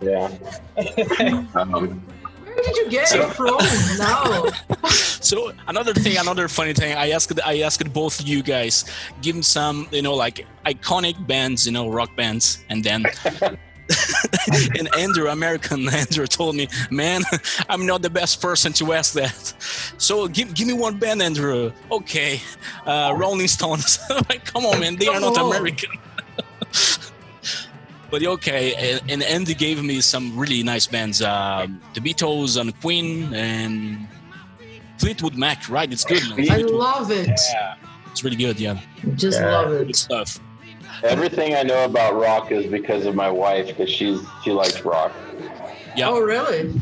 Yeah. 0.00 0.28
um, 1.54 1.72
Where 1.72 2.17
did 2.62 2.76
you 2.76 2.90
get 2.90 3.12
it 3.12 3.32
from 3.34 3.56
now? 3.98 4.50
So 5.20 5.52
another 5.66 5.92
thing, 5.92 6.16
another 6.16 6.48
funny 6.48 6.72
thing, 6.72 6.96
I 6.96 7.10
asked 7.10 7.38
I 7.44 7.60
asked 7.60 7.92
both 7.92 8.24
you 8.26 8.42
guys, 8.42 8.84
give 9.20 9.36
me 9.36 9.42
some, 9.42 9.88
you 9.90 10.00
know, 10.00 10.14
like 10.14 10.46
iconic 10.64 11.26
bands, 11.26 11.66
you 11.66 11.72
know, 11.72 11.88
rock 11.88 12.14
bands, 12.16 12.64
and 12.70 12.82
then 12.82 13.04
and 14.78 14.88
Andrew, 14.96 15.28
American 15.28 15.88
Andrew, 15.88 16.26
told 16.26 16.56
me, 16.56 16.68
man, 16.90 17.22
I'm 17.68 17.86
not 17.86 18.02
the 18.02 18.10
best 18.10 18.40
person 18.40 18.72
to 18.74 18.92
ask 18.92 19.14
that. 19.14 19.54
So 19.98 20.28
give 20.28 20.54
give 20.54 20.66
me 20.66 20.74
one 20.74 20.98
band, 20.98 21.22
Andrew. 21.22 21.72
Okay, 21.90 22.40
uh, 22.86 23.14
Rolling 23.16 23.48
Stones. 23.48 23.98
like, 24.28 24.44
come 24.44 24.66
on, 24.66 24.80
man, 24.80 24.96
they 24.96 25.08
are 25.08 25.20
not 25.20 25.36
American. 25.38 25.90
But 28.10 28.24
okay, 28.24 28.74
and, 28.74 29.10
and 29.10 29.22
Andy 29.22 29.54
gave 29.54 29.82
me 29.82 30.00
some 30.00 30.36
really 30.38 30.62
nice 30.62 30.86
bands, 30.86 31.20
um, 31.20 31.80
the 31.94 32.00
Beatles 32.00 32.58
and 32.58 32.78
Queen 32.80 33.34
and 33.34 34.08
Fleetwood 34.96 35.36
Mac. 35.36 35.68
Right, 35.68 35.92
it's 35.92 36.04
good. 36.04 36.22
Man. 36.30 36.40
I 36.40 36.44
Fleetwood- 36.46 36.72
love 36.72 37.10
it. 37.10 37.38
yeah, 37.52 37.74
it's 38.10 38.24
really 38.24 38.36
good. 38.36 38.58
Yeah, 38.58 38.80
Just 39.14 39.38
Yeah. 39.40 39.50
love 39.58 39.68
good 39.68 39.90
it. 39.90 39.96
stuff. 39.96 40.40
everything 41.04 41.54
I 41.54 41.62
know 41.62 41.84
about 41.84 42.14
rock 42.18 42.50
is 42.50 42.66
because 42.66 43.04
of 43.06 43.14
my 43.14 43.30
wife, 43.30 43.66
because 43.68 43.90
she's 43.90 44.20
she 44.42 44.50
likes 44.52 44.80
rock. 44.84 45.12
Yeah. 45.94 46.08
Oh, 46.08 46.18
really? 46.20 46.80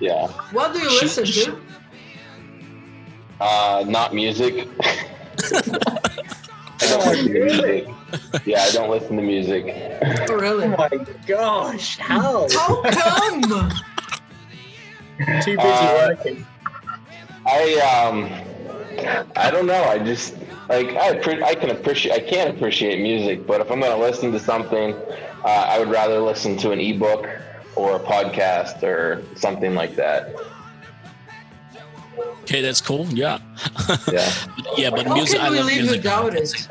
Yeah. 0.00 0.28
What 0.52 0.72
do 0.74 0.80
you 0.80 0.90
She- 0.90 1.04
listen 1.06 1.24
she- 1.24 1.44
to? 1.46 1.58
Uh, 3.40 3.84
not 3.88 4.14
music. 4.14 4.68
I 4.82 5.06
don't 6.80 7.06
listen 7.06 7.26
to 7.32 7.44
music. 7.44 7.88
Yeah, 8.44 8.62
I 8.62 8.70
don't 8.70 8.90
listen 8.90 9.16
to 9.16 9.22
music. 9.22 9.66
Oh, 10.30 10.34
really? 10.34 10.64
Oh 10.66 10.76
my 10.78 11.06
gosh, 11.26 11.98
how? 11.98 12.46
How 12.50 12.82
come? 12.90 13.70
Too 15.42 15.56
busy 15.56 15.58
Uh, 15.58 16.08
working. 16.08 16.46
I 17.46 17.74
um, 17.80 18.30
I 19.36 19.50
don't 19.50 19.66
know. 19.66 19.82
I 19.84 19.98
just 19.98 20.34
like 20.68 20.88
I 20.96 21.14
appre- 21.14 21.42
I 21.42 21.54
can 21.54 21.70
appreciate 21.70 22.12
I 22.14 22.20
can 22.20 22.48
appreciate 22.54 23.00
music, 23.00 23.46
but 23.46 23.60
if 23.60 23.70
I'm 23.70 23.80
gonna 23.80 23.96
listen 23.98 24.32
to 24.32 24.38
something, 24.40 24.94
uh, 25.44 25.48
I 25.48 25.78
would 25.78 25.90
rather 25.90 26.20
listen 26.20 26.56
to 26.58 26.70
an 26.72 26.80
ebook 26.80 27.28
or 27.76 27.96
a 27.96 28.00
podcast 28.00 28.82
or 28.82 29.22
something 29.34 29.74
like 29.74 29.96
that. 29.96 30.34
Okay, 32.42 32.60
that's 32.62 32.80
cool. 32.80 33.06
Yeah, 33.06 33.38
Yeah. 34.12 34.30
yeah, 34.76 34.90
but 34.90 35.06
How 35.06 35.14
music. 35.14 35.40
I 35.40 35.44
can 35.44 35.52
we 35.52 35.58
love 35.58 35.66
live 35.66 35.76
music. 35.76 35.96
without 36.02 36.34
it? 36.34 36.68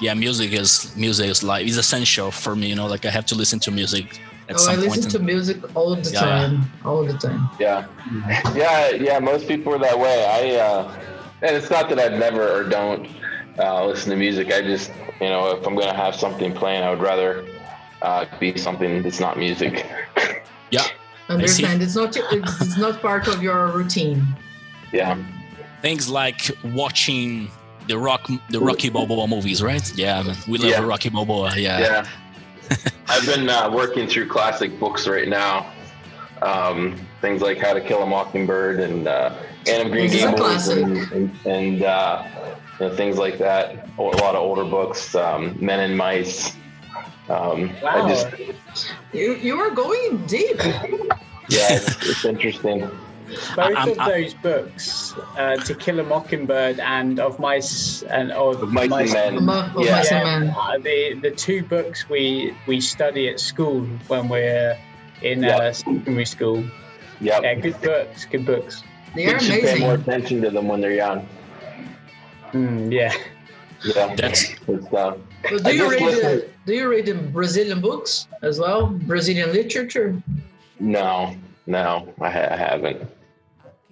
Yeah, 0.00 0.14
music 0.14 0.52
is 0.52 0.94
music 0.96 1.28
is 1.28 1.42
like 1.42 1.66
is 1.66 1.76
essential 1.78 2.30
for 2.30 2.54
me. 2.56 2.68
You 2.68 2.74
know, 2.74 2.86
like 2.86 3.04
I 3.06 3.10
have 3.10 3.26
to 3.26 3.34
listen 3.34 3.58
to 3.60 3.70
music 3.70 4.20
at 4.48 4.56
Oh, 4.58 4.66
I 4.68 4.76
listen 4.76 5.02
point. 5.02 5.10
to 5.12 5.18
music 5.20 5.58
all 5.76 5.94
the 5.96 6.10
Yeah, 6.10 6.20
time. 6.20 6.70
All 6.84 7.04
the 7.04 7.16
time. 7.16 7.48
Yeah, 7.58 7.86
yeah, 8.54 8.90
yeah. 8.90 9.18
Most 9.18 9.46
people 9.48 9.74
are 9.74 9.78
that 9.78 9.98
way. 9.98 10.24
I, 10.26 10.60
uh, 10.60 10.92
and 11.42 11.56
it's 11.56 11.70
not 11.70 11.88
that 11.90 11.98
I've 11.98 12.18
never 12.18 12.44
or 12.60 12.64
don't 12.64 13.06
uh, 13.58 13.86
listen 13.86 14.10
to 14.10 14.16
music. 14.16 14.52
I 14.52 14.62
just, 14.62 14.90
you 15.20 15.28
know, 15.28 15.50
if 15.56 15.66
I'm 15.66 15.74
gonna 15.76 15.94
have 15.96 16.14
something 16.14 16.52
playing, 16.52 16.82
I 16.82 16.90
would 16.90 17.00
rather 17.02 17.44
uh, 18.02 18.26
be 18.40 18.56
something 18.58 19.02
that's 19.02 19.20
not 19.20 19.38
music. 19.38 19.86
yeah, 20.70 20.84
Understand? 21.28 21.82
It's 21.82 21.94
not. 21.94 22.16
It's 22.16 22.60
it's 22.60 22.76
not 22.76 23.00
part 23.00 23.28
of 23.28 23.42
your 23.42 23.68
routine. 23.68 24.26
yeah, 24.92 25.16
things 25.80 26.08
like 26.08 26.50
watching 26.74 27.50
the 27.88 27.98
rock, 27.98 28.28
the 28.50 28.60
Rocky 28.60 28.88
Balboa 28.90 29.26
movies, 29.26 29.62
right? 29.62 29.92
Yeah, 29.96 30.22
man, 30.22 30.36
we 30.48 30.58
love 30.58 30.70
Yeah. 30.70 30.80
Rocky 30.84 31.08
Balboa. 31.10 31.52
Yeah, 31.56 31.80
yeah. 31.80 32.06
I've 33.08 33.26
been 33.26 33.48
uh, 33.48 33.70
working 33.70 34.08
through 34.08 34.28
classic 34.28 34.78
books 34.80 35.06
right 35.06 35.28
now. 35.28 35.70
Um, 36.42 36.96
things 37.20 37.42
like 37.42 37.58
How 37.58 37.72
to 37.74 37.80
Kill 37.80 38.02
a 38.02 38.06
Mockingbird 38.06 38.80
and 38.80 39.06
uh, 39.06 39.34
Anne 39.68 39.86
of 39.86 39.92
Green 39.92 40.08
This 40.10 40.14
is 40.16 40.24
a 40.24 40.30
Gables 40.30 40.68
and, 40.68 40.96
and, 41.12 41.46
and 41.46 41.82
uh, 41.82 42.24
you 42.80 42.88
know, 42.88 42.96
things 42.96 43.18
like 43.18 43.38
that. 43.38 43.88
A 43.98 44.02
lot 44.02 44.34
of 44.34 44.42
older 44.42 44.64
books, 44.64 45.14
um, 45.14 45.56
Men 45.60 45.80
and 45.80 45.96
Mice. 45.96 46.54
Um, 47.28 47.70
Wow. 47.82 48.04
I 48.04 48.08
just 48.08 48.26
You 49.12 49.34
you 49.36 49.58
are 49.58 49.70
going 49.70 50.26
deep. 50.26 50.56
yeah, 51.48 51.72
it's, 51.76 52.06
it's 52.06 52.24
interesting. 52.24 52.90
Both 53.56 53.58
I'm- 53.76 53.88
of 53.90 53.98
I- 53.98 54.10
those 54.10 54.34
books, 54.34 55.14
uh, 55.38 55.56
To 55.56 55.74
Kill 55.74 56.00
a 56.00 56.02
Mockingbird 56.02 56.80
and 56.80 57.18
Of 57.20 57.38
Mice 57.38 58.02
and 58.10 58.32
or 58.32 58.50
Of 58.54 58.72
Mice 58.72 59.14
and 59.14 59.44
Men. 59.46 59.70
Yeah. 59.78 60.02
Yeah, 60.10 60.54
uh, 60.56 60.78
the 60.78 61.14
the 61.22 61.30
two 61.30 61.62
books 61.64 62.08
we 62.08 62.54
we 62.66 62.80
study 62.80 63.28
at 63.28 63.40
school 63.40 63.80
when 64.08 64.28
we're 64.28 64.76
in 65.22 65.42
Yeah. 65.42 65.56
uh, 65.56 65.72
secondary 65.72 66.24
school. 66.26 66.64
Yep. 67.20 67.42
Yeah, 67.42 67.54
good 67.54 67.80
books, 67.80 68.24
good 68.30 68.44
books. 68.46 68.82
They 69.14 69.26
are 69.26 69.34
You 69.34 69.40
should 69.40 69.62
pay 69.62 69.78
more 69.78 69.94
attention 69.94 70.42
to 70.42 70.50
them 70.50 70.66
when 70.68 70.80
they're 70.80 70.92
young. 71.06 71.26
Mm, 72.52 72.92
yeah. 72.92 73.12
Yeah. 73.84 74.14
That's- 74.16 74.54
It's, 74.68 74.86
uh, 74.92 75.14
But 75.42 75.66
I 75.66 75.70
do 75.70 75.76
you 75.76 75.90
read 75.90 76.00
the, 76.02 76.48
Do 76.66 76.72
you 76.74 76.88
read 76.88 77.06
the 77.06 77.14
Brazilian 77.14 77.80
books 77.80 78.26
as 78.42 78.58
well? 78.58 78.86
Brazilian 78.86 79.52
literature. 79.52 80.16
no, 80.80 81.36
no, 81.66 82.08
I, 82.20 82.30
ha- 82.30 82.48
I 82.50 82.56
haven't. 82.56 83.00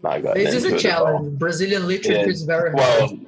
Not 0.02 0.22
gotten 0.22 0.42
This 0.42 0.54
is 0.54 0.64
a 0.64 0.68
it 0.68 0.70
at 0.70 0.74
all. 0.74 1.06
challenge. 1.06 1.38
Brazilian 1.38 1.86
literature 1.86 2.20
Yeah. 2.20 2.26
is 2.28 2.42
very 2.42 2.70
hard. 2.72 3.10
Well, 3.10 3.18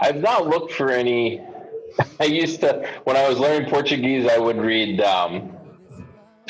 I've 0.00 0.16
not 0.20 0.46
looked 0.46 0.72
for 0.72 0.90
any. 0.90 1.40
I 2.20 2.24
used 2.24 2.60
to, 2.60 2.88
when 3.04 3.16
I 3.16 3.28
was 3.28 3.38
learning 3.38 3.68
Portuguese, 3.70 4.26
I 4.28 4.38
would 4.38 4.56
read 4.56 5.00
um, 5.00 5.52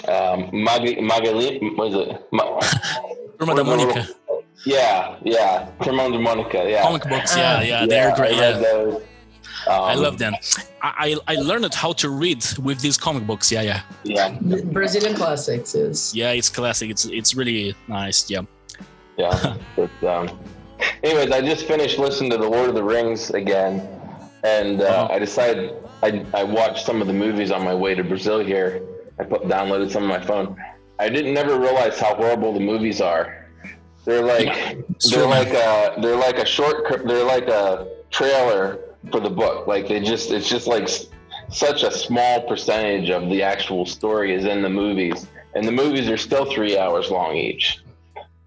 um, 0.09 0.49
Mag- 0.53 1.01
Magali, 1.03 1.59
was 1.77 1.95
it? 1.95 2.23
Ma- 2.33 2.61
Turma 3.39 3.57
da 3.57 3.63
Mônica. 3.65 4.09
yeah, 4.65 5.17
yeah, 5.25 5.69
Turma 5.81 6.11
de 6.13 6.19
Monica, 6.19 6.65
yeah. 6.69 6.83
Comic 6.83 7.03
books, 7.09 7.37
yeah, 7.37 7.57
Ah. 7.59 7.63
yeah, 7.63 7.87
they're 7.87 8.15
great. 8.15 8.35
I 8.35 8.37
Yeah. 8.51 8.53
those. 8.59 8.95
Um, 9.67 9.81
I 9.83 9.95
love 9.95 10.19
them. 10.19 10.35
I, 10.83 11.17
I 11.29 11.35
I 11.35 11.35
learned 11.37 11.73
how 11.75 11.93
to 11.93 12.09
read 12.11 12.45
with 12.59 12.81
these 12.81 12.97
comic 12.97 13.25
books. 13.27 13.51
Yeah, 13.53 13.63
yeah, 13.63 13.81
Yeah, 14.05 14.31
Brazilian 14.73 15.15
classics 15.15 15.75
is. 15.77 16.13
yeah. 16.15 16.31
It's 16.33 16.49
classic. 16.49 16.91
It's 16.91 17.05
it's 17.05 17.35
really 17.37 17.75
nice. 17.87 18.29
Yeah. 18.31 18.43
Yeah. 19.17 19.57
but, 19.77 20.05
um, 20.05 20.39
anyways, 21.03 21.31
I 21.31 21.41
just 21.41 21.67
finished 21.67 21.99
listening 21.99 22.31
to 22.31 22.39
the 22.39 22.49
Lord 22.49 22.69
of 22.69 22.75
the 22.75 22.85
Rings 22.85 23.31
again, 23.31 23.87
and 24.45 24.81
uh, 24.81 24.85
Uh-huh. 24.85 25.09
I 25.15 25.19
decided 25.19 25.75
I 26.03 26.25
I 26.35 26.45
watched 26.45 26.85
some 26.87 27.01
of 27.01 27.07
the 27.07 27.13
movies 27.13 27.51
on 27.51 27.65
my 27.65 27.75
way 27.75 27.95
to 27.95 28.03
Brazil 28.05 28.41
here. 28.41 28.83
I 29.19 29.25
put 29.25 29.43
downloaded 29.43 29.91
some 29.91 30.03
on 30.05 30.09
my 30.09 30.25
phone. 30.25 30.57
I 30.99 31.09
didn't 31.09 31.35
never 31.35 31.59
realize 31.59 31.99
how 31.99 32.15
horrible 32.15 32.53
the 32.53 32.61
movies 32.61 33.01
are. 33.01 33.47
They're 34.05 34.23
like 34.23 34.47
they're 34.55 34.85
Sure. 34.99 35.27
like 35.29 35.49
a 35.49 35.95
they're 36.01 36.17
like 36.17 36.39
a 36.39 36.47
short 36.47 36.89
they're 37.07 37.25
like 37.25 37.47
a 37.49 37.87
trailer 38.11 38.81
for 39.13 39.21
the 39.21 39.31
book. 39.31 39.67
Like 39.69 39.87
they 39.89 40.01
just 40.01 40.31
it's 40.33 40.49
just 40.49 40.67
like 40.67 40.89
such 41.51 41.83
a 41.85 41.91
small 41.93 42.43
percentage 42.49 43.11
of 43.11 43.29
the 43.29 43.43
actual 43.43 43.85
story 43.87 44.35
is 44.35 44.45
in 44.45 44.63
the 44.63 44.69
movies, 44.71 45.27
and 45.55 45.65
the 45.67 45.73
movies 45.73 46.09
are 46.09 46.17
still 46.17 46.47
three 46.47 46.79
hours 46.79 47.11
long 47.11 47.37
each. 47.37 47.79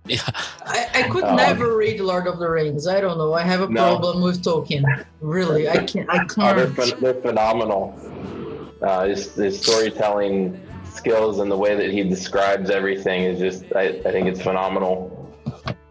Yeah. 0.08 0.22
I, 0.66 0.88
I 0.94 1.04
could 1.10 1.24
Um, 1.24 1.36
never 1.36 1.76
read 1.76 2.00
Lord 2.00 2.28
of 2.28 2.38
the 2.40 2.50
Rings. 2.50 2.88
I 2.88 3.02
don't 3.02 3.18
know. 3.18 3.34
I 3.34 3.42
have 3.42 3.62
a 3.62 3.68
No. 3.68 3.98
problem 3.98 4.22
with 4.22 4.44
Tolkien. 4.44 4.84
Really, 5.22 5.68
I 5.68 5.84
can't. 5.86 6.10
I 6.10 6.26
Oh, 6.38 6.54
they're, 6.56 6.68
can't. 6.72 7.02
they're 7.02 7.14
phenomenal. 7.22 7.98
Uh, 8.82 9.06
his, 9.06 9.34
his 9.36 9.60
storytelling 9.60 10.62
skills 10.94 11.40
and 11.40 11.50
the 11.50 11.58
way 11.58 11.76
that 11.76 11.90
he 11.92 12.04
describes 12.04 12.70
everything 12.70 13.24
is 13.24 13.40
just, 13.40 13.66
I, 13.76 13.88
I 14.06 14.12
think 14.12 14.28
it's 14.28 14.42
phenomenal. 14.42 15.34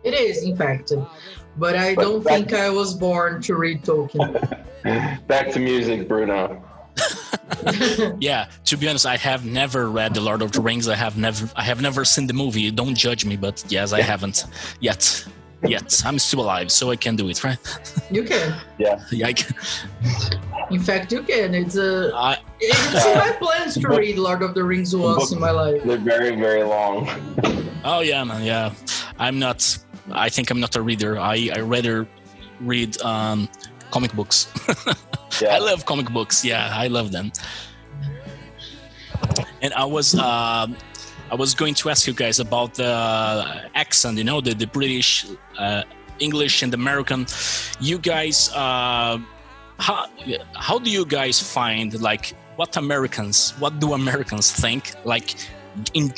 It 0.05 0.15
is, 0.15 0.45
in 0.45 0.57
fact, 0.57 0.93
but 1.57 1.77
I 1.77 1.95
But 1.95 2.03
don't 2.03 2.25
that- 2.25 2.31
think 2.35 2.53
I 2.53 2.71
was 2.71 2.95
born 2.95 3.41
to 3.43 3.57
read 3.57 3.83
Tolkien. 3.83 4.61
Back 5.27 5.51
to 5.53 5.59
music, 5.61 6.07
Bruno. 6.09 6.63
Yeah, 8.21 8.49
to 8.65 8.77
be 8.77 8.89
honest, 8.89 9.07
I 9.07 9.17
have 9.17 9.45
never 9.45 9.91
read 9.91 10.15
The 10.15 10.21
Lord 10.21 10.43
of 10.43 10.53
the 10.53 10.61
Rings. 10.61 10.89
I 10.89 10.95
have 10.97 11.17
never, 11.17 11.49
I 11.57 11.63
have 11.63 11.81
never 11.81 12.05
seen 12.05 12.27
the 12.27 12.33
movie. 12.33 12.71
Don't 12.71 12.95
judge 12.95 13.25
me, 13.25 13.37
but 13.37 13.65
yes, 13.69 13.93
I 13.93 14.01
haven't 14.01 14.47
yet. 14.81 15.25
Yet 15.67 16.03
I'm 16.05 16.19
still 16.19 16.41
alive, 16.41 16.71
so 16.71 16.91
I 16.91 16.97
can 16.97 17.17
do 17.17 17.29
it, 17.31 17.43
right? 17.43 17.59
you 18.11 18.23
can. 18.25 18.55
Yeah, 18.79 19.03
yeah 19.11 19.29
I 19.29 19.33
can. 19.33 19.55
In 20.71 20.81
fact, 20.81 21.11
you 21.11 21.23
can. 21.23 21.55
It's 21.55 21.77
a. 21.77 22.13
I, 22.15 22.37
It's 22.61 23.07
in 23.07 23.15
my 23.17 23.33
plans 23.41 23.75
to 23.75 23.89
read 23.89 24.19
Lord 24.19 24.43
of 24.43 24.55
the 24.55 24.63
Rings 24.63 24.95
once 24.95 25.33
in 25.33 25.41
my 25.41 25.51
life. 25.51 25.83
They're 25.83 25.97
very, 25.97 26.37
very 26.37 26.65
long. 26.65 27.09
oh 27.85 28.01
yeah, 28.01 28.23
man, 28.25 28.45
yeah. 28.45 28.73
I'm 29.19 29.39
not. 29.39 29.79
I 30.13 30.29
think 30.29 30.51
I'm 30.51 30.61
not 30.61 30.77
a 30.77 30.83
reader. 30.83 31.19
I 31.19 31.51
I 31.55 31.61
rather 31.61 32.07
read 32.61 33.01
um, 33.01 33.49
comic 33.95 34.13
books. 34.21 34.39
Yeah. 35.41 35.57
I 35.57 35.59
love 35.59 35.85
comic 35.85 36.09
books. 36.13 36.45
Yeah, 36.45 36.85
I 36.85 36.87
love 36.87 37.11
them. 37.11 37.33
And 39.63 39.73
I 39.75 39.85
was 39.85 40.15
um 40.15 40.77
I 41.33 41.35
was 41.43 41.51
going 41.61 41.75
to 41.81 41.91
ask 41.91 42.07
you 42.07 42.15
guys 42.25 42.39
about 42.39 42.71
the 42.75 42.93
accent. 43.75 44.15
You 44.19 44.27
know, 44.31 44.41
the 44.47 44.55
the 44.55 44.69
British 44.79 45.27
uh, 45.59 45.83
English 46.27 46.63
and 46.63 46.73
American. 46.75 47.27
You 47.81 47.99
guys, 47.99 48.39
uh, 48.55 49.19
how 49.87 50.07
how 50.69 50.77
do 50.79 50.89
you 50.99 51.05
guys 51.19 51.37
find 51.57 51.89
like 52.01 52.25
what 52.59 52.77
Americans? 52.77 53.37
What 53.63 53.73
do 53.83 53.95
Americans 53.95 54.47
think? 54.63 54.83
Like 55.05 55.29
in 55.99 56.13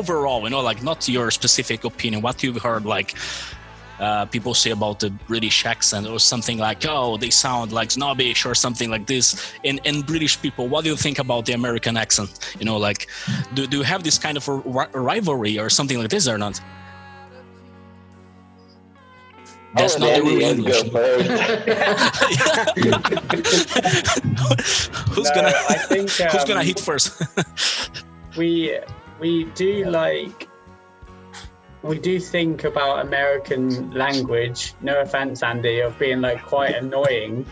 overall, 0.00 0.40
you 0.44 0.50
know, 0.50 0.62
like 0.70 0.80
not 0.82 1.08
your 1.08 1.30
specific 1.32 1.80
opinion. 1.84 2.22
What 2.22 2.36
you've 2.44 2.62
heard, 2.62 2.84
like 2.96 3.10
uh, 4.02 4.26
people 4.26 4.52
say 4.52 4.72
about 4.72 4.98
the 4.98 5.10
British 5.28 5.64
accent 5.64 6.08
or 6.08 6.18
something 6.18 6.58
like, 6.58 6.84
oh, 6.88 7.16
they 7.16 7.30
sound 7.30 7.70
like 7.70 7.92
snobbish 7.92 8.44
or 8.44 8.54
something 8.54 8.90
like 8.90 9.06
this. 9.06 9.52
And, 9.64 9.80
and 9.84 10.04
British 10.04 10.42
people, 10.42 10.68
what 10.68 10.82
do 10.82 10.90
you 10.90 10.96
think 10.96 11.20
about 11.20 11.46
the 11.46 11.52
American 11.52 11.96
accent? 11.96 12.56
You 12.58 12.66
know, 12.66 12.78
like, 12.78 13.06
do, 13.54 13.66
do 13.68 13.78
you 13.78 13.82
have 13.84 14.02
this 14.02 14.18
kind 14.18 14.36
of 14.36 14.46
rivalry 14.92 15.58
or 15.58 15.70
something 15.70 15.98
like 15.98 16.10
this 16.10 16.26
or 16.26 16.36
not? 16.36 16.60
That's 19.76 19.98
not 19.98 20.16
the 20.16 20.22
real 20.22 20.40
English. 20.42 20.82
who's 25.12 25.28
No, 25.28 25.34
gonna 25.34 25.52
I 25.68 25.78
think, 25.88 26.10
who's 26.32 26.44
gonna 26.44 26.60
um, 26.60 26.66
hit 26.66 26.80
first? 26.80 27.22
we 28.36 28.78
we 29.18 29.44
do 29.54 29.84
like 29.86 30.48
we 31.82 31.98
do 31.98 32.20
think 32.20 32.64
about 32.64 33.04
American 33.04 33.90
language. 33.92 34.74
No 34.80 35.00
offense, 35.00 35.42
Andy, 35.42 35.80
of 35.80 35.98
being 35.98 36.20
like 36.20 36.42
quite 36.42 36.74
annoying. 36.74 37.46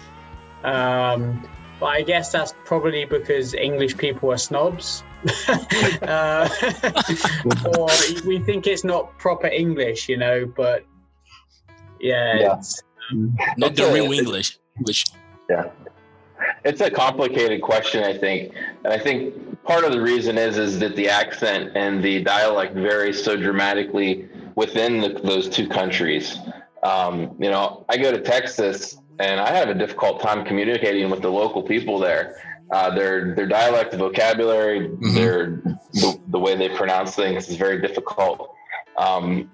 Um, 0.62 1.48
but 1.80 1.86
I 1.86 2.02
guess 2.02 2.30
that's 2.30 2.54
probably 2.64 3.04
because 3.06 3.54
English 3.54 3.96
people 3.96 4.30
are 4.32 4.38
snobs. 4.38 5.02
uh, 6.02 6.48
or 7.78 7.88
we 8.26 8.38
think 8.40 8.66
it's 8.66 8.84
not 8.84 9.16
proper 9.18 9.46
English, 9.48 10.08
you 10.08 10.16
know. 10.16 10.46
But 10.46 10.84
yeah, 11.98 12.38
Yeah. 12.38 12.56
It's, 12.58 12.82
not 13.56 13.74
the 13.74 13.84
real 13.92 14.04
it's- 14.04 14.18
English. 14.18 14.58
Which 14.82 15.04
it's 16.64 16.80
a 16.80 16.90
complicated 16.90 17.62
question, 17.62 18.04
I 18.04 18.16
think, 18.16 18.54
and 18.84 18.92
I 18.92 18.98
think 18.98 19.62
part 19.64 19.84
of 19.84 19.92
the 19.92 20.00
reason 20.00 20.38
is 20.38 20.58
is 20.58 20.78
that 20.80 20.96
the 20.96 21.08
accent 21.08 21.72
and 21.74 22.02
the 22.02 22.22
dialect 22.22 22.74
varies 22.74 23.22
so 23.22 23.36
dramatically 23.36 24.28
within 24.56 25.00
the, 25.00 25.08
those 25.22 25.48
two 25.48 25.68
countries. 25.68 26.36
Um, 26.82 27.36
you 27.38 27.50
know, 27.50 27.84
I 27.88 27.96
go 27.98 28.10
to 28.10 28.20
Texas 28.20 28.96
and 29.18 29.38
I 29.40 29.54
have 29.54 29.68
a 29.68 29.74
difficult 29.74 30.20
time 30.20 30.44
communicating 30.44 31.10
with 31.10 31.20
the 31.22 31.30
local 31.30 31.62
people 31.62 31.98
there. 31.98 32.36
Uh, 32.72 32.94
their 32.94 33.34
their 33.34 33.46
dialect, 33.46 33.92
vocabulary, 33.94 34.88
Mhm. 34.88 35.14
their 35.14 35.46
the, 35.92 36.20
the 36.28 36.38
way 36.38 36.54
they 36.56 36.68
pronounce 36.68 37.16
things 37.16 37.48
is 37.48 37.56
very 37.56 37.80
difficult. 37.82 38.54
Um, 38.96 39.50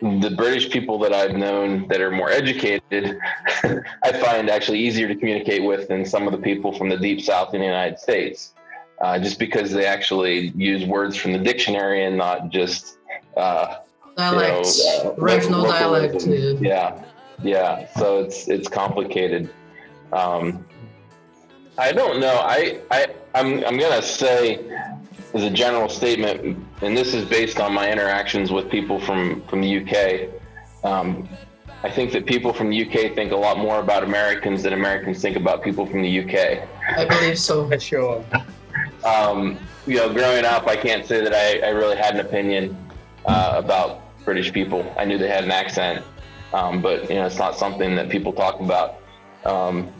the 0.00 0.32
British 0.36 0.70
people 0.70 0.98
that 1.00 1.12
I've 1.12 1.34
known 1.34 1.86
that 1.88 2.00
are 2.00 2.10
more 2.10 2.30
educated, 2.30 3.18
I 4.02 4.12
find 4.12 4.48
actually 4.48 4.78
easier 4.78 5.06
to 5.08 5.14
communicate 5.14 5.62
with 5.62 5.88
than 5.88 6.04
some 6.04 6.26
of 6.26 6.32
the 6.32 6.38
people 6.38 6.72
from 6.72 6.88
the 6.88 6.96
deep 6.96 7.20
south 7.20 7.54
in 7.54 7.60
the 7.60 7.66
United 7.66 7.98
States, 7.98 8.54
uh, 9.00 9.18
just 9.18 9.38
because 9.38 9.72
they 9.72 9.86
actually 9.86 10.48
use 10.48 10.86
words 10.86 11.16
from 11.16 11.32
the 11.32 11.38
dictionary 11.38 12.04
and 12.04 12.16
not 12.16 12.48
just 12.48 12.98
uh, 13.36 13.76
dialect, 14.16 14.66
you 14.66 14.84
know, 14.84 15.10
uh, 15.10 15.14
regional 15.18 15.62
dialect. 15.64 16.26
Yeah, 16.26 17.02
yeah. 17.42 17.86
So 17.98 18.20
it's 18.20 18.48
it's 18.48 18.68
complicated. 18.68 19.50
Um, 20.12 20.64
I 21.76 21.92
don't 21.92 22.20
know. 22.20 22.40
I 22.42 22.80
I 22.90 23.06
I'm 23.34 23.64
I'm 23.64 23.78
gonna 23.78 24.02
say 24.02 24.64
as 25.34 25.42
a 25.44 25.50
general 25.50 25.88
statement, 25.88 26.58
and 26.82 26.96
this 26.96 27.14
is 27.14 27.24
based 27.24 27.60
on 27.60 27.72
my 27.72 27.90
interactions 27.90 28.50
with 28.50 28.70
people 28.70 29.00
from 29.00 29.42
from 29.42 29.60
the 29.60 29.78
UK. 29.80 30.30
Um, 30.84 31.28
I 31.82 31.90
think 31.90 32.12
that 32.12 32.26
people 32.26 32.52
from 32.52 32.70
the 32.70 32.84
UK 32.84 33.14
think 33.14 33.32
a 33.32 33.36
lot 33.36 33.58
more 33.58 33.80
about 33.80 34.02
Americans 34.02 34.62
than 34.62 34.74
Americans 34.74 35.22
think 35.22 35.36
about 35.36 35.62
people 35.62 35.86
from 35.86 36.02
the 36.02 36.20
UK. 36.20 36.68
I 36.96 37.06
believe 37.06 37.38
so. 37.38 37.66
for 37.70 37.78
sure. 37.78 38.24
Um, 39.04 39.58
you 39.86 39.96
know, 39.96 40.12
growing 40.12 40.44
up, 40.44 40.66
I 40.66 40.76
can't 40.76 41.06
say 41.06 41.22
that 41.24 41.32
I, 41.32 41.66
I 41.66 41.70
really 41.70 41.96
had 41.96 42.14
an 42.14 42.20
opinion 42.20 42.76
uh, 43.24 43.54
about 43.56 44.02
British 44.24 44.52
people. 44.52 44.94
I 44.98 45.06
knew 45.06 45.16
they 45.16 45.28
had 45.28 45.44
an 45.44 45.50
accent, 45.50 46.04
um, 46.52 46.82
but 46.82 47.08
you 47.08 47.16
know, 47.16 47.26
it's 47.26 47.38
not 47.38 47.56
something 47.56 47.94
that 47.96 48.10
people 48.10 48.32
talk 48.32 48.60
about. 48.60 48.96
Um, 49.44 49.90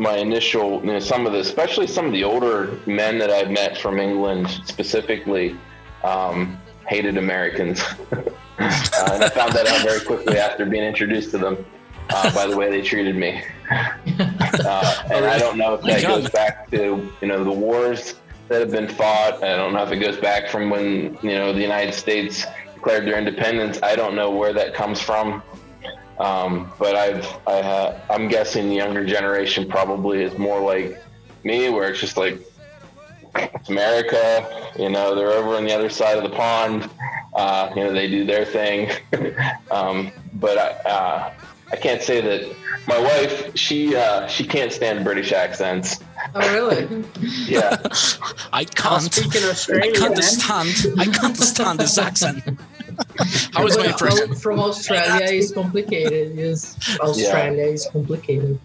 my 0.00 0.16
initial, 0.16 0.80
you 0.80 0.92
know, 0.92 0.98
some 0.98 1.26
of 1.26 1.32
the, 1.32 1.40
especially 1.40 1.86
some 1.86 2.06
of 2.06 2.12
the 2.12 2.24
older 2.24 2.78
men 2.86 3.18
that 3.18 3.30
I've 3.30 3.50
met 3.50 3.76
from 3.76 3.98
England 3.98 4.48
specifically, 4.64 5.58
um, 6.02 6.58
hated 6.88 7.18
Americans. 7.18 7.82
uh, 8.12 8.22
and 8.58 9.24
I 9.24 9.28
found 9.28 9.52
that 9.52 9.66
out 9.66 9.82
very 9.82 10.00
quickly 10.00 10.38
after 10.38 10.64
being 10.64 10.84
introduced 10.84 11.32
to 11.32 11.38
them 11.38 11.66
uh, 12.08 12.34
by 12.34 12.46
the 12.46 12.56
way 12.56 12.70
they 12.70 12.82
treated 12.82 13.14
me. 13.14 13.42
Uh, 14.62 15.02
and 15.12 15.24
I 15.24 15.38
don't 15.38 15.56
know 15.56 15.74
if 15.74 15.82
that 15.82 16.02
goes 16.02 16.28
back 16.30 16.68
to 16.70 17.10
you 17.20 17.28
know 17.28 17.44
the 17.44 17.52
wars 17.52 18.16
that 18.48 18.60
have 18.60 18.72
been 18.72 18.88
fought. 18.88 19.42
I 19.42 19.56
don't 19.56 19.72
know 19.72 19.82
if 19.82 19.92
it 19.92 19.98
goes 19.98 20.18
back 20.18 20.48
from 20.48 20.68
when 20.68 21.16
you 21.22 21.30
know 21.30 21.52
the 21.52 21.60
United 21.60 21.94
States 21.94 22.44
declared 22.74 23.06
their 23.06 23.16
independence. 23.16 23.78
I 23.82 23.94
don't 23.94 24.14
know 24.14 24.30
where 24.30 24.52
that 24.52 24.74
comes 24.74 25.00
from. 25.00 25.42
Um, 26.20 26.70
but 26.78 26.94
I've 26.94 27.24
I 27.46 27.62
ha- 27.62 27.94
I'm 28.10 28.28
guessing 28.28 28.68
the 28.68 28.74
younger 28.76 29.06
generation 29.06 29.66
probably 29.66 30.22
is 30.22 30.36
more 30.36 30.60
like 30.60 31.02
me, 31.44 31.70
where 31.70 31.90
it's 31.90 31.98
just 32.00 32.18
like 32.18 32.38
it's 33.34 33.70
America. 33.70 34.72
You 34.78 34.90
know, 34.90 35.14
they're 35.14 35.30
over 35.32 35.56
on 35.56 35.64
the 35.64 35.72
other 35.72 35.88
side 35.88 36.18
of 36.18 36.22
the 36.22 36.36
pond. 36.36 36.88
Uh, 37.34 37.72
you 37.74 37.84
know, 37.84 37.92
they 37.92 38.06
do 38.08 38.26
their 38.26 38.44
thing. 38.44 38.90
um, 39.70 40.12
but 40.34 40.58
I, 40.58 40.90
uh, 40.90 41.32
I 41.72 41.76
can't 41.76 42.02
say 42.02 42.20
that 42.20 42.54
my 42.86 42.98
wife 42.98 43.56
she 43.56 43.96
uh, 43.96 44.26
she 44.26 44.44
can't 44.44 44.72
stand 44.72 45.04
British 45.04 45.32
accents. 45.32 46.00
Oh 46.34 46.52
really? 46.52 47.04
Yeah. 47.48 47.76
I 48.52 48.64
can't. 48.64 49.12
Speaking 49.12 49.42
I 49.44 49.50
Australian, 49.50 49.94
can't 49.94 50.18
stand. 50.22 51.00
I 51.00 51.06
can't 51.06 51.36
stand 51.36 51.80
this 51.80 51.96
accent. 51.96 52.42
How 53.52 53.66
is 53.66 53.76
my 53.76 53.84
But 53.84 53.92
impression? 53.92 54.34
From 54.34 54.60
Australia 54.60 55.26
is 55.26 55.52
complicated. 55.52 56.36
Yes, 56.36 56.76
Australia 57.00 57.64
is 57.64 57.88
complicated. 57.92 58.58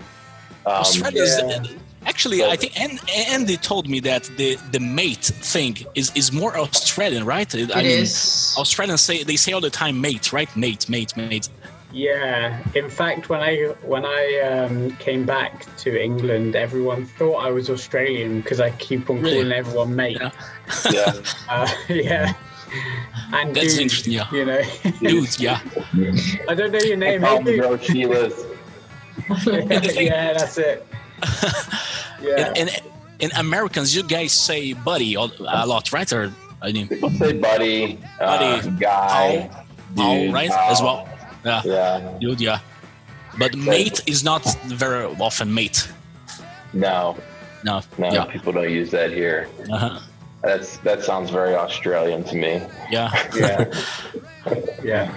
Um, 0.65 0.73
Australia 0.73 1.23
is 1.23 1.41
yeah. 1.43 1.63
actually. 2.05 2.43
I 2.43 2.55
think 2.55 2.79
and 2.79 2.99
Andy 3.29 3.57
told 3.57 3.89
me 3.89 3.99
that 4.01 4.23
the 4.37 4.57
the 4.71 4.79
mate 4.79 5.25
thing 5.53 5.77
is 5.95 6.11
is 6.15 6.31
more 6.31 6.57
Australian, 6.57 7.25
right? 7.25 7.53
I 7.53 7.59
It 7.59 7.85
is. 7.85 8.55
Australians 8.57 9.01
say 9.01 9.23
they 9.23 9.35
say 9.35 9.53
all 9.53 9.61
the 9.61 9.69
time 9.69 10.01
mate, 10.01 10.33
right? 10.33 10.53
Mate, 10.55 10.89
mate, 10.89 11.15
mate. 11.17 11.49
Yeah. 11.95 12.61
In 12.75 12.89
fact, 12.89 13.29
when 13.29 13.39
I 13.39 13.55
when 13.83 14.05
I 14.05 14.39
um, 14.41 14.91
came 14.97 15.25
back 15.25 15.65
to 15.77 16.03
England, 16.03 16.55
everyone 16.55 17.05
thought 17.05 17.37
I 17.37 17.51
was 17.51 17.69
Australian 17.69 18.41
because 18.41 18.59
I 18.59 18.71
keep 18.71 19.09
on 19.09 19.21
Really? 19.21 19.35
calling 19.37 19.51
everyone 19.53 19.95
mate. 19.95 20.17
Yeah. 20.19 20.31
yeah. 20.91 21.13
Uh, 21.49 21.67
yeah. 21.87 22.33
And 23.33 23.55
That's 23.55 23.73
dude, 23.73 23.81
interesting. 23.81 24.13
Yeah, 24.13 24.31
You 24.31 24.45
know, 24.45 24.61
dude. 24.99 25.39
Yeah. 25.39 25.59
I 26.49 26.55
don't 26.55 26.71
know 26.71 26.79
your 26.79 26.97
name. 26.97 27.21
Call 27.21 27.37
Hey, 27.37 27.43
the 27.43 27.51
dude. 27.51 27.61
girl 27.61 27.77
Sheila's. 27.77 28.45
yeah, 29.97 30.33
that's 30.33 30.57
it. 30.57 30.85
Yeah. 32.21 32.47
And, 32.55 32.69
and 32.69 32.81
in 33.19 33.31
Americans, 33.33 33.95
you 33.95 34.01
guys 34.01 34.31
say 34.31 34.73
buddy 34.73 35.13
a 35.15 35.19
a 35.19 35.65
lot, 35.67 35.91
right? 35.93 36.11
Or 36.11 36.31
I 36.61 36.71
mean, 36.71 36.87
People 36.87 37.09
say 37.11 37.33
buddy, 37.33 37.99
uh, 38.19 38.25
Buddy, 38.39 38.69
guy, 38.79 39.49
all 39.97 40.15
dude, 40.23 40.33
right 40.33 40.49
pal. 40.49 40.71
as 40.71 40.81
well. 40.81 41.07
Yeah, 41.45 41.61
Yeah. 41.65 42.17
dude. 42.19 42.41
Yeah. 42.41 42.59
But 43.37 43.55
mate 43.55 44.01
is 44.07 44.23
not 44.23 44.43
very 44.65 45.05
often 45.19 45.53
mate. 45.53 45.87
No, 46.73 47.15
No. 47.63 47.81
no, 47.99 48.11
Yeah. 48.11 48.25
people 48.25 48.51
don't 48.53 48.71
use 48.71 48.89
that 48.91 49.11
here. 49.11 49.47
Uh-huh. 49.71 49.99
That's 50.45 50.77
that 50.77 51.03
sounds 51.03 51.31
very 51.31 51.55
Australian 51.55 52.23
to 52.25 52.35
me. 52.35 52.61
Yeah. 52.89 53.09
yeah. 53.35 53.73
Yeah. 54.83 55.11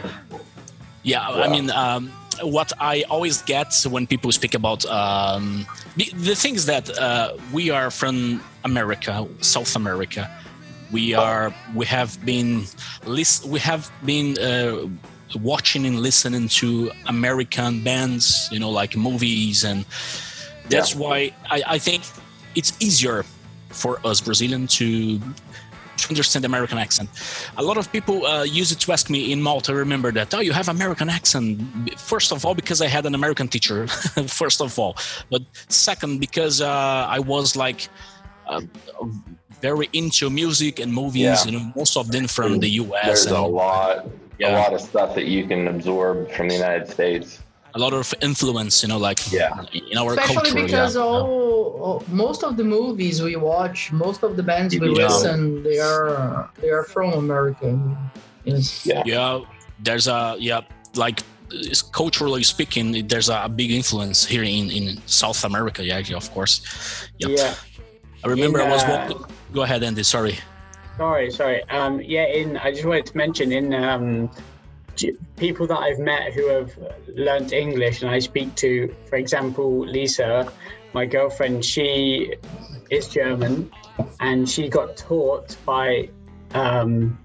Yeah, 1.02 1.28
I 1.28 1.48
mean, 1.48 1.70
um, 1.70 2.10
what 2.42 2.72
I 2.80 3.04
always 3.10 3.42
get 3.42 3.74
when 3.90 4.06
people 4.06 4.32
speak 4.32 4.54
about 4.54 4.86
um, 4.86 5.66
the, 5.96 6.10
the 6.16 6.34
thing 6.34 6.54
is 6.54 6.64
that 6.66 6.88
uh, 6.98 7.36
we 7.52 7.70
are 7.70 7.90
from 7.90 8.42
America, 8.64 9.28
South 9.40 9.76
America. 9.76 10.30
We 10.90 11.12
are. 11.14 11.54
We 11.74 11.84
have 11.86 12.18
been. 12.24 12.64
Lis- 13.04 13.44
we 13.44 13.60
have 13.60 13.90
been 14.04 14.38
uh, 14.38 14.88
watching 15.38 15.84
and 15.84 16.00
listening 16.00 16.48
to 16.60 16.90
American 17.06 17.84
bands. 17.84 18.48
You 18.50 18.60
know, 18.60 18.70
like 18.70 18.96
movies, 18.96 19.64
and 19.64 19.84
that's 20.70 20.94
why 20.94 21.32
I, 21.50 21.62
I 21.66 21.78
think 21.78 22.02
it's 22.54 22.72
easier 22.80 23.24
for 23.68 23.98
us 24.04 24.20
Brazilian 24.20 24.66
to 24.78 25.20
to 25.98 26.08
understand 26.10 26.44
the 26.44 26.46
American 26.46 26.78
accent. 26.78 27.08
A 27.56 27.62
lot 27.62 27.76
of 27.76 27.90
people 27.90 28.24
uh, 28.24 28.44
use 28.44 28.70
it 28.70 28.78
to 28.80 28.92
ask 28.92 29.10
me 29.10 29.32
in 29.32 29.42
Malta. 29.42 29.74
Remember 29.74 30.12
that? 30.12 30.32
Oh, 30.32 30.38
you 30.40 30.52
have 30.52 30.68
American 30.68 31.08
accent. 31.08 31.60
First 31.98 32.30
of 32.32 32.44
all, 32.46 32.54
because 32.54 32.80
I 32.80 32.86
had 32.86 33.04
an 33.04 33.14
American 33.16 33.48
teacher. 33.48 33.88
first 34.28 34.60
of 34.60 34.78
all, 34.78 34.96
but 35.28 35.42
second, 35.68 36.20
because 36.20 36.60
uh, 36.60 36.68
I 37.10 37.18
was 37.18 37.56
like 37.56 37.88
uh, 38.46 38.60
very 39.60 39.88
into 39.92 40.30
music 40.30 40.78
and 40.78 40.92
movies. 40.92 41.22
Yeah. 41.22 41.44
You 41.44 41.52
know, 41.58 41.72
most 41.74 41.96
of 41.96 42.10
them 42.12 42.26
from 42.28 42.60
the 42.60 42.68
U.S. 42.82 43.04
There's 43.04 43.26
and 43.26 43.36
a 43.36 43.40
lot, 43.42 44.06
Yeah. 44.38 44.56
a 44.56 44.62
lot 44.62 44.72
of 44.72 44.80
stuff 44.80 45.14
that 45.16 45.26
you 45.26 45.46
can 45.46 45.66
absorb 45.68 46.30
from 46.30 46.48
the 46.48 46.54
United 46.54 46.88
States. 46.88 47.42
A 47.74 47.78
lot 47.78 47.92
of 47.92 48.12
influence. 48.22 48.82
You 48.82 48.88
know, 48.88 48.98
like 48.98 49.20
Yeah. 49.32 49.64
in 49.92 49.98
our 49.98 50.12
Especially 50.14 50.34
culture. 50.36 50.54
because 50.66 50.94
yeah. 50.96 51.02
all, 51.02 51.24
all 51.84 52.04
most 52.08 52.42
of 52.44 52.56
the 52.56 52.64
movies 52.64 53.22
we 53.22 53.36
watch, 53.36 53.92
most 53.92 54.22
of 54.22 54.36
the 54.36 54.42
bands 54.42 54.78
we 54.78 54.88
Yeah. 54.88 55.06
listen, 55.06 55.62
they 55.62 55.78
are 55.78 56.50
they 56.60 56.70
are 56.70 56.84
from 56.84 57.12
America. 57.14 57.68
Yes. 58.44 58.86
Yeah. 58.86 59.02
yeah 59.04 59.40
there's 59.80 60.06
a 60.08 60.36
yeah 60.38 60.60
like 60.94 61.22
it's 61.50 61.82
culturally 61.82 62.42
speaking 62.42 63.06
there's 63.08 63.28
a, 63.28 63.48
big 63.48 63.70
influence 63.70 64.24
here 64.24 64.42
in 64.42 64.70
in 64.70 64.84
south 65.06 65.44
america 65.44 65.84
yeah 65.84 65.98
yeah, 65.98 66.16
of 66.16 66.30
course 66.32 66.54
Yep. 67.18 67.30
Yeah. 67.36 67.54
i 68.24 68.28
remember 68.28 68.58
In, 68.60 68.66
i 68.66 68.70
was 68.74 68.82
uh, 68.84 69.12
go 69.52 69.62
ahead 69.62 69.82
andy 69.82 70.02
sorry 70.02 70.36
Sorry, 70.96 71.30
sorry. 71.30 71.62
Um, 71.70 72.00
yeah, 72.02 72.26
in 72.26 72.56
I 72.56 72.72
just 72.72 72.84
wanted 72.84 73.06
to 73.06 73.16
mention 73.16 73.52
in 73.52 73.72
um, 73.72 74.26
g- 74.34 74.42
people 75.36 75.66
that 75.66 75.78
I've 75.78 75.98
met 75.98 76.32
who 76.32 76.48
have 76.48 76.76
learnt 77.08 77.52
English, 77.52 78.02
and 78.02 78.10
I 78.10 78.18
speak 78.18 78.54
to, 78.56 78.94
for 79.08 79.16
example, 79.16 79.86
Lisa, 79.86 80.52
my 80.92 81.06
girlfriend. 81.06 81.64
She 81.64 82.34
is 82.90 83.08
German, 83.08 83.70
and 84.20 84.48
she 84.48 84.68
got 84.68 84.96
taught 84.96 85.56
by 85.64 86.08
um, 86.54 87.18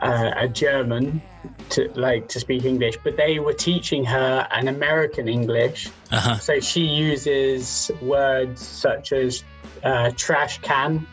uh, 0.00 0.32
a 0.36 0.48
German 0.48 1.22
to 1.70 1.90
like 1.94 2.28
to 2.28 2.40
speak 2.40 2.64
English, 2.64 2.98
but 3.02 3.16
they 3.16 3.38
were 3.38 3.52
teaching 3.52 4.04
her 4.04 4.46
an 4.50 4.68
American 4.68 5.28
English. 5.28 5.88
uh-huh 6.10 6.36
So 6.38 6.60
she 6.60 6.82
uses 6.82 7.90
words 8.02 8.66
such 8.66 9.12
as 9.12 9.44
uh, 9.82 10.10
trash 10.16 10.58
can 10.58 11.06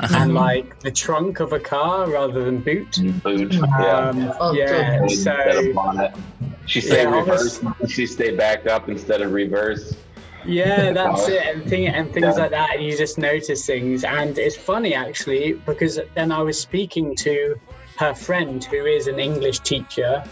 uh-huh 0.00 0.16
and 0.18 0.34
like 0.34 0.78
the 0.80 0.90
trunk 0.90 1.40
of 1.40 1.52
a 1.52 1.58
car 1.60 2.08
rather 2.10 2.44
than 2.44 2.58
boot. 2.60 2.94
Food. 3.22 3.54
Yeah. 3.54 4.08
Um, 4.10 4.32
Oh, 4.40 4.52
yeah, 4.52 4.98
good. 5.00 5.10
so 5.10 5.32
instead. 5.32 6.14
She 6.66 6.80
say 6.80 7.02
Yeah, 7.04 7.10
I 7.10 7.18
reverse. 7.20 7.60
She 7.88 8.06
stay 8.06 8.34
back 8.36 8.66
up 8.66 8.88
instead 8.88 9.20
of 9.22 9.32
reverse. 9.32 9.96
yeah, 10.44 10.92
that's 10.92 11.28
it, 11.28 11.42
and 11.56 11.68
thing 11.68 11.86
and 11.88 12.12
things 12.12 12.26
Yeah. 12.36 12.42
like 12.42 12.50
that. 12.50 12.70
And 12.76 12.84
you 12.84 12.96
just 12.96 13.18
notice 13.18 13.64
things, 13.66 14.04
and 14.04 14.36
it's 14.38 14.56
funny 14.56 14.94
actually 14.94 15.54
because 15.64 15.98
then 16.14 16.30
I 16.32 16.42
was 16.42 16.58
speaking 16.60 17.14
to 17.16 17.58
her 17.98 18.14
friend 18.14 18.62
who 18.64 18.84
is 18.84 19.06
an 19.06 19.18
English 19.18 19.60
teacher, 19.60 20.22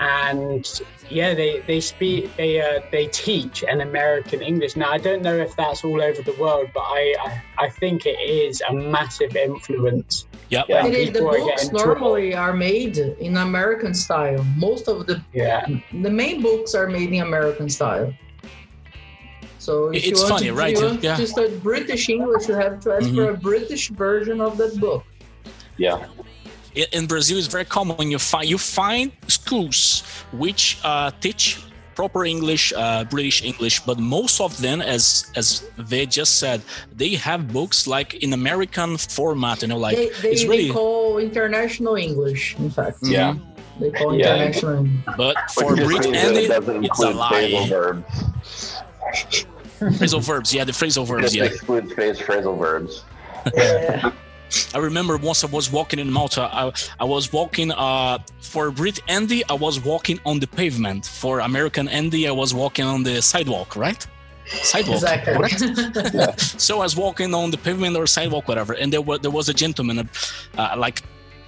and 0.00 0.66
yeah, 1.08 1.34
they 1.34 1.60
they 1.66 1.80
speak 1.80 2.34
they 2.36 2.60
uh, 2.60 2.80
they 2.90 3.06
teach 3.08 3.62
an 3.62 3.80
American 3.80 4.42
English. 4.42 4.76
Now 4.76 4.90
I 4.90 4.98
don't 4.98 5.22
know 5.22 5.36
if 5.36 5.54
that's 5.56 5.84
all 5.84 6.00
over 6.02 6.20
the 6.22 6.32
world, 6.34 6.68
but 6.74 6.80
I 6.80 7.14
I, 7.58 7.66
I 7.66 7.68
think 7.70 8.04
it 8.06 8.18
is 8.18 8.60
a 8.68 8.72
massive 8.74 9.36
influence. 9.36 10.26
yep 10.50 10.66
Yeah. 10.68 10.86
It 10.86 10.94
is, 10.94 11.06
the 11.12 11.12
People 11.20 11.28
are 11.28 11.38
books 11.38 11.62
getting 11.64 11.70
trouble. 11.78 11.86
normally 11.94 12.34
are 12.34 12.52
made 12.52 12.98
in 12.98 13.36
American 13.36 13.94
style. 13.94 14.44
Most 14.56 14.88
of 14.88 15.06
the 15.06 15.22
Yeah, 15.32 15.64
the 16.02 16.10
main 16.10 16.42
books 16.42 16.74
are 16.74 16.88
made 16.88 17.10
in 17.12 17.22
American 17.22 17.68
style. 17.68 18.12
So 19.58 19.88
if 19.88 19.96
It's 19.96 20.06
you 20.10 20.16
want 20.16 20.28
funny, 20.28 20.46
to, 20.48 20.52
if 20.52 20.58
right? 20.58 20.76
You 20.76 20.84
want 20.86 21.02
Yeah. 21.02 21.16
to 21.16 21.26
start 21.26 21.62
British 21.62 22.08
English, 22.10 22.48
you 22.48 22.54
have 22.54 22.80
to 22.84 22.92
ask 22.96 23.06
Mhm. 23.08 23.14
for 23.14 23.30
a 23.30 23.36
British 23.36 23.88
version 23.90 24.40
of 24.40 24.58
that 24.58 24.78
book. 24.78 25.04
Yeah. 25.78 26.04
I- 26.76 26.86
in 26.92 27.06
brazil 27.06 27.38
it's 27.38 27.46
very 27.46 27.64
common 27.64 28.10
you 28.10 28.18
find 28.18 28.46
you 28.48 28.58
find 28.58 29.12
schools 29.28 30.02
which 30.32 30.78
uh, 30.84 31.10
teach 31.20 31.60
proper 31.94 32.24
english 32.24 32.72
uh, 32.76 33.04
british 33.04 33.44
english 33.44 33.78
but 33.88 33.98
most 33.98 34.40
of 34.40 34.50
them 34.60 34.80
as 34.82 35.30
as 35.36 35.62
they 35.78 36.04
just 36.06 36.38
said 36.42 36.60
they 36.96 37.10
have 37.14 37.52
books 37.52 37.86
like 37.86 38.14
in 38.24 38.32
american 38.32 38.96
format 38.98 39.62
you 39.62 39.68
know 39.68 39.78
like 39.78 39.96
they 39.96 40.08
they, 40.22 40.30
it's 40.32 40.44
they 40.44 40.68
call 40.70 41.18
international 41.18 41.94
English, 41.96 42.56
in 42.58 42.68
fact. 42.70 42.98
Yeah. 43.02 43.34
They 43.80 43.90
call 43.90 44.10
Yeah. 44.14 44.34
international 44.34 44.74
English. 44.86 45.16
but 45.16 45.36
for 45.54 45.76
just 45.76 45.86
brit 45.88 46.06
and 46.06 46.36
it 46.36 46.50
it, 46.50 46.84
it's 46.88 46.98
a 47.02 47.10
lie 47.10 47.66
verbs. 47.68 48.82
phrasal 49.98 50.20
verbs 50.22 50.52
yeah 50.54 50.64
the 50.64 50.72
phrasal 50.72 51.06
verbs 51.06 51.22
Just 51.32 51.34
yeah 51.36 51.44
excludes 51.44 51.92
phrasal 52.26 52.58
verbs. 52.58 53.04
Yeah. 53.54 54.10
I 54.74 54.78
remember 54.78 55.16
once 55.16 55.44
I 55.44 55.46
was 55.48 55.70
walking 55.70 55.98
in 55.98 56.10
Malta, 56.10 56.42
I, 56.52 56.72
I 57.00 57.04
was 57.04 57.32
walking 57.32 57.72
uh, 57.72 58.18
for 58.40 58.70
Brit 58.70 59.00
Andy, 59.08 59.42
I 59.48 59.54
was 59.54 59.80
walking 59.84 60.18
on 60.24 60.38
the 60.40 60.46
pavement. 60.46 61.06
For 61.06 61.40
American 61.40 61.88
Andy, 61.88 62.28
I 62.28 62.32
was 62.32 62.54
walking 62.54 62.84
on 62.84 63.02
the 63.02 63.20
sidewalk, 63.22 63.76
right? 63.76 64.06
Sidewalk. 64.46 64.96
exactly. 64.96 65.34
correct? 65.34 66.40
So 66.60 66.80
I 66.80 66.84
was 66.84 66.96
walking 66.96 67.34
on 67.34 67.50
the 67.50 67.58
pavement 67.58 67.96
or 67.96 68.06
sidewalk, 68.06 68.46
whatever, 68.48 68.74
and 68.74 68.92
there 68.92 69.00
was 69.00 69.20
there 69.20 69.30
was 69.30 69.48
a 69.48 69.54
gentleman, 69.54 70.08
uh, 70.58 70.74
like 70.76 71.02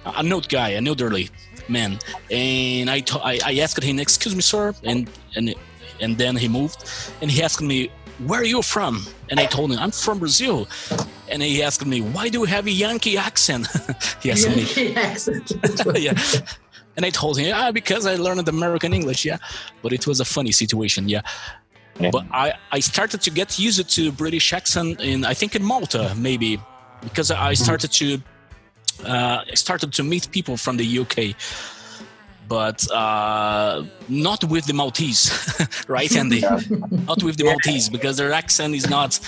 an 0.05 0.31
old 0.33 0.49
guy, 0.49 0.69
an 0.69 0.87
elderly 0.87 1.29
man, 1.69 1.99
and 2.31 2.89
I, 2.89 3.03
I 3.31 3.39
I 3.45 3.53
asked 3.59 3.83
him, 3.83 3.99
"Excuse 3.99 4.35
me, 4.35 4.41
sir," 4.41 4.73
and 4.83 5.09
and 5.35 5.53
and 6.01 6.17
then 6.17 6.35
he 6.35 6.47
moved, 6.47 6.89
and 7.21 7.29
he 7.29 7.43
asked 7.43 7.61
me, 7.61 7.91
"Where 8.25 8.41
are 8.41 8.51
you 8.55 8.61
from?" 8.61 9.05
And 9.29 9.39
I 9.39 9.45
told 9.45 9.71
him, 9.71 9.79
"I'm 9.79 9.91
from 9.91 10.19
Brazil," 10.19 10.67
and 11.29 11.41
he 11.41 11.63
asked 11.63 11.85
me, 11.85 12.01
"Why 12.01 12.29
do 12.29 12.39
you 12.39 12.45
have 12.45 12.67
a 12.67 12.71
Yankee 12.71 13.17
accent?" 13.17 13.67
he 14.21 14.31
asked 14.31 14.49
me, 14.49 14.63
Yankee 14.63 14.95
accent. 14.95 15.51
yeah. 15.95 16.13
And 16.95 17.05
I 17.05 17.11
told 17.11 17.37
him, 17.37 17.53
ah, 17.55 17.71
because 17.71 18.07
I 18.07 18.15
learned 18.15 18.47
American 18.47 18.91
English, 18.91 19.23
yeah. 19.23 19.37
But 19.83 19.93
it 19.93 20.07
was 20.07 20.19
a 20.19 20.25
funny 20.25 20.51
situation, 20.51 21.07
yeah. 21.07 21.21
Yeah. 21.99 22.09
But 22.11 22.25
I, 22.31 22.53
I 22.71 22.79
started 22.79 23.21
to 23.21 23.29
get 23.29 23.59
used 23.59 23.87
to 23.95 24.11
British 24.11 24.53
accent 24.53 25.01
in 25.01 25.25
I 25.25 25.33
think 25.33 25.55
in 25.55 25.63
Malta 25.63 26.13
maybe 26.15 26.59
because 27.01 27.31
I 27.31 27.53
started 27.53 27.91
to 27.93 28.21
uh, 29.05 29.43
I 29.51 29.55
started 29.55 29.93
to 29.93 30.03
meet 30.03 30.31
people 30.31 30.57
from 30.57 30.77
the 30.77 30.99
UK, 30.99 31.35
but 32.47 32.89
uh, 32.91 33.83
not 34.07 34.43
with 34.45 34.65
the 34.65 34.73
Maltese, 34.73 35.31
right, 35.87 36.13
Andy? 36.15 36.41
not 36.41 37.21
with 37.23 37.37
the 37.37 37.43
Maltese 37.45 37.89
because 37.89 38.17
their 38.17 38.31
accent 38.31 38.75
is 38.75 38.89
not 38.89 39.19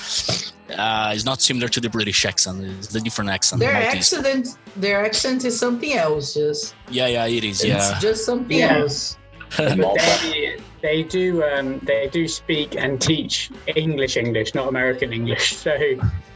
uh, 0.77 1.11
is 1.15 1.25
not 1.25 1.41
similar 1.41 1.67
to 1.67 1.79
the 1.81 1.89
British 1.89 2.25
accent. 2.25 2.61
It's 2.63 2.93
a 2.95 2.99
different 3.01 3.29
accent. 3.31 3.59
Their 3.59 3.73
Maltese. 3.73 4.13
accent, 4.13 4.47
their 4.75 5.03
accent 5.05 5.43
is 5.45 5.59
something 5.59 5.93
else. 5.93 6.33
Just 6.33 6.75
Yeah, 6.89 7.07
yeah, 7.07 7.25
it 7.25 7.43
is. 7.43 7.61
it's 7.61 7.67
Yeah. 7.67 7.99
just 7.99 8.25
something 8.25 8.57
Yeah. 8.59 8.79
else. 8.79 9.17
They, 9.57 10.57
they 10.81 11.03
do 11.03 11.43
um, 11.43 11.79
they 11.83 12.07
do 12.11 12.27
speak 12.27 12.75
and 12.77 13.01
teach 13.01 13.49
English 13.75 14.15
English, 14.15 14.53
not 14.53 14.67
American 14.67 15.11
English. 15.13 15.55
So 15.65 15.75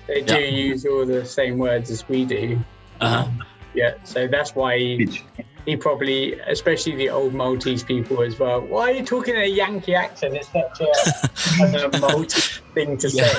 they 0.07 0.21
do 0.21 0.33
Yeah. 0.33 0.39
use 0.69 0.85
all 0.85 1.05
the 1.05 1.23
same 1.25 1.57
words 1.59 1.89
as 1.91 2.07
we 2.09 2.25
do. 2.25 2.59
Uh-huh. 2.99 3.29
Yeah, 3.75 3.93
so 4.03 4.27
that's 4.27 4.53
why 4.55 4.77
he, 4.77 5.21
he 5.65 5.75
probably, 5.77 6.39
especially 6.41 6.95
the 6.95 7.09
old 7.09 7.33
Maltese 7.33 7.83
people 7.83 8.21
as 8.21 8.37
well. 8.37 8.61
Why 8.61 8.91
are 8.91 8.93
you 8.93 9.05
talking 9.05 9.35
in 9.35 9.41
a 9.41 9.45
Yankee 9.45 9.95
accent? 9.95 10.35
It's 10.35 10.49
such 10.51 10.81
a, 10.81 11.89
a 11.97 11.99
Maltese 11.99 12.61
thing 12.73 12.97
to 12.97 13.09
say. 13.09 13.31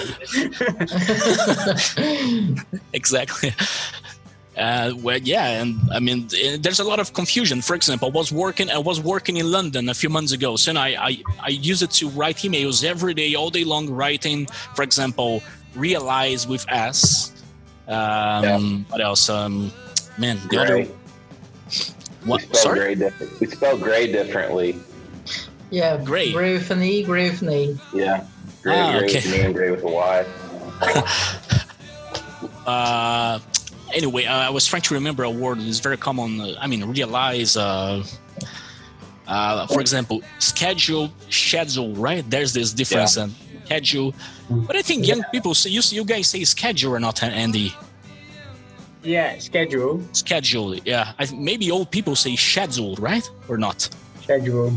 exactly. 2.93 3.53
Uh, 4.57 4.93
well, 5.03 5.18
yeah, 5.18 5.62
and 5.62 5.81
I 5.93 5.99
mean, 5.99 6.29
there's 6.61 6.79
a 6.79 6.85
lot 6.85 7.01
of 7.01 7.12
confusion. 7.12 7.61
For 7.61 7.75
example, 7.75 8.09
I 8.09 8.12
was 8.12 8.31
working, 8.31 8.70
I 8.70 8.79
was 8.79 9.01
working 9.01 9.39
in 9.39 9.51
London 9.51 9.89
a 9.89 9.95
few 9.95 10.09
months 10.09 10.33
ago, 10.33 10.57
so 10.57 10.72
I, 10.77 10.97
I, 10.99 11.22
I 11.41 11.49
use 11.49 11.83
it 11.83 11.91
to 11.93 12.09
write 12.11 12.39
emails 12.39 12.85
every 12.85 13.14
day, 13.14 13.35
all 13.35 13.51
day 13.51 13.64
long, 13.64 13.91
writing. 13.91 14.47
For 14.75 14.83
example, 14.83 15.43
realize 15.75 16.47
with 16.47 16.64
S. 16.70 17.33
Um, 17.89 18.87
What 18.89 19.01
else? 19.01 19.29
Um, 19.29 19.72
man, 20.18 20.39
the 20.49 20.59
other. 20.59 20.87
Gray. 22.25 22.33
We 22.37 22.39
spell 22.41 22.61
Sorry. 22.62 22.79
gray 22.81 22.95
different. 22.95 23.41
We 23.41 23.47
spell 23.47 23.77
gray 23.79 24.11
differently. 24.12 24.79
yeah, 25.70 25.97
Gray. 26.03 26.33
Gray 26.33 26.55
with 26.55 26.70
an 26.70 26.83
E, 26.83 27.03
gray 27.03 27.31
with 27.31 27.43
an 27.43 27.49
A. 27.51 27.77
Yeah. 27.93 28.25
Gray, 28.62 28.79
Ah, 28.81 28.93
gray 28.99 29.05
okay. 29.09 29.14
with 29.16 29.27
an 29.27 29.35
E 29.35 29.41
and 29.41 29.55
gray 29.55 29.70
with 29.70 29.83
a 29.83 29.87
Y. 29.89 30.27
uh, 32.66 33.39
anyway, 33.95 34.25
uh, 34.25 34.35
I 34.37 34.51
was 34.51 34.66
trying 34.66 34.83
to 34.83 34.95
remember 34.95 35.25
a 35.25 35.31
word 35.31 35.59
that 35.59 35.66
is 35.66 35.81
very 35.81 35.97
common. 35.97 36.41
Uh, 36.41 36.55
I 36.61 36.66
mean, 36.66 36.85
realize. 36.85 37.57
Uh, 37.57 38.05
uh, 39.27 39.66
for 39.68 39.81
example, 39.81 40.20
schedule, 40.39 41.11
schedule, 41.31 41.95
right? 41.95 42.29
There's 42.29 42.53
this 42.53 42.75
difference 42.75 43.16
in 43.16 43.35
schedule. 43.64 44.14
But 44.51 44.77
I 44.77 44.83
think 44.83 45.07
young 45.07 45.22
people 45.33 45.55
say 45.55 45.70
you, 45.70 45.81
you 45.87 46.05
guys 46.05 46.27
say 46.29 46.45
schedule 46.45 46.93
or 46.95 47.01
not, 47.01 47.22
Andy? 47.22 47.75
Yeah, 49.05 49.38
schedule, 49.38 50.00
Schedule, 50.12 50.74
yeah. 50.76 51.12
I, 51.18 51.26
think 51.26 51.40
maybe 51.42 51.70
old 51.70 51.90
people 51.90 52.16
say 52.16 52.36
schedule, 52.36 52.96
right? 52.96 53.28
Or 53.48 53.57
not? 53.59 53.88
schedule. 54.22 54.72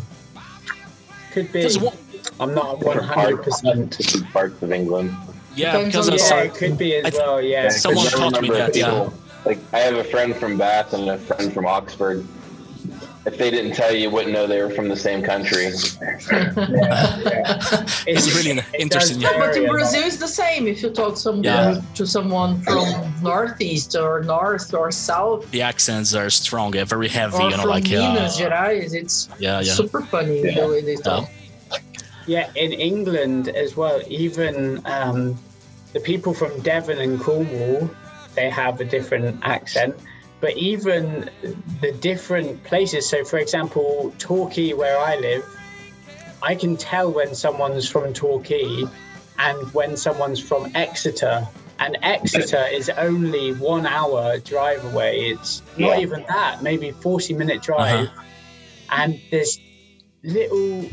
Could 1.31 1.51
be. 1.53 1.59
Because 1.59 1.79
one- 1.79 1.95
I'm 2.39 2.53
not 2.53 2.79
100 2.83 3.37
percent 3.43 3.97
different 3.97 4.29
parts 4.33 4.61
of 4.61 4.71
England. 4.73 5.15
yeah, 5.55 5.81
because 5.85 6.09
on 6.09 6.13
of 6.13 6.19
the 6.19 6.23
Yeah, 6.23 6.29
some, 6.29 6.39
it 6.39 6.53
could 6.55 6.77
be 6.77 6.95
as 6.95 7.05
I 7.05 7.09
th- 7.11 7.21
well. 7.21 7.41
Yeah. 7.41 7.63
Yeah, 7.63 7.69
Someone 7.69 8.05
'cause 8.05 8.13
taught 8.19 8.41
me 8.41 8.49
remember 8.49 8.71
that, 8.71 8.75
yeah. 8.75 9.09
Like 9.45 9.59
I 9.71 9.79
have 9.79 9.95
a 9.95 10.03
friend 10.03 10.35
from 10.35 10.57
Bath 10.57 10.91
and 10.93 11.09
a 11.09 11.17
friend 11.17 11.53
from 11.53 11.65
Oxford. 11.65 12.27
If 13.27 13.37
they 13.37 13.51
didn't 13.51 13.73
tell 13.73 13.91
you, 13.93 13.99
you 14.03 14.09
wouldn't 14.09 14.33
know 14.33 14.47
they 14.47 14.61
were 14.63 14.69
from 14.69 14.87
the 14.87 14.95
same 14.95 15.21
country. 15.21 15.65
it's 18.11 18.27
really 18.37 18.51
it 18.51 18.63
interesting. 18.79 19.19
does 19.19 19.33
Yeah. 19.33 19.37
But 19.37 19.57
in. 19.57 19.67
Brazil, 19.67 20.03
it's 20.09 20.15
the 20.15 20.29
same. 20.43 20.65
If 20.65 20.81
you 20.81 20.89
talk 20.91 21.17
some, 21.17 21.43
Yeah. 21.43 21.81
to 21.95 22.07
someone 22.07 22.61
from 22.61 22.85
northeast 23.21 23.95
or 23.97 24.23
north 24.23 24.73
or 24.73 24.91
south 24.91 25.51
The 25.51 25.61
accents 25.61 26.15
are 26.15 26.29
strong, 26.29 26.73
yeah, 26.73 26.85
very 26.85 27.09
heavy, 27.09 27.35
or 27.35 27.49
you 27.51 27.57
know, 27.57 27.63
from 27.63 27.71
like 27.71 27.83
Minas 27.89 28.39
uh, 28.39 28.43
Gerais, 28.49 28.93
it's 28.93 29.27
yeah, 29.39 29.59
yeah. 29.59 29.73
super 29.73 30.01
funny 30.03 30.39
Yeah. 30.43 30.61
the 30.61 30.67
way 30.69 30.81
they 30.81 30.95
talk. 30.95 31.29
Yeah, 32.27 32.49
in 32.55 32.71
England 32.71 33.49
as 33.49 33.75
well, 33.75 34.01
even 34.07 34.81
um, 34.85 35.37
the 35.91 35.99
people 35.99 36.33
from 36.33 36.57
Devon 36.61 36.99
and 36.99 37.19
Cornwall, 37.19 37.89
they 38.35 38.49
have 38.49 38.79
a 38.79 38.85
different 38.85 39.37
accent. 39.43 39.95
But 40.39 40.55
even 40.57 41.29
the 41.81 41.91
different 41.93 42.63
places, 42.63 43.09
so 43.09 43.23
for 43.23 43.37
example, 43.39 44.13
Torquay, 44.19 44.73
where 44.73 44.97
I 44.99 45.15
live, 45.17 45.43
I 46.43 46.53
can 46.53 46.77
tell 46.77 47.11
when 47.11 47.33
someone's 47.33 47.89
from 47.89 48.13
Torquay 48.13 48.83
and 49.39 49.73
when 49.73 49.97
someone's 49.97 50.39
from 50.39 50.71
Exeter. 50.75 51.47
And 51.79 51.97
Exeter 52.01 52.65
is 52.71 52.89
only 52.89 53.53
one 53.53 53.85
hour 53.85 54.37
drive 54.39 54.83
away. 54.85 55.29
It's 55.29 55.61
not 55.77 55.97
Yeah. 55.97 55.99
even 55.99 56.25
that, 56.27 56.61
maybe 56.63 56.91
40 56.91 57.33
minute 57.33 57.61
drive. 57.61 58.09
And 58.91 59.19
there's 59.31 59.59
little 60.23 60.85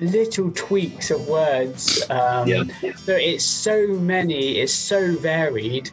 little 0.00 0.50
tweaks 0.52 1.12
of 1.12 1.28
words. 1.28 2.02
Um, 2.10 2.48
Yeah. 2.48 2.64
So 2.96 3.14
it's 3.14 3.44
so 3.44 3.86
many, 3.86 4.58
it's 4.58 4.72
so 4.72 5.14
varied. 5.16 5.90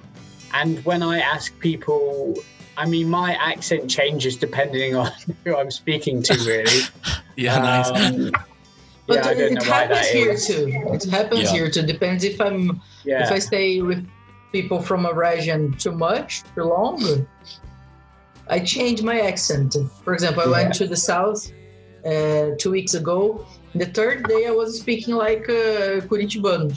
And 0.53 0.83
when 0.85 1.03
I 1.03 1.19
ask 1.19 1.57
people, 1.59 2.35
I 2.77 2.85
mean, 2.85 3.09
my 3.09 3.33
accent 3.35 3.89
changes 3.89 4.35
depending 4.37 4.95
on 4.95 5.11
who 5.45 5.55
I'm 5.55 5.71
speaking 5.71 6.21
to, 6.23 6.33
really. 6.45 6.81
Yeah, 7.35 7.57
nice. 7.59 7.89
Um, 7.89 8.31
But 9.07 9.23
yeah, 9.23 9.29
I 9.29 9.33
don't 9.33 9.51
it 9.51 9.55
know 9.55 9.61
why 9.61 9.77
happens 9.85 9.99
that 9.99 10.15
here 10.17 10.31
is. 10.31 10.47
too. 10.47 10.67
It 10.93 11.03
happens 11.09 11.41
Yeah. 11.43 11.51
here 11.51 11.69
too. 11.71 11.83
Depends 11.83 12.23
if 12.25 12.39
I'm 12.41 12.81
if 13.05 13.31
I 13.31 13.39
stay 13.39 13.81
with 13.81 14.05
people 14.51 14.81
from 14.81 15.05
a 15.05 15.13
region 15.13 15.73
too 15.77 15.93
much, 15.93 16.43
too 16.55 16.63
long. 16.63 17.25
I 18.49 18.59
change 18.59 19.01
my 19.03 19.21
accent. 19.21 19.75
For 20.03 20.13
example, 20.13 20.43
I 20.43 20.47
went 20.47 20.73
to 20.75 20.85
the 20.87 20.97
south 20.97 21.49
uh, 22.05 22.47
two 22.57 22.71
weeks 22.71 22.93
ago. 22.93 23.45
The 23.73 23.85
third 23.85 24.27
day, 24.27 24.47
I 24.47 24.51
was 24.51 24.79
speaking 24.81 25.15
like 25.15 25.47
uh, 25.49 26.01
Curitibano. 26.09 26.67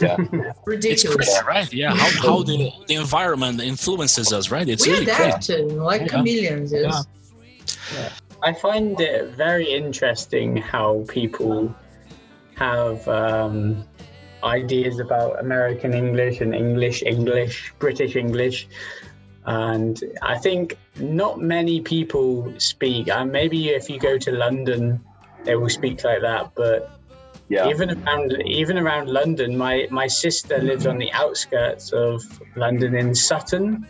Yeah. 0.00 0.16
It's 0.20 0.58
Ridiculous. 0.66 1.16
crazy, 1.42 1.46
right? 1.46 1.72
Yeah, 1.72 1.94
how, 1.94 2.22
how 2.22 2.42
the, 2.42 2.70
the 2.86 2.94
environment 2.94 3.60
influences 3.60 4.32
us, 4.32 4.50
right? 4.50 4.68
It's 4.68 4.86
we 4.86 4.92
really 4.94 5.06
crazy. 5.06 5.22
adapt 5.22 5.50
uh, 5.50 5.74
like 5.84 6.02
Yeah. 6.02 6.06
chameleons. 6.08 6.72
Yes. 6.72 7.06
I 8.42 8.52
find 8.52 9.00
it 9.00 9.34
very 9.36 9.68
interesting 9.72 10.56
how 10.56 11.04
people 11.08 11.74
have 12.56 13.06
um, 13.08 13.84
ideas 14.44 15.00
about 15.00 15.40
American 15.40 15.94
English 15.94 16.40
and 16.40 16.54
English 16.54 17.02
English, 17.02 17.72
British 17.78 18.14
English. 18.16 18.68
And 19.46 20.02
I 20.22 20.36
think 20.38 20.76
not 21.00 21.40
many 21.40 21.80
people 21.80 22.52
speak. 22.58 23.08
And 23.08 23.32
maybe 23.32 23.70
if 23.70 23.88
you 23.88 23.98
go 23.98 24.18
to 24.18 24.30
London, 24.32 25.00
they 25.44 25.56
will 25.56 25.70
speak 25.70 26.04
like 26.04 26.20
that. 26.20 26.52
But 26.54 26.97
Yeah. 27.48 27.68
even 27.68 27.90
around 27.90 28.32
even 28.46 28.76
around 28.78 29.08
London, 29.08 29.56
my 29.56 29.86
my 29.90 30.06
sister 30.06 30.58
lives 30.58 30.86
on 30.86 30.98
the 30.98 31.10
outskirts 31.12 31.92
of 31.92 32.22
London 32.56 32.94
in 32.94 33.14
Sutton, 33.14 33.86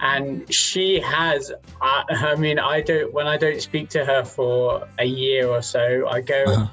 and 0.00 0.52
she 0.52 1.00
has. 1.00 1.52
I, 1.80 2.02
I 2.10 2.34
mean, 2.34 2.58
I 2.58 2.80
don't 2.80 3.12
when 3.12 3.26
I 3.28 3.36
don't 3.36 3.60
speak 3.62 3.88
to 3.90 4.04
her 4.04 4.24
for 4.24 4.86
a 4.98 5.04
year 5.04 5.46
or 5.48 5.62
so, 5.62 6.06
I 6.08 6.20
go 6.20 6.44
Uh-huh. 6.46 6.66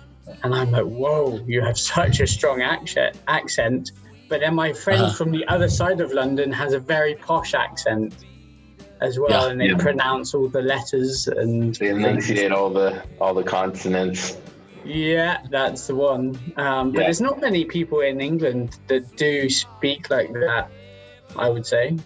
and 0.43 0.55
I'm 0.55 0.71
like, 0.71 0.86
"Whoa, 0.86 1.39
you 1.45 1.61
have 1.61 1.77
such 1.77 2.19
a 2.19 2.27
strong 2.27 2.61
accent." 2.61 3.17
Accent. 3.27 3.91
But 4.29 4.39
then 4.39 4.55
my 4.55 4.73
friend 4.73 5.01
Uh-huh. 5.03 5.13
from 5.13 5.31
the 5.31 5.45
other 5.47 5.69
side 5.69 6.01
of 6.01 6.11
London 6.11 6.51
has 6.51 6.73
a 6.73 6.79
very 6.79 7.13
posh 7.15 7.53
accent 7.53 8.15
as 9.01 9.19
well, 9.19 9.29
Yeah. 9.45 9.51
and 9.51 9.61
they 9.61 9.67
Yeah. 9.67 9.77
pronounce 9.77 10.34
all 10.34 10.47
the 10.47 10.61
letters 10.63 11.27
and 11.27 11.75
They 11.75 11.89
enunciate 11.89 12.51
all 12.51 12.71
the 12.71 13.03
all 13.21 13.36
the 13.36 13.43
consonants. 13.43 14.38
Yeah, 14.86 15.38
that's 15.49 15.88
the 15.88 15.95
one. 15.95 16.38
Um, 16.57 16.91
but 16.91 16.99
Yeah. 16.99 17.03
there's 17.05 17.21
not 17.21 17.39
many 17.39 17.65
people 17.65 18.01
in 18.01 18.19
England 18.21 18.77
that 18.88 19.15
do 19.15 19.49
speak 19.49 20.09
like 20.09 20.31
that. 20.34 20.69
I 21.36 21.49
would 21.49 21.65
say 21.65 21.97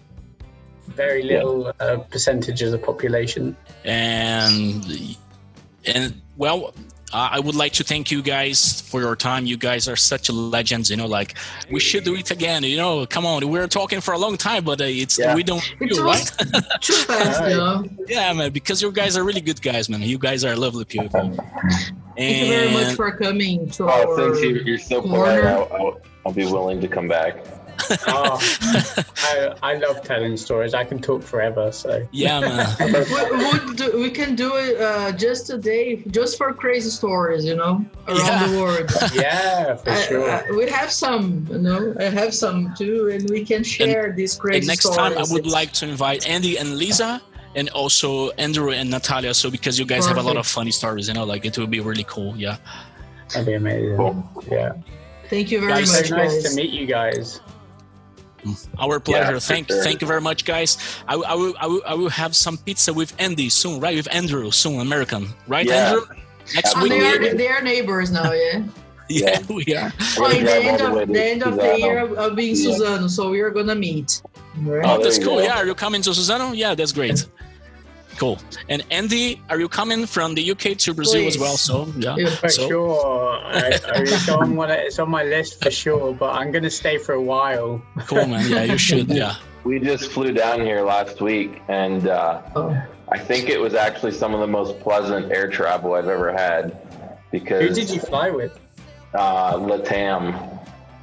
very 0.86 1.22
Yeah. 1.22 1.38
little 1.38 1.72
uh, 1.80 1.98
percentage 2.10 2.62
of 2.62 2.70
the 2.72 2.78
population. 2.78 3.56
and 3.84 4.84
and 5.86 6.20
well 6.36 6.74
uh, 7.12 7.28
I 7.32 7.40
would 7.40 7.54
like 7.54 7.72
to 7.74 7.84
thank 7.84 8.10
you 8.10 8.22
guys 8.22 8.80
for 8.82 9.00
your 9.00 9.16
time. 9.16 9.46
You 9.46 9.56
guys 9.56 9.88
are 9.88 9.96
such 9.96 10.28
legends. 10.30 10.90
You 10.90 10.96
know, 10.96 11.06
like 11.06 11.36
we 11.70 11.80
should 11.80 12.04
do 12.04 12.14
it 12.14 12.30
again. 12.30 12.62
You 12.64 12.76
know, 12.76 13.06
come 13.06 13.24
on, 13.26 13.48
we 13.48 13.58
are 13.58 13.66
talking 13.68 14.00
for 14.00 14.12
a 14.14 14.18
long 14.18 14.36
time, 14.36 14.64
but 14.64 14.80
uh, 14.80 14.84
it's 14.84 15.18
Yeah. 15.18 15.34
we 15.34 15.42
don't 15.42 15.62
It 15.80 15.90
do 15.92 16.04
was 16.04 16.30
right. 16.40 16.80
too 16.80 16.92
fast, 16.92 17.42
you 17.50 17.56
know. 17.56 17.84
yeah, 18.08 18.32
man, 18.32 18.52
because 18.52 18.82
you 18.82 18.92
guys 18.92 19.16
are 19.16 19.24
really 19.24 19.40
good 19.40 19.60
guys, 19.62 19.88
man. 19.88 20.02
You 20.02 20.18
guys 20.18 20.44
are 20.44 20.54
lovely 20.56 20.84
people. 20.84 21.08
Thank 22.16 22.38
you 22.42 22.48
very 22.48 22.72
much 22.72 22.94
for 22.96 23.10
coming 23.12 23.70
to 23.70 23.84
Oh, 23.84 23.88
our. 23.88 24.34
since 24.34 24.42
you, 24.44 24.50
you're 24.64 24.78
so 24.78 25.00
polite. 25.02 25.44
I'll, 25.44 25.68
I'll, 25.72 26.00
I'll 26.26 26.32
be 26.32 26.44
willing 26.46 26.80
to 26.80 26.88
come 26.88 27.08
back. 27.08 27.36
Oh, 28.08 28.38
I, 29.16 29.54
I 29.62 29.74
love 29.74 30.02
telling 30.02 30.36
stories. 30.36 30.74
I 30.74 30.84
can 30.84 30.98
talk 31.00 31.22
forever. 31.22 31.70
So 31.72 32.06
yeah, 32.12 32.40
man. 32.40 32.76
we, 32.80 32.92
we'll 33.36 33.74
do, 33.74 34.00
we 34.00 34.10
can 34.10 34.34
do 34.34 34.54
it 34.56 34.80
uh, 34.80 35.12
just 35.12 35.46
today, 35.46 35.96
just 36.10 36.36
for 36.38 36.52
crazy 36.52 36.90
stories, 36.90 37.44
you 37.44 37.56
know, 37.56 37.84
around 38.06 38.18
Yeah. 38.18 38.46
the 38.48 38.58
world. 38.60 38.90
yeah, 39.14 39.74
for 39.76 39.90
I- 39.90 40.00
sure. 40.02 40.30
I- 40.30 40.50
we 40.50 40.68
have 40.70 40.90
some, 40.90 41.46
you 41.50 41.58
know, 41.58 41.94
I 41.98 42.04
have 42.04 42.34
some 42.34 42.74
too, 42.76 43.10
and 43.12 43.28
we 43.30 43.44
can 43.44 43.62
share 43.64 44.12
these 44.12 44.36
crazy 44.36 44.58
And 44.58 44.66
next 44.68 44.80
stories. 44.80 44.96
time, 44.98 45.12
I 45.18 45.22
would 45.32 45.40
It's- 45.46 45.52
like 45.52 45.72
to 45.74 45.88
invite 45.88 46.26
Andy 46.28 46.58
and 46.58 46.76
Lisa, 46.76 47.20
and 47.54 47.68
also 47.70 48.30
Andrew 48.32 48.70
and 48.72 48.90
Natalia. 48.90 49.34
So 49.34 49.50
because 49.50 49.78
you 49.78 49.86
guys 49.86 50.06
have 50.06 50.18
a 50.18 50.22
lot 50.22 50.36
of 50.36 50.46
funny 50.46 50.70
stories, 50.70 51.08
you 51.08 51.14
know, 51.14 51.24
like 51.24 51.44
it 51.44 51.56
would 51.58 51.70
be 51.70 51.80
really 51.80 52.04
cool. 52.06 52.36
Yeah. 52.36 52.56
That'd 53.30 53.46
be 53.46 53.54
amazing. 53.54 53.96
Cool. 53.96 54.30
Yeah. 54.50 54.72
Thank 55.28 55.50
you 55.50 55.60
very 55.60 55.72
Guys, 55.72 55.90
So 55.92 56.00
much, 56.00 56.10
nice 56.10 56.42
guys. 56.42 56.50
to 56.50 56.56
meet 56.56 56.70
you 56.70 56.86
guys. 56.86 57.40
Our 58.78 59.00
pleasure. 59.00 59.34
for 59.34 59.40
thank 59.40 59.68
sure. 59.68 59.82
thank 59.82 60.00
you 60.00 60.06
very 60.06 60.20
much, 60.20 60.44
guys. 60.44 60.78
I, 61.06 61.16
will- 61.16 61.26
I 61.26 61.34
will 61.34 61.54
I 61.60 61.66
will 61.66 61.82
I 61.86 61.94
will 61.94 62.08
have 62.10 62.34
some 62.36 62.56
pizza 62.58 62.92
with 62.92 63.12
Andy 63.18 63.48
soon, 63.48 63.80
right? 63.80 63.96
With 63.96 64.08
Andrew 64.14 64.50
soon, 64.50 64.80
American, 64.80 65.28
right, 65.46 65.66
Yeah. 65.66 65.90
Andrew? 65.92 66.06
Next 66.54 66.80
week. 66.80 66.90
They 66.92 67.06
are, 67.06 67.34
they 67.34 67.48
are 67.48 67.60
neighbors 67.62 68.10
now, 68.10 68.32
yeah. 68.32 68.62
Yeah, 69.10 69.40
we 69.48 69.64
are. 69.74 69.90
I'm 69.90 69.92
Oh, 70.18 70.30
gonna 70.32 70.44
the 70.44 70.54
end 70.54 70.82
all 70.82 70.88
the 70.90 70.94
way 70.96 71.02
of 71.04 71.08
the 71.08 71.24
end 71.24 71.42
of 71.42 71.56
the 71.56 71.62
Suzano. 71.62 71.78
year, 71.78 71.98
I'll 72.00 72.18
I'll 72.20 72.34
be 72.34 72.50
in 72.50 72.56
Yeah. 72.56 72.68
Suzano, 72.68 73.08
so 73.08 73.30
we 73.30 73.40
are 73.40 73.48
gonna 73.50 73.74
meet. 73.74 74.20
Right? 74.60 74.84
Oh, 74.84 75.02
that's 75.02 75.18
cool. 75.18 75.36
go. 75.36 75.42
Yeah, 75.42 75.56
are 75.56 75.64
you 75.66 75.74
coming 75.74 76.02
to 76.02 76.10
Suzano? 76.10 76.54
Yeah, 76.54 76.74
that's 76.74 76.92
great. 76.92 77.24
Cool. 78.18 78.38
And 78.68 78.84
Andy, 78.90 79.40
are 79.48 79.60
you 79.60 79.68
coming 79.68 80.04
from 80.04 80.34
the 80.34 80.50
UK 80.50 80.76
to 80.78 80.92
Brazil 80.92 81.26
as 81.26 81.38
well? 81.38 81.56
So 81.56 81.86
yeah. 81.96 82.16
Yeah. 82.16 82.30
For 82.30 82.48
So- 82.48 82.68
sure. 82.68 83.38
I, 83.44 83.58
I, 83.60 83.70
it's, 84.02 84.28
on 84.28 84.56
one, 84.56 84.70
it's 84.70 84.98
on 84.98 85.08
my 85.10 85.22
list 85.22 85.62
for 85.62 85.70
sure, 85.70 86.12
but 86.14 86.34
I'm 86.34 86.50
going 86.50 86.64
to 86.64 86.70
stay 86.70 86.98
for 86.98 87.12
a 87.14 87.22
while. 87.22 87.80
Cool, 88.06 88.26
man. 88.26 88.50
Yeah, 88.50 88.64
you 88.64 88.78
should. 88.78 89.08
Yeah. 89.18 89.36
We 89.64 89.78
just 89.80 90.10
flew 90.12 90.32
down 90.32 90.60
here 90.60 90.82
last 90.82 91.20
week, 91.20 91.60
and 91.68 92.08
uh, 92.08 92.40
Oh, 92.56 92.80
I 93.10 93.18
think 93.18 93.48
it 93.50 93.60
was 93.60 93.74
actually 93.74 94.12
some 94.12 94.32
of 94.34 94.40
the 94.40 94.46
most 94.46 94.78
pleasant 94.80 95.30
air 95.32 95.48
travel 95.50 95.94
I've 95.94 96.08
ever 96.08 96.32
had 96.32 96.76
Because 97.32 97.68
Who 97.68 97.74
did 97.74 97.90
you 97.90 98.00
fly 98.00 98.30
with? 98.30 98.58
uh, 99.14 99.54
Latam. 99.54 100.34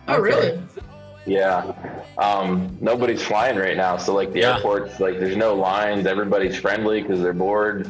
oh 0.07 0.19
really? 0.19 0.59
Yeah. 1.25 1.73
Um, 2.17 2.77
nobody's 2.81 3.21
flying 3.23 3.57
right 3.57 3.75
now. 3.77 3.97
So 3.97 4.13
like 4.13 4.31
the 4.31 4.41
Yeah. 4.41 4.55
airport's 4.55 4.99
like 4.99 5.19
there's 5.19 5.35
no 5.37 5.55
lines. 5.55 6.05
Everybody's 6.05 6.55
friendly 6.57 7.01
because 7.01 7.21
they're 7.21 7.33
bored. 7.33 7.89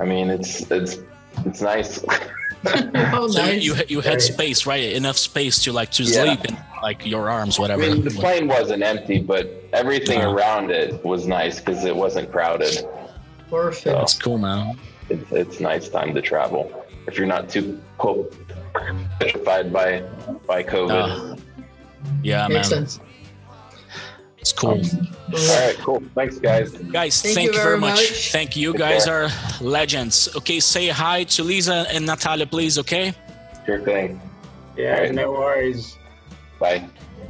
I 0.00 0.04
mean, 0.04 0.30
it's 0.30 0.70
it's 0.70 0.98
it's 1.44 1.60
nice. 1.60 2.04
oh, 2.66 3.28
So 3.28 3.42
nice. 3.42 3.62
you 3.62 3.74
you 3.88 4.00
had 4.00 4.22
space, 4.22 4.66
right? 4.66 4.92
Enough 4.92 5.16
space 5.18 5.62
to 5.64 5.72
like 5.72 5.90
to 5.92 6.04
Yeah. 6.04 6.24
sleep 6.24 6.40
and 6.44 6.56
like 6.82 7.04
your 7.06 7.28
arms, 7.28 7.58
whatever. 7.58 7.82
I 7.82 7.88
whatever. 7.88 8.02
mean, 8.04 8.14
the 8.14 8.20
plane 8.20 8.46
wasn't 8.48 8.82
empty, 8.82 9.18
but 9.18 9.50
everything 9.72 10.20
Uh-huh. 10.20 10.34
around 10.34 10.70
it 10.70 11.04
was 11.04 11.26
nice 11.26 11.58
because 11.58 11.84
it 11.84 11.94
wasn't 11.96 12.30
crowded. 12.30 12.86
Perfect. 13.50 13.84
That's 13.84 14.14
cool, 14.18 14.38
man. 14.38 14.78
It's 15.08 15.30
it's 15.32 15.60
nice 15.60 15.88
time 15.88 16.14
to 16.14 16.22
travel 16.22 16.70
if 17.06 17.16
you're 17.18 17.26
not 17.28 17.48
too 17.48 17.80
po- 17.98 18.28
petrified 19.20 19.72
by 19.72 20.02
by 20.46 20.62
COVID. 20.62 21.32
Uh, 21.32 21.35
yeah, 22.22 22.48
Makes 22.48 22.70
man. 22.70 22.86
sense. 22.86 23.00
It's 24.38 24.52
cool. 24.52 24.78
All 24.78 24.78
right, 25.58 25.76
cool. 25.78 26.02
Thanks, 26.14 26.38
guys. 26.38 26.70
Guys, 26.70 27.20
Thank 27.20 27.34
thank, 27.34 27.48
you 27.48 27.54
you 27.56 27.62
very 27.62 27.78
much. 27.78 27.96
much. 27.96 28.30
Thank 28.30 28.54
you. 28.56 28.62
You 28.62 28.72
Take 28.72 28.78
guys 28.78 29.04
care. 29.06 29.24
are 29.24 29.30
legends. 29.60 30.28
Okay, 30.36 30.60
say 30.60 30.86
hi 30.88 31.24
to 31.24 31.42
Lisa 31.42 31.84
and 31.92 32.06
Natalia, 32.06 32.46
please. 32.46 32.78
Okay. 32.78 33.12
Sure 33.64 33.80
thing. 33.80 34.20
Yeah, 34.76 34.94
Alright. 34.94 35.14
no 35.14 35.32
worries. 35.32 35.96
Bye. 36.60 36.84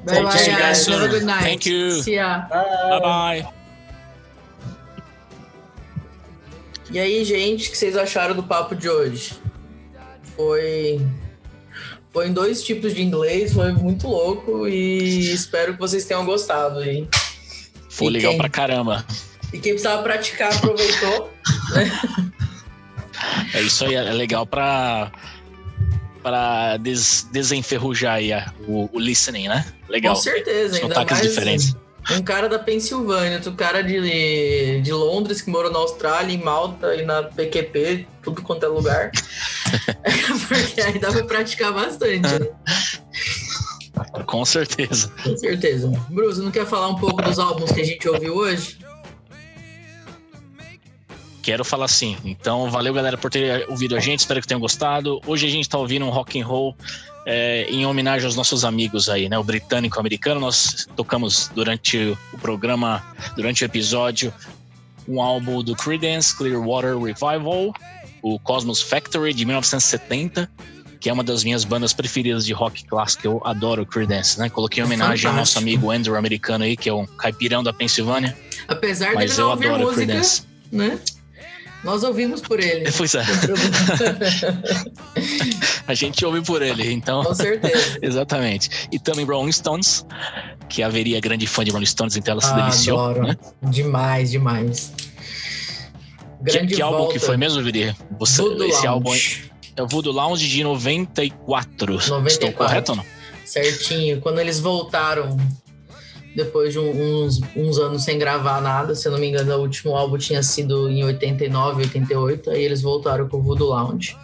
Bye 0.05 0.23
bye, 0.23 0.31
to 0.33 0.39
see 0.39 0.51
you 0.51 0.59
guys 0.59 0.85
guys. 0.85 0.87
Have 0.87 0.97
a 0.97 1.01
soon. 1.05 1.11
good 1.11 1.25
night. 1.25 1.43
Thank 1.43 1.65
you. 1.65 2.03
See 2.03 2.17
ya. 2.17 2.43
Bye 2.51 3.01
bye. 3.01 3.53
E 6.91 6.99
aí, 6.99 7.25
gente, 7.25 7.69
o 7.69 7.71
que 7.73 7.79
vocês 7.79 7.97
acharam 7.97 8.35
do 8.35 8.43
papo 8.43 8.75
de 8.77 8.89
hoje? 8.89 9.35
Foi. 10.37 11.01
Foi 12.17 12.29
em 12.29 12.33
dois 12.33 12.63
tipos 12.63 12.95
de 12.95 13.03
inglês, 13.03 13.53
foi 13.53 13.73
muito 13.73 14.09
louco 14.09 14.67
e 14.67 15.35
espero 15.35 15.75
que 15.75 15.79
vocês 15.79 16.07
tenham 16.07 16.25
gostado 16.25 16.79
aí. 16.79 17.07
Foi 17.91 18.07
E 18.07 18.11
legal 18.11 18.31
quem? 18.31 18.39
pra 18.39 18.49
caramba. 18.49 19.05
E 19.53 19.59
quem 19.59 19.73
precisava 19.73 20.03
praticar 20.03 20.51
aproveitou. 20.51 21.31
É 23.53 23.61
isso 23.61 23.85
aí, 23.85 23.95
é 23.97 24.13
legal 24.15 24.47
pra, 24.47 25.13
pra 26.23 26.79
des, 26.79 27.29
desenferrujar 27.31 28.15
aí 28.15 28.31
o, 28.67 28.89
o 28.95 28.99
listening, 28.99 29.49
né? 29.49 29.67
Legal. 29.87 30.15
Com 30.15 30.21
certeza, 30.23 30.77
ainda 30.77 30.89
Sotaques 30.95 31.19
mais 31.21 31.29
diferentes. 31.29 31.77
Um 32.13 32.23
cara 32.23 32.49
da 32.49 32.59
Pensilvânia, 32.59 33.37
outro 33.37 33.53
cara 33.53 33.83
de, 33.83 34.81
de 34.81 34.93
Londres 34.93 35.43
que 35.43 35.51
morou 35.51 35.71
na 35.71 35.79
Austrália, 35.79 36.33
em 36.33 36.43
Malta 36.43 36.95
e 36.95 37.05
na 37.05 37.25
PQP, 37.25 38.07
tudo 38.23 38.43
quanto 38.43 38.65
é 38.65 38.69
lugar. 38.69 39.11
Porque 40.49 40.81
aí 40.81 40.99
dá 40.99 41.11
pra 41.11 41.25
praticar 41.25 41.73
bastante, 41.73 42.23
né? 42.23 42.49
Com 44.27 44.45
certeza. 44.45 45.11
Com 45.23 45.37
certeza. 45.37 45.89
Bruce, 46.11 46.41
não 46.41 46.51
quer 46.51 46.67
falar 46.67 46.89
um 46.89 46.97
pouco 46.97 47.23
dos 47.23 47.39
álbuns 47.39 47.73
que 47.73 47.81
a 47.81 47.85
gente 47.85 48.09
ouviu 48.09 48.37
hoje? 48.37 48.79
Quero 51.47 51.65
falar 51.65 51.87
sim. 51.87 52.17
Então, 52.25 52.69
valeu, 52.69 52.93
galera, 52.93 53.17
por 53.17 53.31
ter 53.31 53.71
ouvido 53.71 53.95
a 53.95 54.01
gente. 54.01 54.19
Espero 54.19 54.41
que 54.41 54.49
tenham 54.49 54.59
gostado. 54.59 55.21
Hoje 55.25 55.47
a 55.47 55.49
gente 55.49 55.69
tá 55.69 55.79
ouvindo 55.79 56.05
um 56.05 56.11
rock 56.11 56.41
and 56.41 56.45
roll 56.45 56.77
é, 57.25 57.69
em 57.71 57.87
homenagem 57.87 58.27
aos 58.27 58.35
nossos 58.35 58.65
amigos 58.65 59.09
aí, 59.09 59.29
né? 59.29 59.39
O 59.39 59.45
britânico 59.45 59.95
e 59.95 59.97
o 59.97 60.01
americano. 60.01 60.41
Nós 60.41 60.89
tocamos 60.97 61.49
durante 61.55 62.19
o 62.33 62.39
programa, 62.39 63.01
durante 63.37 63.63
o 63.63 63.65
episódio, 63.65 64.35
um 65.07 65.23
álbum 65.23 65.63
do 65.63 65.77
Creedence 65.77 66.37
Clearwater 66.37 66.99
Revival, 66.99 67.73
o 68.21 68.41
Cosmos 68.41 68.83
Factory 68.83 69.33
de 69.33 69.45
1970, 69.45 70.51
que 70.99 71.09
é 71.09 71.13
uma 71.13 71.23
das 71.23 71.45
minhas 71.45 71.63
bandas 71.63 71.93
preferidas 71.93 72.45
de 72.45 72.53
rock 72.53 72.85
clássico. 72.87 73.25
Eu 73.25 73.41
adoro 73.45 73.83
o 73.83 73.87
Creedence, 73.87 74.37
né? 74.37 74.51
Coloquei 74.51 74.83
em 74.83 74.85
homenagem 74.85 75.31
ao 75.31 75.37
nosso 75.37 75.57
amigo 75.59 75.93
Andrew 75.93 76.17
americano 76.17 76.65
aí, 76.65 76.77
que 76.77 76.89
é 76.89 76.93
um 76.93 77.07
caipirão 77.07 77.63
da 77.63 77.73
Pensilvânia. 77.73 78.37
Apesar 78.67 79.11
dele 79.11 79.19
Mas 79.19 79.39
não 79.39 79.45
eu 79.45 79.53
adoro 79.53 79.79
música, 79.85 79.95
Creedence. 79.95 80.43
né? 80.73 80.99
Nós 81.85 82.03
ouvimos 82.03 82.41
por 82.41 82.59
ele. 82.61 82.91
Pois 82.97 83.15
é. 83.15 83.23
A 85.87 85.95
gente 85.95 86.25
ouve 86.25 86.41
por 86.43 86.63
ele, 86.63 86.93
então. 86.93 87.23
Com 87.23 87.35
certeza. 87.35 87.99
Exatamente. 88.03 88.69
E 88.91 88.99
também 88.99 89.25
Rolling 89.25 89.53
Stones, 89.53 90.05
que 90.69 90.83
haveria 90.83 91.21
grande 91.21 91.47
fã 91.47 91.65
de 91.65 91.71
Rolling 91.71 91.87
Stones, 91.87 92.17
então 92.17 92.33
ela 92.33 92.41
se 92.41 92.53
Ah, 92.53 92.61
deliciou. 92.63 92.99
adoro. 92.99 93.27
Né? 93.29 93.37
Demais, 93.63 94.31
demais. 94.31 94.93
Que, 96.45 96.53
Grande 96.53 96.75
que 96.75 96.83
álbum 96.83 96.99
volta. 96.99 97.13
que 97.15 97.19
foi 97.19 97.37
mesmo, 97.37 97.63
Viri? 97.63 97.95
Você, 98.19 98.43
Voodoo 98.43 98.67
esse 98.67 98.87
álbum 98.87 99.11
Lounge. 99.11 99.51
é 99.77 99.83
o 99.83 99.87
Voodoo 99.89 100.13
Lounge 100.13 100.49
de 100.49 100.63
94. 100.65 101.95
94. 101.95 102.27
Estou 102.29 102.53
correto 102.53 102.93
ou 102.93 102.97
não? 102.99 103.05
Certinho. 103.45 104.21
Quando 104.21 104.41
eles 104.41 104.59
voltaram, 104.61 105.37
depois 106.37 106.71
de 106.71 106.79
uns, 106.79 107.41
uns 107.57 107.79
anos 107.79 108.05
sem 108.05 108.19
gravar 108.19 108.61
nada, 108.61 108.95
se 108.95 109.09
eu 109.09 109.13
não 109.13 109.19
me 109.19 109.27
engano, 109.27 109.57
o 109.57 109.61
último 109.63 109.97
álbum 109.97 110.19
tinha 110.19 110.43
sido 110.43 110.91
em 110.91 111.03
89, 111.03 111.85
88, 111.85 112.51
aí 112.51 112.63
eles 112.63 112.83
voltaram 112.83 113.27
com 113.27 113.39
o 113.39 113.43
Voodoo 113.43 113.71
Lounge. 113.71 114.15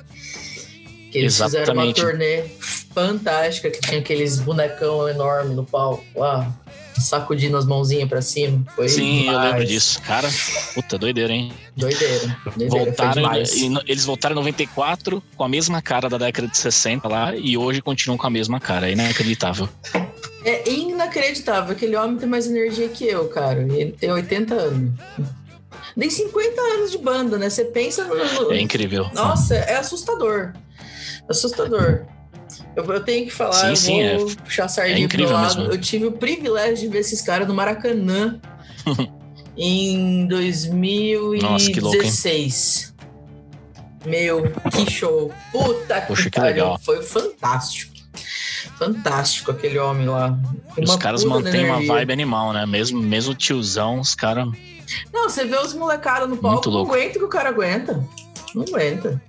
Que 1.11 1.19
eles 1.19 1.41
fizeram 1.41 1.73
uma 1.73 1.87
Exatamente. 1.87 2.01
turnê 2.03 2.45
fantástica, 2.95 3.71
que 3.71 3.81
tinha 3.81 4.01
aqueles 4.01 4.39
bonecão 4.41 5.09
enorme 5.09 5.55
no 5.55 5.65
palco 5.65 6.05
lá, 6.15 6.53
sacudindo 6.99 7.57
as 7.57 7.65
mãozinhas 7.65 8.09
pra 8.09 8.21
cima. 8.21 8.63
Foi 8.77 8.91
Sim, 8.91 9.21
eu 9.21 9.25
demais. 9.33 9.51
lembro 9.51 9.67
disso. 9.67 10.03
Cara, 10.03 10.29
puta, 10.75 10.99
doideira, 10.99 11.33
hein? 11.33 11.51
Doideira. 11.75 12.39
Doideira, 12.57 12.85
Voltaram, 12.85 13.23
e 13.35 13.91
eles 13.91 14.05
voltaram 14.05 14.35
em 14.35 14.39
94 14.39 15.23
com 15.35 15.45
a 15.45 15.49
mesma 15.49 15.81
cara 15.81 16.11
da 16.11 16.19
década 16.19 16.47
de 16.47 16.59
60 16.59 17.09
lá 17.09 17.35
e 17.35 17.57
hoje 17.57 17.81
continuam 17.81 18.19
com 18.19 18.27
a 18.27 18.31
mesma 18.31 18.61
cara. 18.61 18.89
É 18.89 18.93
inacreditável. 18.93 19.67
É 20.45 20.69
inacreditável. 21.13 21.73
Aquele 21.73 21.97
homem 21.97 22.17
tem 22.17 22.29
mais 22.29 22.47
energia 22.47 22.89
que 22.89 23.07
eu, 23.07 23.29
cara. 23.29 23.61
Ele 23.61 23.93
tem 23.93 24.11
80 24.11 24.55
anos. 24.55 24.91
Nem 25.95 26.09
50 26.09 26.61
anos 26.61 26.91
de 26.91 26.99
banda, 26.99 27.37
né? 27.39 27.51
Você 27.51 27.65
pensa 27.67 28.05
no. 28.05 28.53
É 28.53 28.61
incrível. 28.61 29.11
Nossa, 29.15 29.55
é 29.55 29.77
assustador. 29.77 30.53
Assustador. 31.29 32.07
Eu, 32.75 32.85
eu 32.85 33.05
tenho 33.05 33.27
que 33.27 33.33
falar, 33.33 33.53
Sim, 33.53 33.69
eu 33.69 33.77
sim, 33.77 34.17
vou 34.17 34.37
puxar 34.37 34.65
a 34.65 34.69
sardinha 34.69 35.05
é 35.05 35.09
pro 35.09 35.25
lado. 35.31 35.59
mesmo. 35.59 35.73
Eu 35.73 35.81
tive 35.81 36.07
o 36.07 36.13
privilégio 36.13 36.77
de 36.77 36.89
ver 36.89 37.01
esses 37.01 37.21
caras 37.21 37.47
no 37.47 37.55
Maracanã 37.55 38.41
em 39.57 40.27
Nossa, 40.27 41.71
que 41.71 41.81
louco? 41.81 41.99
2016. 41.99 42.93
Meu, 44.07 44.43
que 44.71 44.91
show. 44.91 45.33
Puta 45.53 46.01
Poxa, 46.03 46.25
que 46.25 46.31
que 46.31 46.41
legal. 46.41 46.81
Foi 46.83 47.03
fantástico. 47.03 47.93
Fantástico 48.79 49.51
aquele 49.51 49.79
homem 49.79 50.07
lá. 50.07 50.39
Os 50.81 50.97
caras 50.97 51.25
mantêm 51.25 51.65
uma 51.65 51.85
vibe 51.85 52.13
animal, 52.13 52.53
né? 52.53 52.65
Mesmo, 52.67 53.01
mesmo 53.01 53.35
tiozão, 53.35 54.01
os 54.01 54.15
caras. 54.15 54.49
Não, 55.13 55.29
você 55.29 55.45
vê 55.45 55.57
os 55.59 55.73
molecados 55.75 56.29
no 56.29 56.37
palco, 56.37 56.71
não 56.71 56.83
aguenta 56.83 57.19
que 57.19 57.25
o 57.25 57.29
cara 57.29 57.49
aguenta. 57.51 58.05
Não 58.55 58.63
aguenta. 58.63 59.23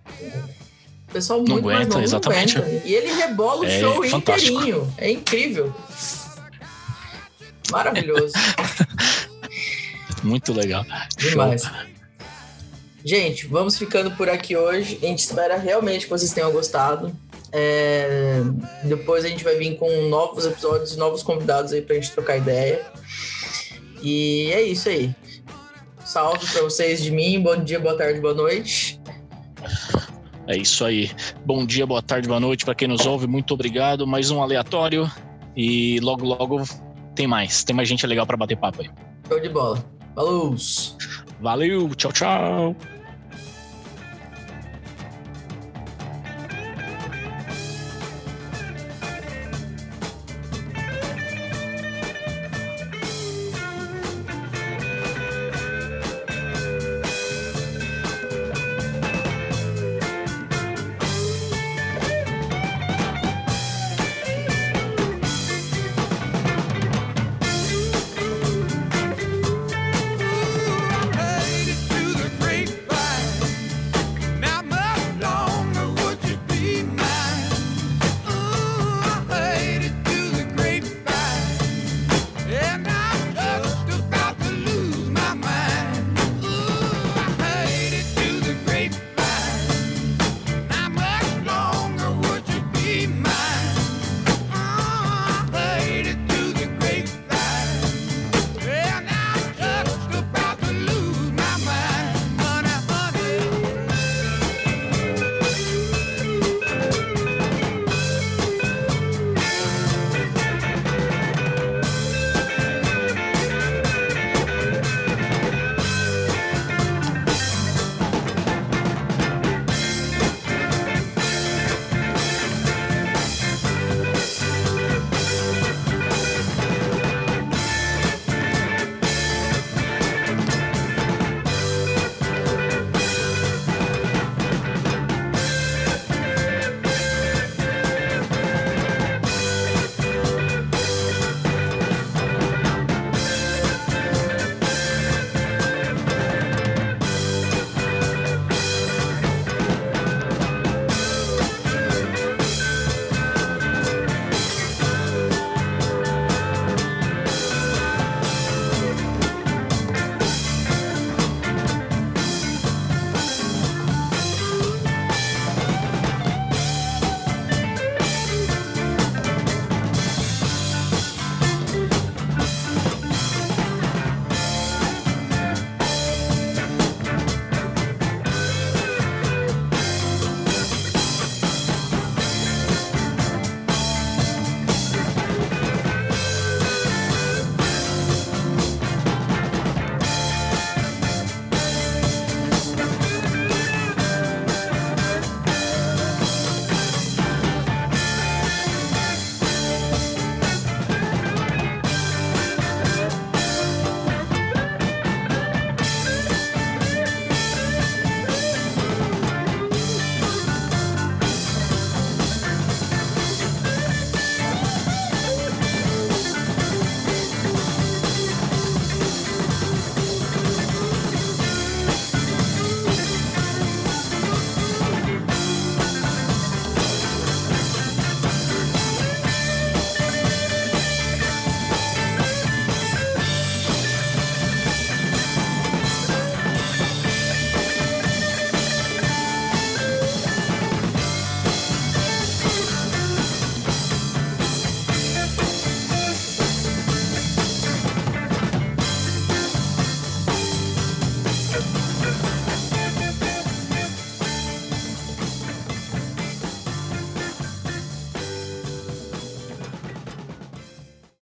O 1.09 1.13
pessoal 1.13 1.39
Não 1.39 1.47
muito 1.47 1.65
mais 1.65 1.77
aguenta, 1.77 1.93
novo 1.93 2.03
exatamente. 2.05 2.57
não 2.57 2.65
aguenta. 2.65 2.87
E 2.87 2.93
ele 2.93 3.13
rebola 3.13 3.61
o 3.61 3.65
É 3.65 3.79
show 3.79 4.03
fantástico. 4.09 4.57
inteirinho. 4.57 4.93
É 4.97 5.11
incrível. 5.11 5.73
Maravilhoso. 7.71 8.33
Muito 10.23 10.53
legal. 10.53 10.85
Show. 11.17 11.31
Demais. 11.31 11.63
Gente, 13.03 13.45
vamos 13.47 13.77
ficando 13.77 14.11
por 14.11 14.29
aqui 14.29 14.55
hoje. 14.55 14.97
A 15.03 15.05
gente 15.07 15.19
espera 15.19 15.57
realmente 15.57 16.05
que 16.05 16.09
vocês 16.09 16.31
tenham 16.31 16.51
gostado. 16.51 17.13
É, 17.53 18.41
Depois 18.83 19.23
a 19.23 19.27
gente 19.27 19.43
vai 19.43 19.55
vir 19.57 19.77
com 19.77 19.89
novos 20.09 20.45
episódios, 20.45 20.97
novos 20.97 21.21
convidados 21.21 21.71
aí 21.71 21.81
pra 21.81 21.95
gente 21.95 22.11
trocar 22.11 22.37
ideia. 22.37 22.83
E 24.01 24.51
é 24.51 24.61
isso 24.63 24.89
aí. 24.89 25.15
Salve 26.03 26.45
pra 26.51 26.63
vocês 26.63 27.01
de 27.01 27.11
mim. 27.11 27.41
Bom 27.41 27.63
dia, 27.63 27.79
boa 27.79 27.97
tarde, 27.97 28.19
boa 28.19 28.33
noite. 28.33 28.99
É 30.47 30.57
isso 30.57 30.83
aí. 30.83 31.09
Bom 31.45 31.65
dia, 31.65 31.85
boa 31.85 32.01
tarde, 32.01 32.27
boa 32.27 32.39
noite 32.39 32.65
para 32.65 32.75
quem 32.75 32.87
nos 32.87 33.05
ouve. 33.05 33.27
Muito 33.27 33.53
obrigado. 33.53 34.05
Mais 34.05 34.29
um 34.29 34.41
aleatório. 34.41 35.09
E 35.55 35.99
logo, 36.01 36.25
logo 36.25 36.63
tem 37.15 37.27
mais. 37.27 37.63
Tem 37.63 37.75
mais 37.75 37.87
gente 37.87 38.05
legal 38.05 38.25
para 38.25 38.35
bater 38.35 38.57
papo 38.57 38.81
aí. 38.81 38.89
Show 39.27 39.39
de 39.39 39.49
bola. 39.49 39.83
Falou! 40.15 40.55
Valeu, 41.39 41.95
tchau, 41.95 42.11
tchau. 42.11 42.75